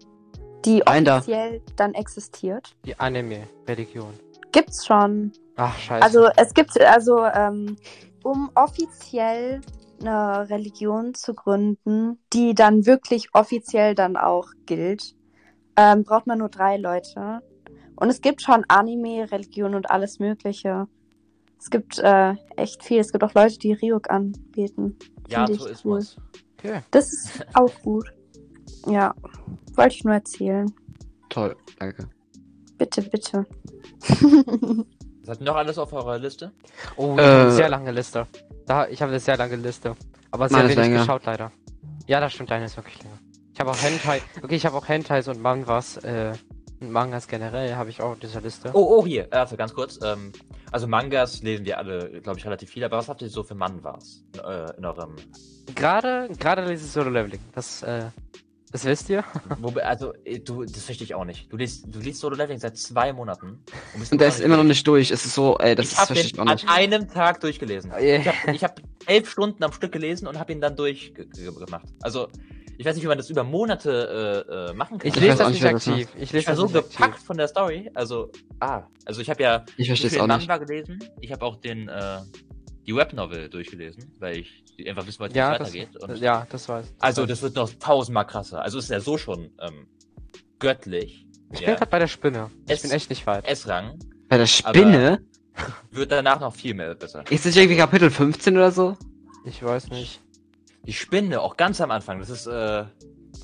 die 0.64 0.86
Einer. 0.86 1.18
offiziell 1.18 1.62
dann 1.76 1.94
existiert? 1.94 2.74
Die 2.84 2.98
Anime-Religion. 2.98 4.12
Gibt's 4.52 4.84
schon. 4.86 5.32
Ach, 5.56 5.76
scheiße. 5.78 6.02
Also 6.02 6.28
es 6.36 6.52
gibt 6.54 6.80
also, 6.80 7.24
ähm, 7.24 7.76
um 8.22 8.50
offiziell 8.54 9.60
eine 10.02 10.48
Religion 10.50 11.14
zu 11.14 11.34
gründen, 11.34 12.18
die 12.32 12.54
dann 12.54 12.86
wirklich 12.86 13.28
offiziell 13.32 13.94
dann 13.94 14.16
auch 14.16 14.48
gilt, 14.66 15.14
ähm, 15.76 16.04
braucht 16.04 16.26
man 16.26 16.38
nur 16.38 16.48
drei 16.48 16.76
Leute. 16.76 17.40
Und 17.96 18.08
es 18.10 18.20
gibt 18.20 18.42
schon 18.42 18.64
Anime, 18.68 19.30
Religion 19.30 19.74
und 19.74 19.90
alles 19.90 20.18
Mögliche. 20.18 20.86
Es 21.58 21.70
gibt 21.70 21.98
äh, 22.00 22.34
echt 22.56 22.82
viel. 22.82 22.98
Es 23.00 23.12
gibt 23.12 23.22
auch 23.22 23.34
Leute, 23.34 23.58
die 23.58 23.72
Ryuk 23.72 24.10
anbeten. 24.10 24.96
Ja, 25.28 25.46
Find 25.46 25.56
ich 25.56 25.62
so 25.62 25.68
ist 25.68 25.84
cool. 25.84 25.98
was. 25.98 26.16
okay. 26.58 26.80
Das 26.90 27.12
ist 27.12 27.46
auch 27.54 27.72
gut. 27.82 28.12
Ja, 28.86 29.14
wollte 29.76 29.94
ich 29.94 30.04
nur 30.04 30.14
erzählen. 30.14 30.72
Toll, 31.28 31.56
danke. 31.78 32.08
Bitte, 32.78 33.02
bitte. 33.02 33.46
Was 34.00 35.28
habt 35.28 35.40
ihr 35.40 35.44
noch 35.46 35.54
alles 35.54 35.78
auf 35.78 35.92
eurer 35.92 36.18
Liste? 36.18 36.50
Oh, 36.96 37.16
Äh, 37.16 37.50
sehr 37.52 37.68
lange 37.68 37.92
Liste. 37.92 38.26
Da, 38.66 38.88
ich 38.88 39.02
habe 39.02 39.10
eine 39.10 39.20
sehr 39.20 39.36
lange 39.36 39.56
Liste. 39.56 39.96
Aber 40.30 40.48
sehr 40.48 40.58
Meine 40.58 40.70
wenig 40.70 40.84
länger. 40.84 40.98
geschaut, 41.00 41.24
leider. 41.26 41.52
Ja, 42.06 42.20
das 42.20 42.32
stimmt, 42.32 42.50
deine 42.50 42.64
ist 42.64 42.76
wirklich 42.76 43.02
länger. 43.02 43.18
Ich 43.52 43.60
habe 43.60 43.70
auch 43.70 43.82
Hentai. 43.82 44.22
Okay, 44.42 44.54
ich 44.54 44.66
habe 44.66 44.76
auch 44.76 44.88
Hentais 44.88 45.28
und 45.28 45.40
Mangas, 45.40 45.98
äh, 45.98 46.32
und 46.80 46.90
Mangas 46.90 47.28
generell 47.28 47.76
habe 47.76 47.90
ich 47.90 48.00
auch 48.00 48.12
auf 48.12 48.18
dieser 48.18 48.40
Liste. 48.40 48.70
Oh, 48.72 48.98
oh, 48.98 49.06
hier, 49.06 49.28
also 49.30 49.56
ganz 49.56 49.72
kurz. 49.72 50.00
Ähm, 50.02 50.32
also 50.72 50.86
Mangas 50.88 51.42
lesen 51.42 51.64
wir 51.64 51.78
alle, 51.78 52.20
glaube 52.22 52.38
ich, 52.38 52.46
relativ 52.46 52.70
viel, 52.70 52.82
aber 52.82 52.96
was 52.96 53.08
habt 53.08 53.22
ihr 53.22 53.28
so 53.28 53.42
für 53.42 53.54
Mangas 53.54 54.24
in, 54.34 54.40
äh, 54.40 54.72
in 54.78 54.84
eurem... 54.84 55.16
Gerade, 55.74 56.28
gerade 56.38 56.66
dieses 56.66 56.92
Solo 56.92 57.10
Leveling. 57.10 57.40
Das, 57.54 57.82
äh, 57.82 58.06
das 58.72 58.84
wisst 58.84 59.08
ihr? 59.10 59.22
Wo, 59.60 59.68
also, 59.80 60.12
äh, 60.24 60.38
du, 60.40 60.64
das 60.64 60.82
verstehe 60.84 61.04
ich 61.04 61.14
auch 61.14 61.24
nicht. 61.24 61.52
Du 61.52 61.56
liest, 61.56 61.84
du 61.88 61.98
liest 62.00 62.20
Solo 62.20 62.36
Leveling 62.36 62.58
seit 62.58 62.76
zwei 62.76 63.12
Monaten. 63.12 63.62
bist 63.98 64.12
Und 64.12 64.20
der 64.20 64.28
ist 64.28 64.40
immer 64.40 64.56
noch 64.56 64.64
nicht 64.64 64.86
durch. 64.86 65.10
Es 65.10 65.24
ist 65.24 65.34
so, 65.34 65.56
ey, 65.58 65.74
das 65.74 65.86
ich 65.86 65.92
ist 65.92 65.98
habe 65.98 66.06
verstehe 66.08 66.30
ich 66.32 66.38
auch 66.38 66.46
an 66.46 66.54
nicht. 66.54 66.68
einem 66.68 67.08
Tag 67.08 67.40
durchgelesen. 67.40 67.92
Yeah. 67.92 68.20
Ich 68.20 68.26
habe 68.28 68.56
ich 68.56 68.64
hab 68.64 68.80
elf 69.06 69.30
Stunden 69.30 69.62
am 69.62 69.72
Stück 69.72 69.92
gelesen 69.92 70.26
und 70.26 70.38
habe 70.38 70.52
ihn 70.52 70.60
dann 70.60 70.74
durchgemacht. 70.76 71.86
Also, 72.02 72.28
ich 72.78 72.86
weiß 72.86 72.94
nicht, 72.96 73.04
wie 73.04 73.08
man 73.08 73.18
das 73.18 73.28
über 73.30 73.44
Monate 73.44 74.44
äh, 74.48 74.70
äh, 74.70 74.74
machen 74.74 74.98
kann. 74.98 75.06
Ich 75.08 75.14
Ich 75.16 75.20
lese 75.20 75.36
das 75.38 75.48
nicht 75.50 75.62
nicht, 75.62 75.62
wer 75.62 75.72
das 75.72 75.88
aktiv. 75.88 76.08
Ich 76.16 76.22
Ich 76.22 76.32
lese 76.32 76.46
war 76.46 76.52
das 76.54 76.58
so 76.58 76.64
nicht 76.64 76.74
gepackt 76.90 77.12
aktiv. 77.14 77.26
von 77.26 77.36
der 77.36 77.48
Story. 77.48 77.90
Also, 77.94 78.30
ah, 78.60 78.82
also 79.04 79.20
ich 79.20 79.28
habe 79.30 79.42
ja 79.42 79.64
Ich 79.76 79.86
verstehe 79.86 80.08
es 80.08 80.14
den 80.14 80.22
auch 80.22 80.26
nicht. 80.26 80.48
Manga 80.48 80.64
gelesen. 80.64 80.98
Ich 81.20 81.30
habe 81.30 81.44
auch 81.44 81.56
den, 81.56 81.88
äh, 81.88 82.18
die 82.86 82.94
Webnovel 82.96 83.48
durchgelesen, 83.48 84.12
weil 84.18 84.38
ich 84.38 84.64
einfach 84.88 85.06
wissen 85.06 85.20
wollte, 85.20 85.34
wie 85.34 85.38
Ja, 85.38 85.52
es 85.52 85.58
das, 85.58 85.68
weitergeht. 85.74 85.96
Und 86.02 86.16
ja, 86.18 86.46
das 86.50 86.68
weiß. 86.68 86.86
Das 86.94 87.00
also, 87.02 87.26
das 87.26 87.42
wird 87.42 87.54
noch 87.56 87.70
tausendmal 87.78 88.26
krasser. 88.26 88.60
Also, 88.62 88.78
ist 88.78 88.90
ja 88.90 89.00
so 89.00 89.16
schon 89.18 89.50
ähm, 89.60 89.86
göttlich. 90.58 91.26
Ich 91.52 91.60
Ja. 91.60 91.66
bin 91.68 91.76
gerade 91.76 91.90
bei 91.90 91.98
der 91.98 92.08
Spinne. 92.08 92.50
Ich 92.66 92.72
Es- 92.74 92.82
bin 92.82 92.90
echt 92.90 93.10
nicht 93.10 93.26
weit. 93.26 93.46
S-Rang 93.46 93.98
Bei 94.28 94.38
der 94.38 94.46
Spinne? 94.46 95.22
wird 95.90 96.10
danach 96.10 96.40
noch 96.40 96.54
viel 96.54 96.74
mehr 96.74 96.94
besser. 96.94 97.24
Ist 97.30 97.44
das 97.44 97.54
irgendwie 97.56 97.76
Kapitel 97.76 98.10
15 98.10 98.56
oder 98.56 98.72
so? 98.72 98.96
Ich 99.44 99.62
weiß 99.62 99.88
nicht. 99.90 100.20
Die 100.86 100.92
Spinne, 100.92 101.40
auch 101.40 101.56
ganz 101.56 101.80
am 101.80 101.90
Anfang, 101.90 102.18
das 102.20 102.30
ist 102.30 102.46
äh, 102.46 102.84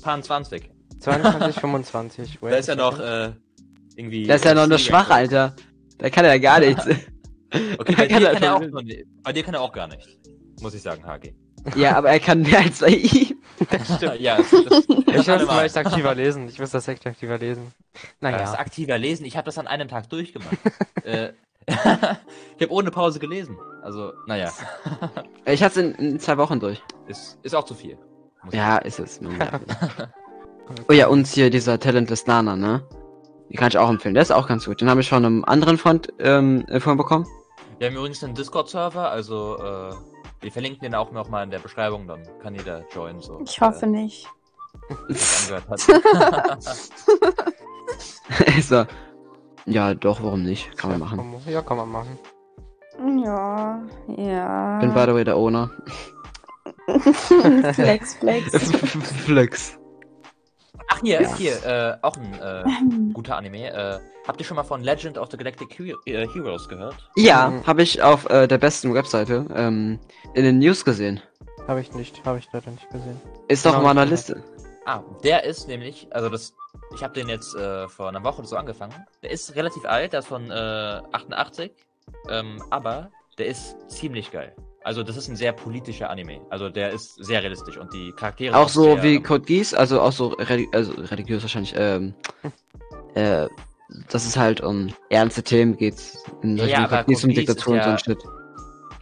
Pan 0.01 0.23
20. 0.23 0.69
22, 0.99 1.55
25. 1.61 2.39
Da 2.41 2.49
ist 2.49 2.67
ja 2.67 2.75
noch 2.75 2.99
äh, 2.99 3.31
irgendwie. 3.95 4.23
Der 4.25 4.35
ist 4.37 4.43
ja 4.45 4.53
noch 4.53 4.67
nur 4.67 4.77
schwach, 4.79 5.09
Alter. 5.09 5.55
Der 5.99 6.09
kann 6.09 6.25
ja 6.25 6.37
gar 6.37 6.59
nichts. 6.61 6.83
Okay, 7.51 7.75
bei 7.97 8.07
Kann 8.07 8.19
dir, 8.19 8.31
kann 8.31 8.43
er 8.43 8.55
auch 8.55 8.61
noch, 8.61 8.81
nicht- 8.81 9.05
bei 9.23 9.33
dir 9.33 9.43
kann 9.43 9.53
er 9.53 9.61
auch 9.61 9.71
gar 9.71 9.87
nicht. 9.87 10.07
Muss 10.61 10.73
ich 10.73 10.81
sagen, 10.81 11.03
HG. 11.05 11.33
ja, 11.75 11.95
aber 11.97 12.09
er 12.09 12.19
kann 12.19 12.41
mehr 12.41 12.59
als 12.59 12.79
bei 12.79 12.89
ihm. 12.89 13.37
Das 13.69 13.95
stimmt. 13.95 14.15
ja, 14.19 14.37
das, 14.37 14.49
das, 14.51 14.85
Ich 14.87 15.27
muss 15.27 15.45
mal 15.47 15.65
echt 15.65 15.77
aktiver 15.77 16.13
lesen. 16.15 16.47
Ich 16.47 16.59
muss 16.59 16.71
das 16.71 16.87
echt 16.87 17.05
aktiver 17.07 17.37
lesen. 17.37 17.71
Das 17.93 18.03
Naja. 18.31 18.53
aktiver 18.53 18.97
Lesen, 18.97 19.25
ich 19.25 19.35
habe 19.37 19.45
das 19.45 19.57
an 19.57 19.67
einem 19.67 19.87
Tag 19.87 20.09
durchgemacht. 20.09 20.57
äh, 21.03 21.31
ich 21.67 21.75
habe 21.75 22.71
ohne 22.71 22.91
Pause 22.91 23.19
gelesen. 23.19 23.57
Also, 23.83 24.11
naja, 24.25 24.51
Ich 25.45 25.61
hatte 25.63 25.79
es 25.81 25.85
in, 25.97 26.13
in 26.13 26.19
zwei 26.19 26.37
Wochen 26.37 26.59
durch. 26.59 26.81
ist, 27.07 27.37
ist 27.43 27.55
auch 27.55 27.63
zu 27.65 27.73
viel. 27.75 27.97
Ja, 28.51 28.77
ist 28.77 28.99
es. 28.99 29.19
oh 30.89 30.93
ja, 30.93 31.07
und 31.07 31.27
hier 31.27 31.49
dieser 31.49 31.79
Talentless 31.79 32.25
Nana, 32.27 32.55
ne? 32.55 32.83
Die 33.49 33.57
kann 33.57 33.67
ich 33.69 33.77
auch 33.77 33.89
empfehlen. 33.89 34.13
Der 34.13 34.23
ist 34.23 34.31
auch 34.31 34.47
ganz 34.47 34.65
gut. 34.65 34.79
Den 34.81 34.89
habe 34.89 35.01
ich 35.01 35.09
von 35.09 35.25
einem 35.25 35.43
anderen 35.45 35.77
Freund 35.77 36.11
ähm, 36.19 36.65
empfohlen 36.67 36.97
bekommen. 36.97 37.27
Wir 37.79 37.87
haben 37.87 37.95
übrigens 37.95 38.23
einen 38.25 38.35
Discord-Server, 38.35 39.09
also 39.09 39.57
äh, 39.57 39.95
wir 40.41 40.51
verlinken 40.51 40.81
den 40.81 40.95
auch 40.95 41.11
nochmal 41.13 41.45
in 41.45 41.49
der 41.49 41.59
Beschreibung, 41.59 42.07
dann 42.07 42.21
kann 42.41 42.53
jeder 42.53 42.83
joinen. 42.93 43.21
So, 43.21 43.39
Ich 43.45 43.61
hoffe 43.61 43.87
nicht. 43.87 44.27
Äh, 44.89 45.13
angehört 45.53 45.69
hat. 45.69 45.79
so. 48.61 48.85
Ja, 49.65 49.93
doch, 49.93 50.21
warum 50.21 50.43
nicht? 50.43 50.75
Kann 50.77 50.91
man 50.91 50.99
machen. 50.99 51.35
Ja, 51.47 51.61
kann 51.61 51.77
man 51.77 51.89
machen. 51.89 52.19
Ja, 53.23 53.81
ja. 54.17 54.79
Bin 54.79 54.93
by 54.93 55.05
the 55.05 55.13
way 55.13 55.23
der 55.23 55.37
Owner. 55.37 55.71
flex, 57.73 58.15
flex. 58.15 58.71
Flex. 59.25 59.78
Ach 60.99 61.03
hier, 61.03 61.21
Ja. 61.21 61.35
hier, 61.35 61.65
äh, 61.65 61.97
auch 62.01 62.17
ein 62.17 62.33
äh, 62.33 63.13
guter 63.13 63.37
Anime. 63.37 63.71
Äh, 63.71 63.99
habt 64.27 64.39
ihr 64.39 64.45
schon 64.45 64.55
mal 64.55 64.63
von 64.63 64.83
Legend 64.83 65.17
of 65.17 65.29
the 65.31 65.37
Galactic 65.37 65.79
äh, 65.79 66.27
Heroes 66.27 66.67
gehört? 66.67 66.95
Ja, 67.15 67.49
Mhm. 67.49 67.65
habe 67.67 67.81
ich 67.83 68.01
auf 68.01 68.29
äh, 68.29 68.47
der 68.47 68.57
besten 68.57 68.93
Webseite 68.93 69.45
ähm, 69.55 69.99
in 70.33 70.43
den 70.43 70.59
News 70.59 70.83
gesehen. 70.85 71.21
Habe 71.67 71.81
ich 71.81 71.93
nicht. 71.93 72.23
Habe 72.25 72.39
ich 72.39 72.47
leider 72.51 72.71
nicht 72.71 72.89
gesehen. 72.89 73.19
Ist 73.47 73.65
doch 73.65 73.71
Genau, 73.71 73.81
in 73.81 73.85
meiner 73.87 74.03
ich- 74.05 74.09
Liste. 74.11 74.43
Ah, 74.85 75.01
der 75.23 75.43
ist 75.43 75.67
nämlich, 75.67 76.07
also 76.11 76.29
das, 76.29 76.53
ich 76.95 77.03
habe 77.03 77.13
den 77.13 77.29
jetzt 77.29 77.53
äh, 77.55 77.87
vor 77.87 78.09
einer 78.09 78.23
Woche 78.23 78.39
oder 78.39 78.47
so 78.47 78.55
angefangen. 78.55 78.93
Der 79.21 79.29
ist 79.29 79.55
relativ 79.55 79.85
alt, 79.85 80.13
der 80.13 80.21
ist 80.21 80.27
von 80.27 80.49
äh, 80.49 80.53
88, 81.11 81.71
ähm, 82.29 82.61
aber 82.71 83.11
der 83.37 83.45
ist 83.47 83.75
ziemlich 83.89 84.31
geil. 84.31 84.55
Also 84.83 85.03
das 85.03 85.17
ist 85.17 85.27
ein 85.27 85.35
sehr 85.35 85.51
politischer 85.51 86.09
Anime. 86.09 86.39
Also 86.49 86.69
der 86.69 86.91
ist 86.91 87.15
sehr 87.23 87.41
realistisch 87.41 87.77
und 87.77 87.93
die 87.93 88.11
Charaktere 88.13 88.55
Auch 88.55 88.69
so 88.69 88.83
sehr, 88.95 89.03
wie 89.03 89.21
Code 89.21 89.43
Geass, 89.45 89.73
also 89.73 89.99
auch 90.01 90.11
so 90.13 90.27
reli 90.27 90.69
also 90.71 90.93
religiös 90.93 91.41
wahrscheinlich, 91.43 91.73
ähm, 91.77 92.13
äh, 93.15 93.47
dass 94.09 94.25
es 94.25 94.37
halt 94.37 94.61
um 94.61 94.93
ernste 95.09 95.43
Themen 95.43 95.75
geht. 95.75 95.95
In 96.43 96.57
Ja, 96.57 96.63
Richtung 96.63 96.83
aber 96.85 96.97
Code 97.03 97.05
Geass 97.11 97.23
um 97.25 97.29
Diktatur 97.33 97.73
und 97.73 97.79
ist 97.79 97.83
so 97.83 97.89
ja- 97.89 97.95
ein 97.95 97.99
Shit. 97.99 98.38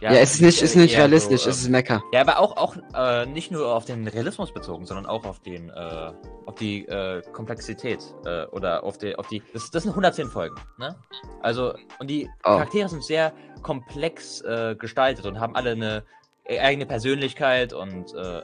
Ja, 0.00 0.10
es 0.12 0.34
ist 0.34 0.42
nicht, 0.42 0.62
ist 0.62 0.76
nicht 0.76 0.96
realistisch, 0.96 1.42
so, 1.42 1.50
es 1.50 1.58
ist 1.58 1.66
ähm, 1.66 1.72
Mecha. 1.72 2.02
Ja, 2.12 2.20
aber 2.20 2.38
auch, 2.38 2.56
auch 2.56 2.76
äh, 2.94 3.26
nicht 3.26 3.50
nur 3.50 3.74
auf 3.74 3.84
den 3.84 4.06
Realismus 4.06 4.52
bezogen, 4.52 4.86
sondern 4.86 5.06
auch 5.06 5.24
auf 5.24 5.40
den, 5.40 5.70
äh, 5.70 6.12
auf 6.46 6.54
die 6.54 6.86
äh, 6.86 7.20
Komplexität 7.32 7.98
äh, 8.24 8.44
oder 8.46 8.84
auf 8.84 8.96
die, 8.98 9.16
auf 9.16 9.26
die. 9.26 9.42
Das, 9.52 9.70
das 9.72 9.82
sind 9.82 9.90
110 9.90 10.28
Folgen, 10.28 10.54
ne? 10.78 10.94
Also 11.40 11.74
und 11.98 12.08
die 12.08 12.28
Oh. 12.44 12.50
Charaktere 12.50 12.88
sind 12.88 13.02
sehr 13.02 13.32
komplex 13.62 14.40
äh, 14.42 14.76
gestaltet 14.78 15.26
und 15.26 15.40
haben 15.40 15.56
alle 15.56 15.72
eine 15.72 16.04
e- 16.48 16.60
eigene 16.60 16.86
Persönlichkeit 16.86 17.72
und 17.72 18.14
äh, 18.14 18.42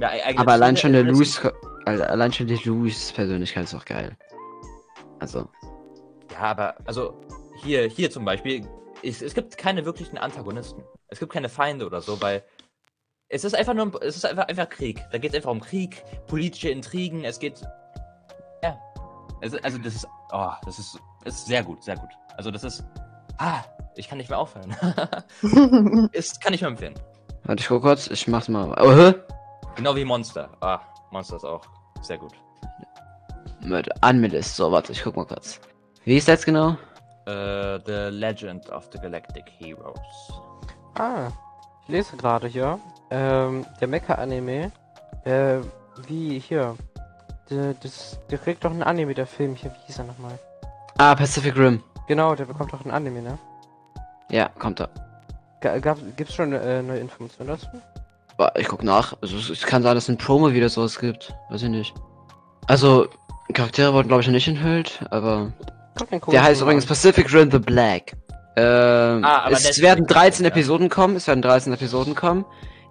ja, 0.00 0.14
e- 0.14 0.22
eigene 0.22 0.40
Aber 0.40 0.52
allein 0.52 0.74
schon 0.76 0.94
der. 0.94 1.02
Louis, 1.02 1.38
alle- 1.84 2.08
allein 2.08 2.32
schon 2.32 2.46
die 2.46 2.58
Louis 2.64 3.12
Persönlichkeit 3.12 3.64
ist 3.64 3.74
auch 3.74 3.84
geil. 3.84 4.16
Also, 5.20 5.48
Ja, 6.32 6.38
aber 6.40 6.76
also 6.86 7.20
hier, 7.62 7.88
hier 7.88 8.10
zum 8.10 8.24
Beispiel, 8.24 8.66
es, 9.04 9.22
es 9.22 9.34
gibt 9.34 9.56
keine 9.58 9.84
wirklichen 9.84 10.18
Antagonisten. 10.18 10.82
Es 11.08 11.18
gibt 11.18 11.32
keine 11.32 11.48
Feinde 11.48 11.86
oder 11.86 12.00
so, 12.00 12.20
weil 12.20 12.44
es 13.28 13.44
ist 13.44 13.54
einfach 13.54 13.74
nur, 13.74 14.02
es 14.02 14.16
ist 14.16 14.24
einfach, 14.24 14.48
einfach 14.48 14.68
Krieg. 14.68 15.04
Da 15.12 15.18
geht 15.18 15.30
es 15.30 15.36
einfach 15.36 15.50
um 15.50 15.60
Krieg, 15.60 16.02
politische 16.26 16.70
Intrigen. 16.70 17.24
Es 17.24 17.38
geht, 17.38 17.62
ja, 18.62 18.78
es, 19.40 19.54
also 19.62 19.78
das 19.78 19.94
ist, 19.94 20.08
oh, 20.32 20.50
das 20.64 20.78
ist, 20.78 20.98
ist 21.24 21.46
sehr 21.46 21.62
gut, 21.62 21.82
sehr 21.82 21.96
gut. 21.96 22.10
Also 22.36 22.50
das 22.50 22.64
ist, 22.64 22.84
ah, 23.38 23.62
ich 23.96 24.08
kann 24.08 24.18
nicht 24.18 24.30
mehr 24.30 24.38
aufhören. 24.38 24.74
ist, 26.12 26.40
kann 26.40 26.54
ich 26.54 26.62
nur 26.62 26.70
empfehlen. 26.70 26.94
warte, 27.44 27.60
ich 27.60 27.68
guck 27.68 27.82
kurz, 27.82 28.08
ich 28.08 28.26
mach's 28.28 28.48
mal. 28.48 28.74
Oh? 28.80 29.12
Genau 29.76 29.96
wie 29.96 30.04
Monster. 30.04 30.50
Ah, 30.60 30.80
Monster 31.10 31.36
ist 31.36 31.44
auch 31.44 31.66
sehr 32.02 32.18
gut. 32.18 32.32
Mit 33.60 33.88
Unmelist. 34.04 34.56
So, 34.56 34.70
warte, 34.70 34.92
ich 34.92 35.02
guck 35.02 35.16
mal 35.16 35.26
kurz. 35.26 35.60
Wie 36.04 36.16
ist 36.16 36.28
das 36.28 36.34
jetzt 36.34 36.46
genau? 36.46 36.76
Äh, 37.26 37.78
The 37.86 38.08
Legend 38.10 38.68
of 38.70 38.88
the 38.92 38.98
Galactic 38.98 39.44
Heroes. 39.58 40.32
Ah, 40.98 41.28
ich 41.82 41.88
lese 41.88 42.16
gerade 42.16 42.46
hier. 42.48 42.78
Ähm, 43.10 43.64
der 43.80 43.88
Mecha-Anime. 43.88 44.70
Äh, 45.24 45.58
wie 46.06 46.38
hier. 46.38 46.76
Der, 47.50 47.74
das, 47.74 48.18
der 48.30 48.38
kriegt 48.38 48.64
doch 48.64 48.70
einen 48.70 48.82
Anime, 48.82 49.14
der 49.14 49.26
Film 49.26 49.54
hier. 49.54 49.70
Wie 49.70 49.86
hieß 49.86 49.98
er 49.98 50.04
nochmal? 50.04 50.38
Ah, 50.98 51.14
Pacific 51.14 51.56
Rim. 51.56 51.82
Genau, 52.06 52.34
der 52.34 52.44
bekommt 52.44 52.72
doch 52.72 52.82
einen 52.82 52.90
Anime, 52.94 53.22
ne? 53.22 53.38
Ja, 54.30 54.48
kommt 54.58 54.80
da. 54.80 54.88
Ga- 55.60 55.78
Gab, 55.78 55.98
gibt's 56.16 56.34
schon 56.34 56.52
äh, 56.52 56.82
neue 56.82 56.98
Informationen 56.98 57.48
dazu? 57.48 57.66
Ich 58.56 58.68
guck 58.68 58.82
nach. 58.82 59.14
Also, 59.22 59.36
es- 59.36 59.48
es 59.50 59.62
kann 59.64 59.82
sein, 59.82 59.94
dass 59.94 60.08
ein 60.08 60.18
Promo 60.18 60.52
wieder 60.52 60.68
sowas 60.68 60.98
gibt. 60.98 61.34
Weiß 61.50 61.62
ich 61.62 61.68
nicht. 61.70 61.94
Also, 62.66 63.06
Charaktere 63.52 63.92
wurden, 63.94 64.08
glaube 64.08 64.22
ich, 64.22 64.26
noch 64.26 64.34
nicht 64.34 64.48
enthüllt, 64.48 65.04
aber. 65.10 65.52
Der 66.30 66.42
heißt 66.42 66.60
übrigens. 66.62 66.86
Pacific 66.86 67.32
Rim 67.32 67.50
the 67.50 67.58
Black. 67.58 68.12
Ähm, 68.56 69.24
Ah, 69.24 69.44
aber 69.46 69.52
es 69.52 69.80
werden 69.82 70.06
13 70.06 70.44
ja. 70.44 70.50
Episoden 70.50 70.88
kommen. 70.88 71.16
Es 71.16 71.26
werden 71.26 71.42
13 71.42 71.72
Episoden 71.72 72.14
kommen. 72.14 72.44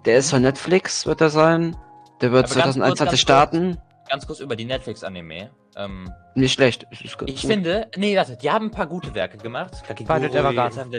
Der 0.04 0.16
ist 0.18 0.30
von 0.30 0.42
Netflix, 0.42 1.06
wird 1.06 1.20
er 1.20 1.30
sein. 1.30 1.76
Der 2.20 2.32
wird 2.32 2.44
Aber 2.46 2.54
ganz 2.54 2.64
kurz, 2.64 2.74
2021 2.74 3.06
ganz 3.10 3.20
starten. 3.20 3.78
Ganz 4.10 4.26
kurz 4.26 4.40
über 4.40 4.56
die 4.56 4.66
Netflix-Anime. 4.66 5.50
Ähm, 5.76 6.10
Nicht 6.34 6.52
schlecht. 6.52 6.86
Es 6.90 7.00
ist 7.00 7.18
gut. 7.18 7.28
Ich 7.30 7.46
finde, 7.46 7.88
nee, 7.96 8.16
warte, 8.16 8.36
die 8.36 8.50
haben 8.50 8.66
ein 8.66 8.70
paar 8.70 8.86
gute 8.86 9.14
Werke 9.14 9.38
gemacht. 9.38 9.72
Violet 9.88 10.34
Evergarden. 10.34 10.92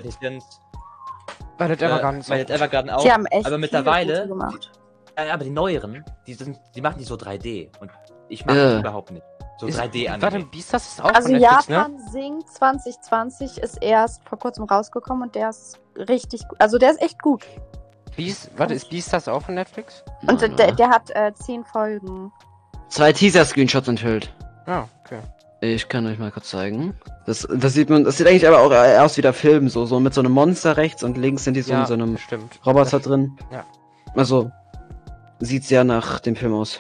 Violet 1.57 1.81
äh, 1.81 1.85
Evergarden 1.85 2.19
ist 2.19 2.29
Violet 2.29 2.49
Evergarden 2.49 2.89
auch. 2.91 3.03
Die 3.03 3.11
haben 3.11 3.25
echt 3.27 3.45
aber 3.45 3.45
viele 3.45 3.57
mittlerweile, 3.59 4.13
gute 4.15 4.27
gemacht. 4.27 4.71
aber 5.15 5.43
die 5.43 5.49
neueren, 5.51 6.03
die 6.27 6.33
sind, 6.33 6.57
die 6.75 6.81
machen 6.81 6.97
die 6.99 7.05
so 7.05 7.15
3D 7.15 7.69
und 7.79 7.91
ich 8.29 8.45
mag 8.45 8.55
Äh. 8.55 8.73
die 8.73 8.79
überhaupt 8.79 9.11
nicht. 9.11 9.23
So 9.57 9.67
Ist- 9.67 9.79
3D 9.79 10.21
Warte. 10.21 10.39
Beastars 10.45 10.85
ist 10.87 11.01
auch 11.01 11.13
Also 11.13 11.29
von 11.29 11.37
Netflix, 11.39 11.69
ne? 11.69 11.75
Japan 11.75 11.99
Sing 12.11 12.45
2020 12.45 13.57
ist 13.59 13.81
erst 13.81 14.21
vor 14.27 14.37
kurzem 14.37 14.65
rausgekommen 14.65 15.23
und 15.23 15.35
der 15.35 15.49
ist 15.49 15.79
richtig 15.97 16.47
gut. 16.47 16.59
Also 16.59 16.77
der 16.77 16.91
ist 16.91 17.01
echt 17.01 17.21
gut. 17.21 17.45
Beast, 18.15 18.49
warte, 18.57 18.73
ist 18.73 18.89
Beastars 18.89 19.27
auch 19.27 19.41
von 19.41 19.55
Netflix? 19.55 20.03
Und 20.27 20.41
Mann, 20.41 20.55
der, 20.55 20.71
der 20.71 20.89
hat 20.89 21.09
äh, 21.11 21.33
zehn 21.33 21.63
Folgen. 21.65 22.31
Zwei 22.89 23.11
Teaser-Screenshots 23.11 23.87
enthüllt. 23.87 24.33
Ah, 24.65 24.85
okay. 25.03 25.19
Ich 25.61 25.87
kann 25.89 26.05
euch 26.05 26.19
mal 26.19 26.31
kurz 26.31 26.49
zeigen. 26.49 26.93
Das, 27.25 27.47
das 27.51 27.73
sieht 27.73 27.89
man, 27.89 28.03
das 28.03 28.17
sieht 28.17 28.27
eigentlich 28.27 28.47
aber 28.47 28.59
auch 28.59 28.71
aus 29.03 29.17
wie 29.17 29.21
der 29.21 29.33
Film, 29.33 29.67
so, 29.69 29.85
so 29.85 29.99
mit 29.99 30.13
so 30.13 30.21
einem 30.21 30.31
Monster 30.31 30.77
rechts 30.77 31.03
und 31.03 31.17
links 31.17 31.43
sind 31.43 31.55
die 31.55 31.61
so 31.61 31.73
in 31.73 31.85
so 31.85 31.93
einem 31.93 32.17
stimmt. 32.17 32.59
Roboter 32.65 32.99
drin. 32.99 33.37
Ja. 33.51 33.63
Also, 34.15 34.51
sieht 35.39 35.63
sehr 35.65 35.83
nach 35.83 36.19
dem 36.19 36.35
Film 36.35 36.53
aus. 36.53 36.79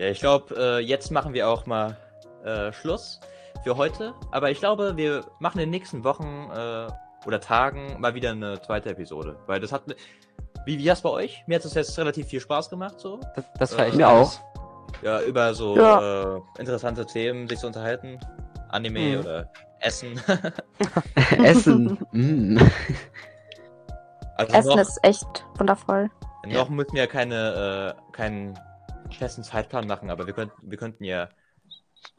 Ja, 0.00 0.06
ich 0.06 0.20
glaube, 0.20 0.54
äh, 0.56 0.78
jetzt 0.78 1.10
machen 1.10 1.34
wir 1.34 1.46
auch 1.46 1.66
mal 1.66 1.94
äh, 2.42 2.72
Schluss 2.72 3.20
für 3.62 3.76
heute. 3.76 4.14
Aber 4.30 4.50
ich 4.50 4.58
glaube, 4.58 4.96
wir 4.96 5.26
machen 5.40 5.58
in 5.58 5.66
den 5.66 5.70
nächsten 5.70 6.04
Wochen 6.04 6.48
äh, 6.50 6.86
oder 7.26 7.38
Tagen 7.38 8.00
mal 8.00 8.14
wieder 8.14 8.30
eine 8.30 8.62
zweite 8.62 8.88
Episode. 8.88 9.36
Weil 9.46 9.60
das 9.60 9.72
hat. 9.72 9.82
Wie, 10.64 10.78
wie 10.78 10.84
das 10.86 11.02
bei 11.02 11.10
euch? 11.10 11.44
Mir 11.46 11.56
hat 11.56 11.66
es 11.66 11.74
jetzt 11.74 11.98
relativ 11.98 12.28
viel 12.28 12.40
Spaß 12.40 12.70
gemacht, 12.70 12.98
so. 12.98 13.20
Das, 13.36 13.44
das 13.58 13.72
war 13.76 13.84
Äh, 13.84 13.88
echt 13.88 13.96
mir 13.98 14.06
nice. 14.06 14.40
Ja, 15.02 15.20
über 15.20 15.52
so 15.52 15.76
Ja. 15.76 16.36
Äh, 16.36 16.40
interessante 16.58 17.04
Themen 17.04 17.46
sich 17.46 17.58
zu 17.58 17.66
unterhalten. 17.66 18.18
Anime 18.70 19.00
Mhm. 19.00 19.18
oder 19.20 19.52
Essen. 19.80 20.18
Essen. 21.44 21.98
mm. 22.12 22.58
Also 24.36 24.52
Essen 24.54 24.68
noch, 24.70 24.78
ist 24.78 24.98
echt 25.02 25.44
wundervoll. 25.58 26.08
noch 26.46 26.70
müssen 26.70 26.94
wir 26.94 27.06
keine, 27.06 27.94
äh, 27.98 28.12
keinen 28.12 28.58
festen 29.18 29.42
Zeitplan 29.44 29.86
machen, 29.86 30.10
aber 30.10 30.26
wir 30.26 30.34
könnten, 30.34 30.56
wir 30.70 30.78
könnten 30.78 31.04
ja 31.04 31.28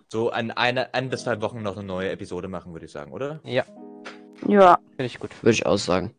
so 0.09 0.29
an 0.29 0.51
eine, 0.51 0.93
ein 0.93 1.09
bis 1.09 1.23
zwei 1.23 1.41
Wochen 1.41 1.61
noch 1.61 1.77
eine 1.77 1.85
neue 1.85 2.09
Episode 2.11 2.47
machen, 2.47 2.73
würde 2.73 2.85
ich 2.85 2.91
sagen, 2.91 3.11
oder? 3.11 3.39
Ja, 3.43 3.63
Ja. 4.47 4.77
finde 4.89 5.05
ich 5.05 5.19
gut. 5.19 5.31
Würde 5.41 5.53
ich 5.53 5.65
aussagen. 5.65 6.13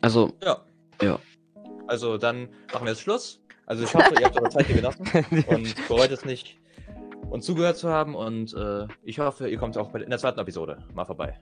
Also, 0.00 0.32
Ja. 0.42 0.58
Ja. 1.02 1.18
Also 1.86 2.16
dann 2.18 2.48
machen 2.72 2.84
wir 2.86 2.92
jetzt 2.92 3.02
Schluss. 3.02 3.40
Also 3.66 3.84
ich 3.84 3.94
hoffe, 3.94 4.14
ihr 4.18 4.26
habt 4.26 4.38
eure 4.38 4.50
Zeit 4.50 4.66
hier 4.66 4.76
genossen 4.76 5.04
und 5.48 5.88
bereut 5.88 6.10
es 6.10 6.24
nicht, 6.24 6.58
uns 7.30 7.44
zugehört 7.46 7.76
zu 7.76 7.88
haben 7.90 8.14
und 8.14 8.54
äh, 8.54 8.86
ich 9.02 9.18
hoffe, 9.18 9.48
ihr 9.48 9.58
kommt 9.58 9.76
auch 9.78 9.90
bei, 9.90 10.00
in 10.00 10.10
der 10.10 10.18
zweiten 10.18 10.38
Episode 10.40 10.84
mal 10.94 11.04
vorbei. 11.04 11.38